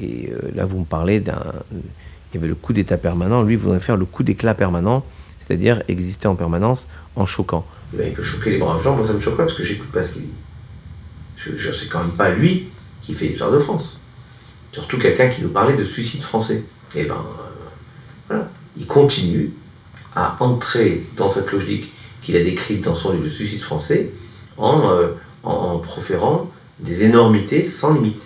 et 0.00 0.32
là, 0.54 0.64
vous 0.64 0.78
me 0.78 0.86
parlez 0.86 1.20
d'un... 1.20 1.42
Il 1.72 2.36
y 2.36 2.38
avait 2.38 2.48
le 2.48 2.54
coup 2.54 2.72
d'état 2.72 2.96
permanent, 2.96 3.42
lui 3.42 3.56
voudrait 3.56 3.80
faire 3.80 3.98
le 3.98 4.06
coup 4.06 4.22
d'éclat 4.22 4.54
permanent, 4.54 5.04
c'est-à-dire 5.40 5.82
exister 5.88 6.26
en 6.26 6.34
permanence 6.34 6.86
en 7.16 7.26
choquant 7.26 7.66
il 7.92 8.12
peut 8.12 8.22
choquer 8.22 8.50
les 8.50 8.58
braves 8.58 8.82
gens, 8.82 8.96
moi 8.96 9.06
ça 9.06 9.12
me 9.12 9.20
choque 9.20 9.36
pas 9.36 9.44
parce 9.44 9.56
que 9.56 9.62
j'écoute 9.62 9.90
pas 9.90 10.04
ce 10.04 10.12
qu'il 10.12 10.22
dit. 10.22 10.28
Je, 11.36 11.56
je 11.56 11.72
c'est 11.72 11.86
quand 11.86 12.00
même 12.00 12.16
pas 12.16 12.30
lui 12.30 12.68
qui 13.02 13.14
fait 13.14 13.28
l'histoire 13.28 13.52
de 13.52 13.58
France. 13.58 14.00
Surtout 14.76 14.98
quelqu'un 14.98 15.28
qui 15.28 15.40
nous 15.40 15.48
parlait 15.48 15.74
de 15.74 15.84
suicide 15.84 16.20
français. 16.20 16.62
Et 16.94 17.00
eh 17.00 17.04
ben 17.04 17.14
euh, 17.14 17.66
voilà, 18.28 18.50
il 18.76 18.86
continue 18.86 19.54
à 20.14 20.36
entrer 20.40 21.06
dans 21.16 21.30
cette 21.30 21.50
logique 21.50 21.94
qu'il 22.20 22.36
a 22.36 22.42
décrite 22.42 22.82
dans 22.82 22.94
son 22.94 23.12
livre 23.12 23.24
de 23.24 23.30
suicide 23.30 23.62
français 23.62 24.10
en, 24.58 24.90
euh, 24.90 25.12
en, 25.44 25.78
proférant 25.78 26.50
des 26.78 27.04
énormités 27.04 27.64
sans 27.64 27.94
limite. 27.94 28.20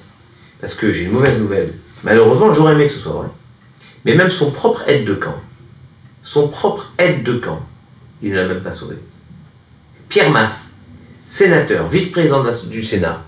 Parce 0.60 0.74
que 0.74 0.90
j'ai 0.90 1.04
une 1.04 1.12
mauvaise 1.12 1.38
nouvelle. 1.38 1.74
Malheureusement, 2.02 2.52
j'aurais 2.52 2.72
aimé 2.72 2.88
que 2.88 2.94
ce 2.94 2.98
soit 2.98 3.12
vrai. 3.12 3.28
Mais 4.04 4.16
même 4.16 4.30
son 4.30 4.50
propre 4.50 4.82
aide 4.88 5.04
de 5.04 5.14
camp, 5.14 5.36
son 6.24 6.48
propre 6.48 6.92
aide 6.98 7.22
de 7.22 7.34
camp, 7.34 7.60
il 8.22 8.32
ne 8.32 8.34
l'a 8.34 8.48
même 8.48 8.64
pas 8.64 8.72
sauvé. 8.72 8.96
Pierre 10.08 10.30
Masse, 10.32 10.72
sénateur, 11.26 11.86
vice-président 11.86 12.44
du 12.66 12.82
Sénat, 12.82 13.22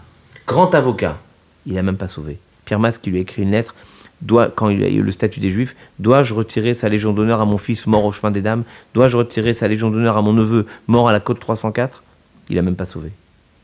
grand 0.44 0.74
avocat, 0.74 1.20
il 1.66 1.74
n'a 1.74 1.82
même 1.82 1.96
pas 1.96 2.08
sauvé. 2.08 2.40
Pierre 2.64 2.78
Masse 2.78 2.98
qui 2.98 3.10
lui 3.10 3.18
a 3.18 3.20
écrit 3.20 3.42
une 3.42 3.50
lettre, 3.50 3.74
doit, 4.20 4.48
quand 4.48 4.68
il 4.68 4.82
a 4.84 4.88
eu 4.88 5.02
le 5.02 5.10
statut 5.10 5.40
des 5.40 5.50
Juifs, 5.50 5.74
dois-je 5.98 6.32
retirer 6.32 6.74
sa 6.74 6.88
Légion 6.88 7.12
d'honneur 7.12 7.40
à 7.40 7.44
mon 7.44 7.58
fils 7.58 7.86
mort 7.86 8.04
au 8.04 8.12
chemin 8.12 8.30
des 8.30 8.40
Dames? 8.40 8.62
Dois-je 8.94 9.16
retirer 9.16 9.52
sa 9.52 9.68
Légion 9.68 9.90
d'honneur 9.90 10.16
à 10.16 10.22
mon 10.22 10.32
neveu 10.32 10.66
mort 10.86 11.08
à 11.08 11.12
la 11.12 11.20
côte 11.20 11.40
304 11.40 12.02
Il 12.48 12.56
n'a 12.56 12.62
même 12.62 12.76
pas 12.76 12.86
sauvé. 12.86 13.10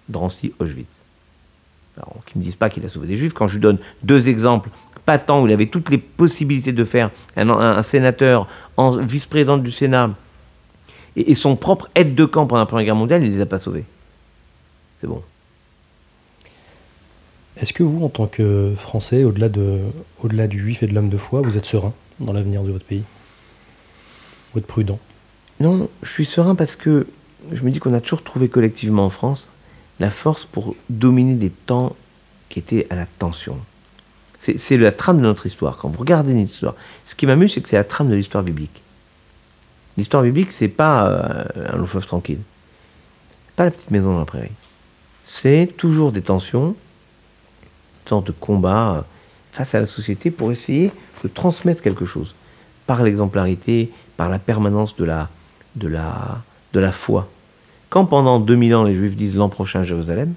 Drancy, 0.09 0.53
Auschwitz. 0.59 1.03
Alors, 1.97 2.23
qu'ils 2.27 2.39
ne 2.39 2.41
me 2.41 2.45
disent 2.45 2.57
pas 2.57 2.71
qu'il 2.71 2.85
a 2.85 2.89
sauvé 2.89 3.07
des 3.07 3.17
Juifs. 3.17 3.35
Quand 3.35 3.47
je 3.47 3.55
lui 3.55 3.61
donne 3.61 3.79
deux 4.03 4.29
exemples 4.29 4.71
patents 5.09 5.43
où 5.43 5.47
il 5.47 5.53
avait 5.55 5.67
toutes 5.67 5.89
les 5.89 5.97
possibilités 5.97 6.73
de 6.73 6.85
faire 6.85 7.11
un, 7.35 7.83
sénateur 7.83 8.47
en 8.77 8.91
vice-président 8.91 9.57
du 9.57 9.71
Sénat 9.71 10.11
et, 11.17 11.35
son 11.35 11.57
propre 11.57 11.89
aide 11.95 12.15
de 12.15 12.27
camp 12.27 12.47
pendant 12.47 12.61
la 12.61 12.67
Première 12.67 12.85
Guerre 12.85 12.95
mondiale, 12.95 13.25
il 13.25 13.31
ne 13.31 13.37
les 13.37 13.41
a 13.41 13.47
pas 13.47 13.59
sauvés. 13.59 13.85
C'est 15.01 15.07
bon. 15.07 15.23
Est-ce 17.61 17.73
que 17.73 17.83
vous, 17.83 18.05
en 18.05 18.09
tant 18.09 18.27
que 18.27 18.73
Français, 18.77 19.25
au-delà, 19.25 19.49
de, 19.49 19.81
au-delà 20.23 20.47
du 20.47 20.61
juif 20.61 20.83
et 20.83 20.87
de 20.87 20.95
l'homme 20.95 21.09
de 21.09 21.17
foi, 21.17 21.41
vous 21.41 21.57
êtes 21.57 21.65
serein 21.65 21.93
dans 22.21 22.33
l'avenir 22.33 22.63
de 22.63 22.71
votre 22.71 22.85
pays? 22.85 23.03
Vous 24.53 24.61
êtes 24.61 24.67
prudent? 24.67 25.01
Non, 25.59 25.89
je 26.03 26.11
suis 26.11 26.25
serein 26.25 26.55
parce 26.55 26.77
que 26.77 27.09
je 27.53 27.63
me 27.63 27.71
dis 27.71 27.81
qu'on 27.81 27.95
a 27.95 28.01
toujours 28.01 28.23
trouvé 28.23 28.49
collectivement 28.49 29.05
en 29.05 29.11
France 29.11 29.49
la 29.99 30.11
force 30.11 30.45
pour 30.45 30.77
dominer 30.89 31.35
des 31.35 31.51
temps 31.51 31.97
qui 32.49 32.61
étaient 32.61 32.87
à 32.91 32.95
la 32.95 33.07
tension. 33.07 33.57
C'est 34.39 34.77
la 34.77 34.93
trame 34.93 35.17
de 35.17 35.23
notre 35.23 35.47
histoire. 35.47 35.79
Quand 35.79 35.89
vous 35.89 35.99
regardez 35.99 36.31
une 36.31 36.43
histoire, 36.43 36.77
ce 37.05 37.17
qui 37.17 37.27
m'amuse, 37.27 37.55
c'est 37.55 37.61
que 37.61 37.69
c'est 37.69 37.77
la 37.77 37.83
trame 37.83 38.09
de 38.09 38.15
l'histoire 38.15 38.45
biblique. 38.45 38.83
L'histoire 39.97 40.23
biblique, 40.23 40.53
c'est 40.53 40.69
pas 40.69 41.09
euh, 41.09 41.45
un 41.73 41.77
long 41.77 41.87
fleuve 41.87 42.07
tranquille. 42.07 42.39
Pas 43.57 43.65
la 43.65 43.73
petite 43.73 43.91
maison 43.91 44.13
dans 44.13 44.21
la 44.21 44.25
prairie. 44.25 44.53
C'est 45.25 45.75
toujours 45.77 46.13
des 46.13 46.23
tensions, 46.23 46.77
de 48.17 48.33
combat 48.33 48.95
euh, 48.97 49.01
face 49.53 49.75
à 49.75 49.81
la 49.81 49.87
société 49.87 50.31
pour 50.31 50.53
essayer 50.53 50.93
de 51.23 51.29
transmettre 51.29 51.83
quelque 51.83 52.05
chose. 52.05 52.35
Par 52.87 53.03
l'exemplarité, 53.03 53.91
par 54.17 54.29
la 54.29 54.39
permanence 54.39 54.97
de 54.97 55.05
la, 55.05 55.29
de, 55.77 55.89
la, 55.89 56.43
de 56.73 56.81
la 56.81 56.93
foi. 56.93 57.29
Quand 57.91 58.07
pendant 58.07 58.41
2000 58.41 58.75
ans 58.75 58.85
les 58.85 58.95
Juifs 58.95 59.17
disent 59.17 59.37
l'an 59.37 59.49
prochain 59.49 59.83
Jérusalem, 59.83 60.35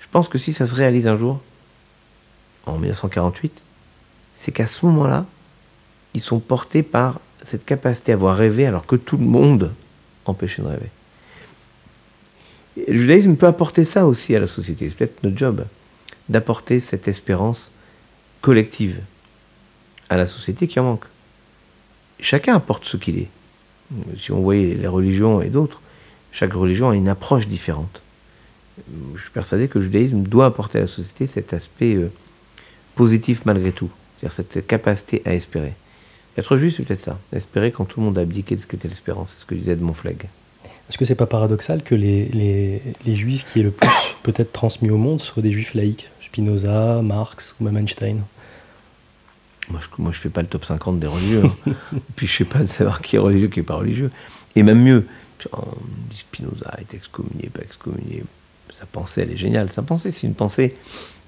je 0.00 0.06
pense 0.10 0.28
que 0.28 0.38
si 0.38 0.52
ça 0.52 0.66
se 0.66 0.74
réalise 0.74 1.06
un 1.06 1.16
jour, 1.16 1.40
en 2.66 2.78
1948, 2.78 3.52
c'est 4.36 4.52
qu'à 4.52 4.66
ce 4.66 4.86
moment-là, 4.86 5.26
ils 6.14 6.20
sont 6.20 6.40
portés 6.40 6.82
par 6.82 7.20
cette 7.42 7.64
capacité 7.64 8.12
à 8.12 8.16
voir 8.16 8.36
rêver 8.36 8.66
alors 8.66 8.86
que 8.86 8.96
tout 8.96 9.16
le 9.16 9.24
monde 9.24 9.72
empêchait 10.26 10.62
de 10.62 10.68
rêver. 10.68 10.90
le 12.76 12.96
judaïsme 12.96 13.36
peut 13.36 13.46
apporter 13.46 13.84
ça 13.84 14.06
aussi 14.06 14.34
à 14.34 14.40
la 14.40 14.46
société. 14.46 14.88
C'est 14.88 14.96
peut-être 14.96 15.22
notre 15.22 15.38
job 15.38 15.64
d'apporter 16.30 16.80
cette 16.80 17.08
espérance 17.08 17.70
collective 18.40 19.00
à 20.08 20.16
la 20.16 20.26
société 20.26 20.66
qui 20.66 20.80
en 20.80 20.84
manque. 20.84 21.04
Chacun 22.20 22.54
apporte 22.56 22.84
ce 22.86 22.96
qu'il 22.96 23.18
est. 23.18 23.28
Si 24.16 24.32
on 24.32 24.40
voyait 24.40 24.74
les 24.74 24.86
religions 24.86 25.42
et 25.42 25.48
d'autres, 25.48 25.80
chaque 26.32 26.52
religion 26.52 26.90
a 26.90 26.94
une 26.94 27.08
approche 27.08 27.48
différente. 27.48 28.00
Je 29.14 29.20
suis 29.20 29.30
persuadé 29.30 29.68
que 29.68 29.78
le 29.78 29.84
judaïsme 29.84 30.22
doit 30.22 30.46
apporter 30.46 30.78
à 30.78 30.82
la 30.82 30.86
société 30.86 31.26
cet 31.26 31.52
aspect 31.52 31.94
euh, 31.94 32.10
positif 32.94 33.44
malgré 33.44 33.72
tout, 33.72 33.90
c'est-à-dire 34.18 34.36
cette 34.36 34.66
capacité 34.66 35.22
à 35.24 35.34
espérer. 35.34 35.74
Être 36.38 36.56
juif, 36.56 36.76
c'est 36.76 36.84
peut-être 36.84 37.00
ça, 37.00 37.18
espérer 37.32 37.72
quand 37.72 37.84
tout 37.84 38.00
le 38.00 38.06
monde 38.06 38.18
a 38.18 38.22
abdiqué 38.22 38.56
de 38.56 38.60
ce 38.60 38.66
qu'était 38.66 38.88
l'espérance, 38.88 39.32
c'est 39.34 39.42
ce 39.42 39.46
que 39.46 39.54
disait 39.54 39.72
Edmond 39.72 39.92
Flegg. 39.92 40.28
Est-ce 40.90 40.98
que 40.98 41.04
c'est 41.04 41.14
pas 41.14 41.26
paradoxal 41.26 41.84
que 41.84 41.94
les, 41.94 42.82
les, 43.06 43.14
juifs 43.14 43.44
qui 43.52 43.60
est 43.60 43.62
le 43.62 43.70
plus 43.70 43.88
peut-être 44.24 44.50
transmis 44.50 44.90
au 44.90 44.96
monde 44.96 45.20
soient 45.20 45.40
des 45.40 45.52
juifs 45.52 45.74
laïcs? 45.74 46.10
Spinoza, 46.20 47.00
Marx 47.00 47.54
ou 47.60 47.64
même 47.64 47.76
Einstein? 47.76 48.22
Moi 49.70 49.78
je, 49.80 50.02
moi, 50.02 50.10
je 50.10 50.18
fais 50.18 50.30
pas 50.30 50.42
le 50.42 50.48
top 50.48 50.64
50 50.64 50.98
des 50.98 51.06
religieux. 51.06 51.44
Hein. 51.44 51.74
Puis, 52.16 52.26
je 52.26 52.38
sais 52.38 52.44
pas 52.44 52.58
de 52.58 52.66
savoir 52.66 53.00
qui 53.02 53.14
est 53.14 53.20
religieux, 53.20 53.46
qui 53.46 53.60
est 53.60 53.62
pas 53.62 53.76
religieux. 53.76 54.10
Et 54.56 54.64
même 54.64 54.82
mieux, 54.82 55.06
Spinoza 56.10 56.74
est 56.80 56.92
excommunié, 56.92 57.50
pas 57.50 57.62
excommunié. 57.62 58.24
Sa 58.76 58.86
pensée, 58.86 59.20
elle 59.20 59.30
est 59.30 59.36
géniale. 59.36 59.70
Sa 59.70 59.82
pensée, 59.82 60.10
c'est 60.10 60.26
une 60.26 60.34
pensée 60.34 60.76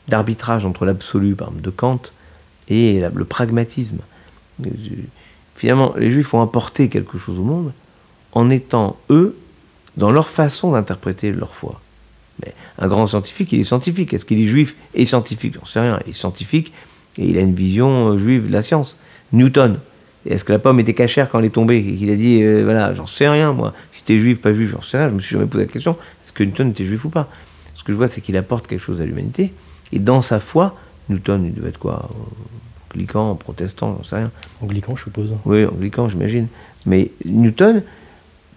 d'arbitrage 0.08 0.66
entre 0.66 0.84
l'absolu, 0.84 1.36
par 1.36 1.48
exemple, 1.48 1.62
de 1.62 1.70
Kant, 1.70 2.02
et 2.66 3.00
le 3.14 3.24
pragmatisme. 3.24 3.98
Finalement, 5.54 5.94
les 5.96 6.10
Juifs 6.10 6.34
ont 6.34 6.42
apporté 6.42 6.88
quelque 6.88 7.16
chose 7.16 7.38
au 7.38 7.44
monde 7.44 7.72
en 8.32 8.50
étant, 8.50 8.96
eux, 9.08 9.36
dans 9.96 10.10
leur 10.10 10.28
façon 10.28 10.72
d'interpréter 10.72 11.32
leur 11.32 11.54
foi. 11.54 11.80
Mais 12.42 12.54
un 12.78 12.88
grand 12.88 13.06
scientifique, 13.06 13.52
il 13.52 13.60
est 13.60 13.64
scientifique. 13.64 14.14
Est-ce 14.14 14.24
qu'il 14.24 14.40
est 14.40 14.46
juif 14.46 14.74
et 14.94 15.04
scientifique? 15.04 15.54
J'en 15.54 15.66
sais 15.66 15.80
rien. 15.80 16.00
Il 16.06 16.10
est 16.10 16.14
scientifique 16.14 16.72
et 17.18 17.28
il 17.28 17.38
a 17.38 17.40
une 17.40 17.54
vision 17.54 18.12
euh, 18.12 18.18
juive 18.18 18.48
de 18.48 18.52
la 18.52 18.62
science. 18.62 18.96
Newton, 19.32 19.78
est-ce 20.26 20.44
que 20.44 20.52
la 20.52 20.58
pomme 20.58 20.80
était 20.80 20.94
cachère 20.94 21.28
quand 21.28 21.38
elle 21.40 21.46
est 21.46 21.50
tombée 21.50 21.78
et 21.78 21.96
qu'il 21.96 22.10
a 22.10 22.16
dit, 22.16 22.42
euh, 22.42 22.62
voilà, 22.64 22.94
j'en 22.94 23.06
sais 23.06 23.28
rien, 23.28 23.52
moi. 23.52 23.74
Si 23.94 24.02
t'es 24.02 24.18
juif, 24.18 24.40
pas 24.40 24.52
juif, 24.52 24.70
j'en 24.70 24.80
sais 24.80 24.98
rien. 24.98 25.08
Je 25.08 25.14
me 25.14 25.18
suis 25.18 25.32
jamais 25.32 25.46
posé 25.46 25.64
la 25.64 25.72
question, 25.72 25.96
est-ce 26.24 26.32
que 26.32 26.44
Newton 26.44 26.70
était 26.70 26.86
juif 26.86 27.04
ou 27.04 27.10
pas? 27.10 27.28
Ce 27.74 27.84
que 27.84 27.92
je 27.92 27.96
vois, 27.96 28.08
c'est 28.08 28.20
qu'il 28.20 28.36
apporte 28.36 28.66
quelque 28.66 28.80
chose 28.80 29.00
à 29.00 29.04
l'humanité. 29.04 29.52
Et 29.92 29.98
dans 29.98 30.22
sa 30.22 30.40
foi, 30.40 30.76
Newton, 31.08 31.44
il 31.46 31.54
devait 31.54 31.70
être 31.70 31.78
quoi? 31.78 32.08
Anglican, 32.94 33.34
protestant, 33.34 33.96
j'en 33.98 34.04
sais 34.04 34.16
rien. 34.16 34.30
Anglican, 34.62 34.96
je 34.96 35.04
suppose. 35.04 35.30
Oui, 35.44 35.64
anglican, 35.64 36.08
j'imagine. 36.08 36.46
Mais 36.86 37.10
Newton, 37.24 37.82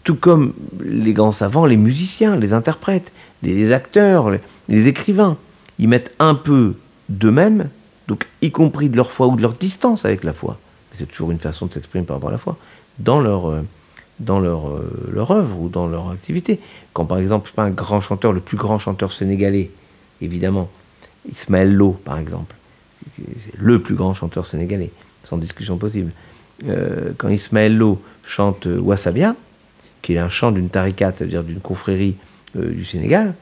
tout 0.05 0.15
comme 0.15 0.53
les 0.79 1.13
grands 1.13 1.33
savants, 1.33 1.65
les 1.65 1.77
musiciens, 1.77 2.37
les 2.37 2.53
interprètes, 2.53 3.11
les 3.43 3.73
acteurs, 3.73 4.31
les 4.69 4.87
écrivains, 4.87 5.35
ils 5.79 5.89
mettent 5.89 6.13
un 6.19 6.35
peu 6.35 6.75
d'eux-mêmes, 7.09 7.69
donc 8.07 8.27
y 8.41 8.51
compris 8.51 8.87
de 8.87 8.95
leur 8.95 9.11
foi 9.11 9.27
ou 9.27 9.35
de 9.35 9.41
leur 9.41 9.53
distance 9.53 10.05
avec 10.05 10.23
la 10.23 10.31
foi, 10.31 10.57
c'est 10.93 11.07
toujours 11.07 11.31
une 11.31 11.39
façon 11.39 11.65
de 11.65 11.73
s'exprimer 11.73 12.05
par 12.05 12.17
rapport 12.17 12.29
à 12.29 12.33
la 12.33 12.37
foi, 12.37 12.55
dans 12.99 13.19
leur, 13.19 13.49
euh, 13.49 13.61
dans 14.19 14.39
leur, 14.39 14.69
euh, 14.69 15.09
leur 15.11 15.31
œuvre 15.31 15.59
ou 15.59 15.69
dans 15.69 15.87
leur 15.87 16.11
activité. 16.11 16.59
Quand 16.93 17.05
par 17.05 17.17
exemple, 17.17 17.51
un 17.57 17.71
grand 17.71 17.99
chanteur, 17.99 18.31
le 18.31 18.41
plus 18.41 18.57
grand 18.57 18.77
chanteur 18.77 19.11
sénégalais, 19.11 19.71
évidemment, 20.21 20.69
Ismaël 21.29 21.73
Lo, 21.73 21.91
par 21.91 22.19
exemple, 22.19 22.55
le 23.57 23.81
plus 23.81 23.95
grand 23.95 24.13
chanteur 24.13 24.45
sénégalais, 24.45 24.91
sans 25.23 25.37
discussion 25.37 25.77
possible. 25.77 26.11
Euh, 26.67 27.11
quand 27.17 27.29
Ismaël 27.29 27.75
Lo 27.75 27.99
chante 28.23 28.67
Wassabia, 28.67 29.35
qui 30.05 30.13
est 30.13 30.19
un 30.19 30.29
chant 30.29 30.51
d'une 30.51 30.69
tarikat, 30.69 31.13
c'est-à-dire 31.17 31.43
d'une 31.43 31.59
confrérie 31.59 32.15
du 32.55 32.85
Sénégal, 32.85 33.33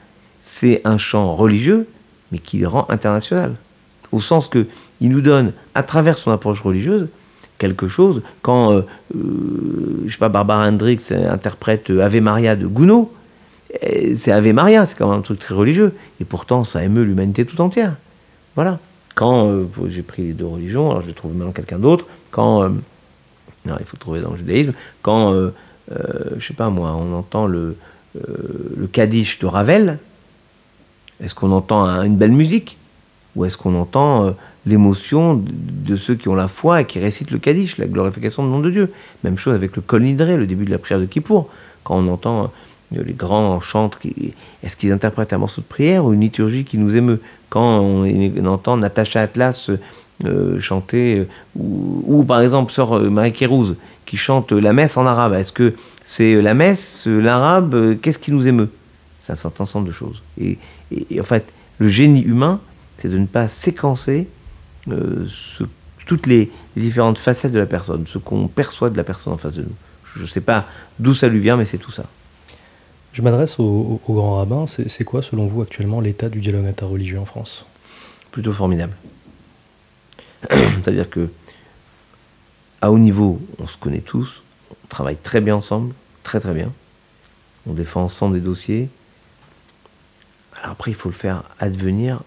c'est 0.42 0.82
un 0.86 0.98
chant 0.98 1.36
religieux, 1.36 1.88
mais 2.32 2.40
qui 2.40 2.58
le 2.58 2.68
rend 2.68 2.88
international. 2.90 3.56
Au 4.12 4.20
sens 4.20 4.48
que 4.48 4.66
il 5.02 5.10
nous 5.10 5.22
donne, 5.22 5.52
à 5.76 5.84
travers 5.84 6.18
son 6.18 6.32
approche 6.32 6.62
religieuse, 6.62 7.08
quelque 7.58 7.88
chose. 7.88 8.22
Quand, 8.42 8.72
euh, 8.72 8.82
euh, 9.16 10.04
je 10.06 10.12
sais 10.12 10.18
pas, 10.18 10.30
Barbara 10.30 10.68
Hendricks 10.68 11.12
interprète 11.12 11.90
Ave 11.90 12.22
Maria 12.22 12.56
de 12.56 12.68
Gounod, 12.68 13.08
eh, 13.82 14.16
c'est 14.16 14.32
Ave 14.32 14.54
Maria, 14.54 14.86
c'est 14.86 14.96
quand 14.98 15.10
même 15.10 15.20
un 15.20 15.22
truc 15.22 15.40
très 15.40 15.54
religieux. 15.54 15.94
Et 16.22 16.26
pourtant, 16.26 16.64
ça 16.64 16.84
émeut 16.84 17.04
l'humanité 17.04 17.46
tout 17.46 17.60
entière. 17.62 17.96
Voilà. 18.56 18.80
Quand 19.16 19.50
euh, 19.50 19.66
j'ai 19.90 20.02
pris 20.02 20.24
les 20.24 20.34
deux 20.34 20.46
religions, 20.46 20.90
alors 20.90 21.02
je 21.02 21.08
vais 21.08 21.14
trouver 21.14 21.36
maintenant 21.36 21.54
quelqu'un 21.54 21.80
d'autre. 21.80 22.06
Quand, 22.32 22.64
non, 23.66 23.76
il 23.80 23.86
faut 23.86 23.98
trouver 23.98 24.22
dans 24.22 24.32
le 24.32 24.38
judaïsme. 24.38 24.74
Quand, 25.02 25.34
je 25.90 26.46
sais 26.46 26.54
pas 26.54 26.70
moi, 26.70 26.96
on 26.96 27.14
entend 27.14 27.46
le, 27.46 27.76
le 28.16 28.88
Kaddish 28.88 29.40
de 29.40 29.46
Ravel, 29.46 30.00
est-ce 31.22 31.36
qu'on 31.36 31.52
entend 31.52 31.86
une 32.04 32.18
belle 32.18 32.32
musique? 32.32 32.78
Ou 33.36 33.46
est-ce 33.46 33.58
qu'on 33.58 33.76
entend 33.76 34.36
l'émotion 34.66 35.42
de 35.44 35.96
ceux 35.96 36.16
qui 36.16 36.30
ont 36.30 36.36
la 36.36 36.48
foi 36.48 36.82
et 36.82 36.86
qui 36.86 37.00
récitent 37.00 37.32
le 37.32 37.40
Kaddish, 37.40 37.78
la 37.78 37.88
glorification 37.88 38.44
du 38.44 38.50
nom 38.50 38.60
de 38.60 38.70
Dieu? 38.70 38.92
Même 39.24 39.38
chose 39.38 39.56
avec 39.56 39.76
le 39.76 39.82
Kol 39.82 40.04
Nidré, 40.04 40.38
le 40.38 40.48
début 40.48 40.66
de 40.66 40.72
la 40.72 40.78
prière 40.78 41.00
de 41.00 41.06
Kippour. 41.06 41.50
Quand 41.84 41.98
on 41.98 42.08
entend 42.08 42.52
euh, 42.96 43.04
les 43.04 43.14
grands 43.14 43.60
chantres, 43.60 44.00
est-ce 44.64 44.78
qu'ils 44.78 44.92
interprètent 44.92 45.34
un 45.34 45.40
morceau 45.40 45.62
de 45.62 45.66
prière 45.66 46.06
ou 46.06 46.14
une 46.14 46.22
liturgie 46.22 46.64
qui 46.64 46.78
nous 46.78 46.96
émeut? 46.96 47.22
Quand 47.50 47.82
on, 47.82 48.46
entend 48.46 48.78
Natacha 48.78 49.22
Atlas 49.22 49.70
euh, 49.70 49.80
chanter, 50.60 51.20
euh, 51.20 51.28
ou, 51.56 52.24
par 52.24 52.42
exemple 52.42 52.72
sœur 52.72 53.00
Marie 53.00 53.34
Kérouz 53.34 53.76
qui 54.06 54.18
chante 54.18 54.52
la 54.52 54.74
messe 54.74 54.98
en 54.98 55.06
arabe, 55.06 55.34
est-ce 55.34 55.52
que 55.52 55.74
c'est 56.06 56.42
la 56.42 56.54
messe, 56.54 57.06
l'arabe, 57.08 57.98
qu'est-ce 58.02 58.20
qui 58.20 58.32
nous 58.32 58.48
émeut? 58.48 58.70
C'est 59.22 59.34
un 59.34 59.38
certain 59.38 59.64
ensemble 59.64 59.88
de 59.88 59.94
choses. 59.94 60.22
et 60.40 60.58
en 61.20 61.24
fait, 61.24 61.46
le 61.80 61.88
génie 61.88 62.22
humain, 62.22 62.60
c'est 62.98 63.10
de 63.10 63.18
ne 63.18 63.26
pas 63.26 63.48
séquencer 63.48 64.28
euh, 64.92 65.28
toutes 66.06 66.28
les, 66.28 66.52
différentes 66.76 67.18
facettes 67.18 67.52
de 67.52 67.60
la 67.60 67.66
personne, 67.66 68.06
ce 68.08 68.18
qu'on 68.18 68.48
perçoit 68.48 68.90
de 68.90 68.98
la 68.98 69.04
personne 69.04 69.34
en 69.34 69.38
face 69.38 69.54
de 69.54 69.62
nous. 69.64 69.76
Je 70.16 70.22
ne 70.22 70.28
sais 70.28 70.42
pas 70.42 70.66
d'où 71.00 71.14
ça 71.14 71.28
lui 71.28 71.40
vient, 71.40 71.58
mais 71.58 71.66
c'est 71.66 71.78
tout 71.78 71.92
ça. 71.92 72.06
Je 73.14 73.22
m'adresse 73.22 73.60
au, 73.60 74.02
grand 74.08 74.38
rabbin. 74.38 74.66
C'est 74.68 75.04
quoi, 75.04 75.22
selon 75.22 75.48
vous, 75.48 75.62
actuellement, 75.62 76.02
l'état 76.02 76.30
du 76.30 76.40
dialogue 76.40 76.66
interreligieux 76.66 77.20
en 77.20 77.26
France? 77.26 77.66
Plutôt 78.32 78.54
formidable. 78.54 78.94
C'est-à-dire 80.50 81.10
que, 81.10 81.30
à 82.82 82.92
haut 82.92 83.00
niveau, 83.00 83.42
on 83.60 83.66
se 83.66 83.78
connaît 83.78 84.02
tous, 84.02 84.44
on 84.72 84.88
travaille 84.88 85.18
très 85.18 85.42
bien 85.42 85.56
ensemble, 85.56 85.94
très 86.24 86.40
très 86.40 86.54
bien. 86.54 86.72
On 87.68 87.74
défend 87.74 88.04
ensemble 88.04 88.36
des 88.36 88.42
dossiers. 88.42 88.90
Alors 90.58 90.72
après, 90.72 90.92
il 90.92 90.96
faut 90.96 91.10
le 91.10 91.16
faire 91.16 91.44
advenir 91.60 92.22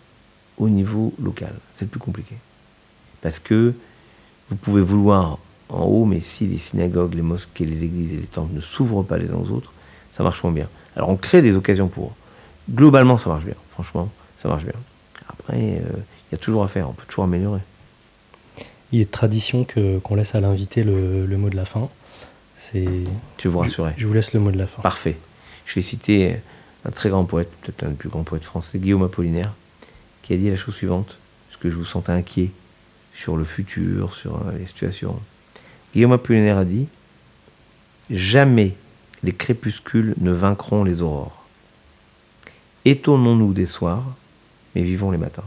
au 0.56 0.68
niveau 0.68 1.12
local. 1.20 1.52
C'est 1.74 1.84
le 1.84 1.90
plus 1.90 2.00
compliqué. 2.00 2.36
Parce 3.20 3.38
que 3.38 3.74
vous 4.48 4.56
pouvez 4.56 4.82
vouloir 4.82 5.38
en 5.68 5.82
haut, 5.84 6.04
mais 6.04 6.20
si 6.20 6.46
les 6.46 6.58
synagogues, 6.58 7.14
les 7.14 7.22
mosquées, 7.22 7.66
les 7.66 7.84
églises 7.84 8.12
et 8.12 8.16
les 8.16 8.26
temples 8.26 8.54
ne 8.54 8.60
s'ouvrent 8.60 9.02
pas 9.02 9.18
les 9.18 9.30
uns 9.30 9.36
aux 9.36 9.50
autres, 9.50 9.72
ça 10.16 10.22
marche 10.22 10.42
moins 10.42 10.52
bien. 10.52 10.68
Alors 10.94 11.10
on 11.10 11.16
crée 11.16 11.42
des 11.42 11.56
occasions 11.56 11.88
pour. 11.88 12.14
Globalement, 12.70 13.18
ça 13.18 13.28
marche 13.28 13.44
bien. 13.44 13.54
Franchement, 13.72 14.08
ça 14.42 14.48
marche 14.48 14.64
bien. 14.64 14.74
Après, 15.28 15.56
euh, 15.56 15.96
il 16.30 16.32
y 16.32 16.34
a 16.34 16.38
toujours 16.38 16.64
à 16.64 16.68
faire. 16.68 16.88
On 16.88 16.92
peut 16.92 17.04
toujours 17.06 17.24
améliorer. 17.24 17.60
Il 18.96 19.02
est 19.02 19.04
de 19.04 19.10
tradition 19.10 19.64
que, 19.64 19.98
qu'on 19.98 20.14
laisse 20.14 20.34
à 20.34 20.40
l'invité 20.40 20.82
le, 20.82 21.26
mot 21.36 21.50
de 21.50 21.56
la 21.56 21.66
fin. 21.66 21.90
C'est... 22.56 23.04
Je 23.36 23.46
vous 23.46 23.58
rassurer. 23.58 23.92
Je, 23.98 24.06
vous 24.06 24.14
laisse 24.14 24.32
le 24.32 24.40
mot 24.40 24.50
de 24.50 24.56
la 24.56 24.66
fin. 24.66 24.80
Parfait. 24.80 25.18
Je 25.66 25.74
vais 25.74 25.82
citer 25.82 26.36
un 26.86 26.90
très 26.92 27.10
grand 27.10 27.26
poète, 27.26 27.50
peut-être 27.60 27.84
un 27.84 27.90
des 27.90 27.94
plus 27.94 28.08
grands 28.08 28.22
poètes 28.22 28.44
français, 28.44 28.78
Guillaume 28.78 29.02
Apollinaire, 29.02 29.52
qui 30.22 30.32
a 30.32 30.38
dit 30.38 30.48
la 30.48 30.56
chose 30.56 30.74
suivante, 30.74 31.18
parce 31.46 31.60
que 31.60 31.70
je 31.70 31.76
vous 31.76 31.84
sentais 31.84 32.12
inquiet 32.12 32.52
sur 33.12 33.36
le 33.36 33.44
futur, 33.44 34.14
sur 34.14 34.36
euh, 34.36 34.52
les 34.58 34.66
situations. 34.66 35.20
Guillaume 35.92 36.12
Apollinaire 36.12 36.56
a 36.56 36.64
dit 36.64 36.86
Jamais 38.08 38.76
les 39.24 39.34
crépuscules 39.34 40.14
ne 40.22 40.30
vaincront 40.30 40.84
les 40.84 41.02
aurores. 41.02 41.44
Étonnons-nous 42.86 43.52
des 43.52 43.66
soirs, 43.66 44.06
mais 44.74 44.80
vivons 44.80 45.10
les 45.10 45.18
matins. 45.18 45.44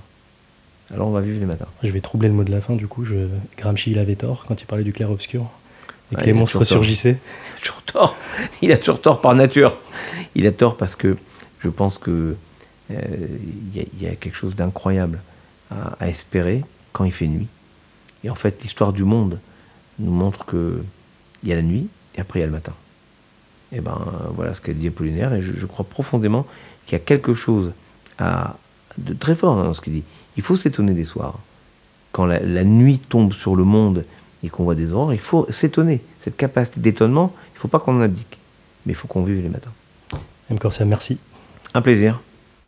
Alors 0.94 1.08
on 1.08 1.12
va 1.12 1.22
vivre 1.22 1.40
les 1.40 1.46
matins. 1.46 1.68
Je 1.84 1.90
vais 1.92 2.02
troubler 2.02 2.28
le 2.30 2.34
mot 2.34 2.44
de 2.44 2.52
la 2.52 2.62
fin, 2.62 2.76
du 2.76 2.88
coup. 2.88 3.06
Je... 3.06 3.28
Gramsci, 3.58 3.92
il 3.92 4.00
avait 4.00 4.16
tort 4.16 4.46
quand 4.48 4.62
il 4.62 4.66
parlait 4.66 4.84
du 4.84 4.94
clair-obscur. 4.94 5.42
Et 6.12 6.16
Ouais, 6.16 6.22
que 6.22 6.26
les 6.26 6.32
il 6.32 6.36
a 6.36 6.40
monstres 6.40 6.54
toujours 6.60 6.68
tort. 6.68 6.78
surgissaient. 6.84 7.18
Il 7.22 7.58
a 7.58 7.60
toujours 7.62 7.82
tort. 7.84 8.16
Il 8.64 8.72
a 8.72 8.78
toujours 8.78 9.02
tort 9.02 9.22
par 9.22 9.36
nature. 9.36 9.78
Il 10.36 10.48
a 10.48 10.52
tort 10.52 10.76
parce 10.78 10.96
que 10.96 11.18
je 11.60 11.70
pense 11.70 11.98
que 12.00 12.36
euh, 12.92 12.96
il 13.74 13.78
y, 13.78 13.82
a- 13.82 13.86
il 13.94 14.02
y 14.04 14.08
a 14.08 14.16
quelque 14.16 14.36
chose 14.36 14.56
d'incroyable 14.56 15.20
à, 15.70 15.96
à 16.00 16.08
espérer 16.10 16.64
quand 16.94 17.04
il 17.06 17.12
fait 17.12 17.28
nuit. 17.28 17.48
Et 18.24 18.30
en 18.32 18.36
fait, 18.36 18.62
l'histoire 18.64 18.92
du 18.94 19.04
monde 19.04 19.40
nous 20.00 20.12
montre 20.12 20.46
que 20.46 20.82
il 21.44 21.50
y 21.50 21.52
a 21.54 21.56
la 21.56 21.62
nuit 21.62 21.88
et 22.16 22.22
après 22.22 22.40
il 22.40 22.42
y 22.42 22.44
a 22.44 22.48
le 22.48 22.52
matin. 22.54 22.74
Et 23.72 23.82
ben 23.82 24.02
voilà 24.34 24.56
ce 24.56 24.62
qu'a 24.62 24.74
dit 24.74 24.88
Apollinaire. 24.88 25.34
Et 25.36 25.42
je, 25.44 25.54
je 25.54 25.66
crois 25.68 25.86
profondément 25.86 26.48
qu'il 26.88 26.94
y 26.98 27.02
a 27.02 27.06
quelque 27.06 27.36
chose 27.36 27.72
à, 28.18 28.56
de 28.98 29.14
très 29.14 29.36
fort 29.36 29.56
dans 29.56 29.74
ce 29.76 29.82
qu'il 29.82 29.94
dit. 29.94 30.04
Il 30.40 30.42
faut 30.42 30.56
s'étonner 30.56 30.94
des 30.94 31.04
soirs. 31.04 31.38
Quand 32.14 32.26
la, 32.26 32.40
la 32.40 32.64
nuit 32.64 32.98
tombe 32.98 33.34
sur 33.34 33.58
le 33.58 33.66
monde 33.66 34.06
et 34.42 34.48
qu'on 34.48 34.64
voit 34.64 34.74
des 34.74 34.94
aurores, 34.94 35.14
il 35.14 35.20
faut 35.20 35.46
s'étonner. 35.50 36.00
Cette 36.22 36.38
capacité 36.38 36.80
d'étonnement, 36.80 37.34
il 37.52 37.56
ne 37.56 37.60
faut 37.60 37.68
pas 37.68 37.80
qu'on 37.80 37.98
en 37.98 38.02
abdique. 38.02 38.38
Mais 38.86 38.94
il 38.94 38.96
faut 38.96 39.10
qu'on 39.10 39.22
vive 39.22 39.44
les 39.44 39.50
matins. 39.50 39.74
M. 40.50 40.58
Corsia, 40.58 40.86
merci. 40.86 41.18
Un 41.74 41.82
plaisir. 41.82 42.22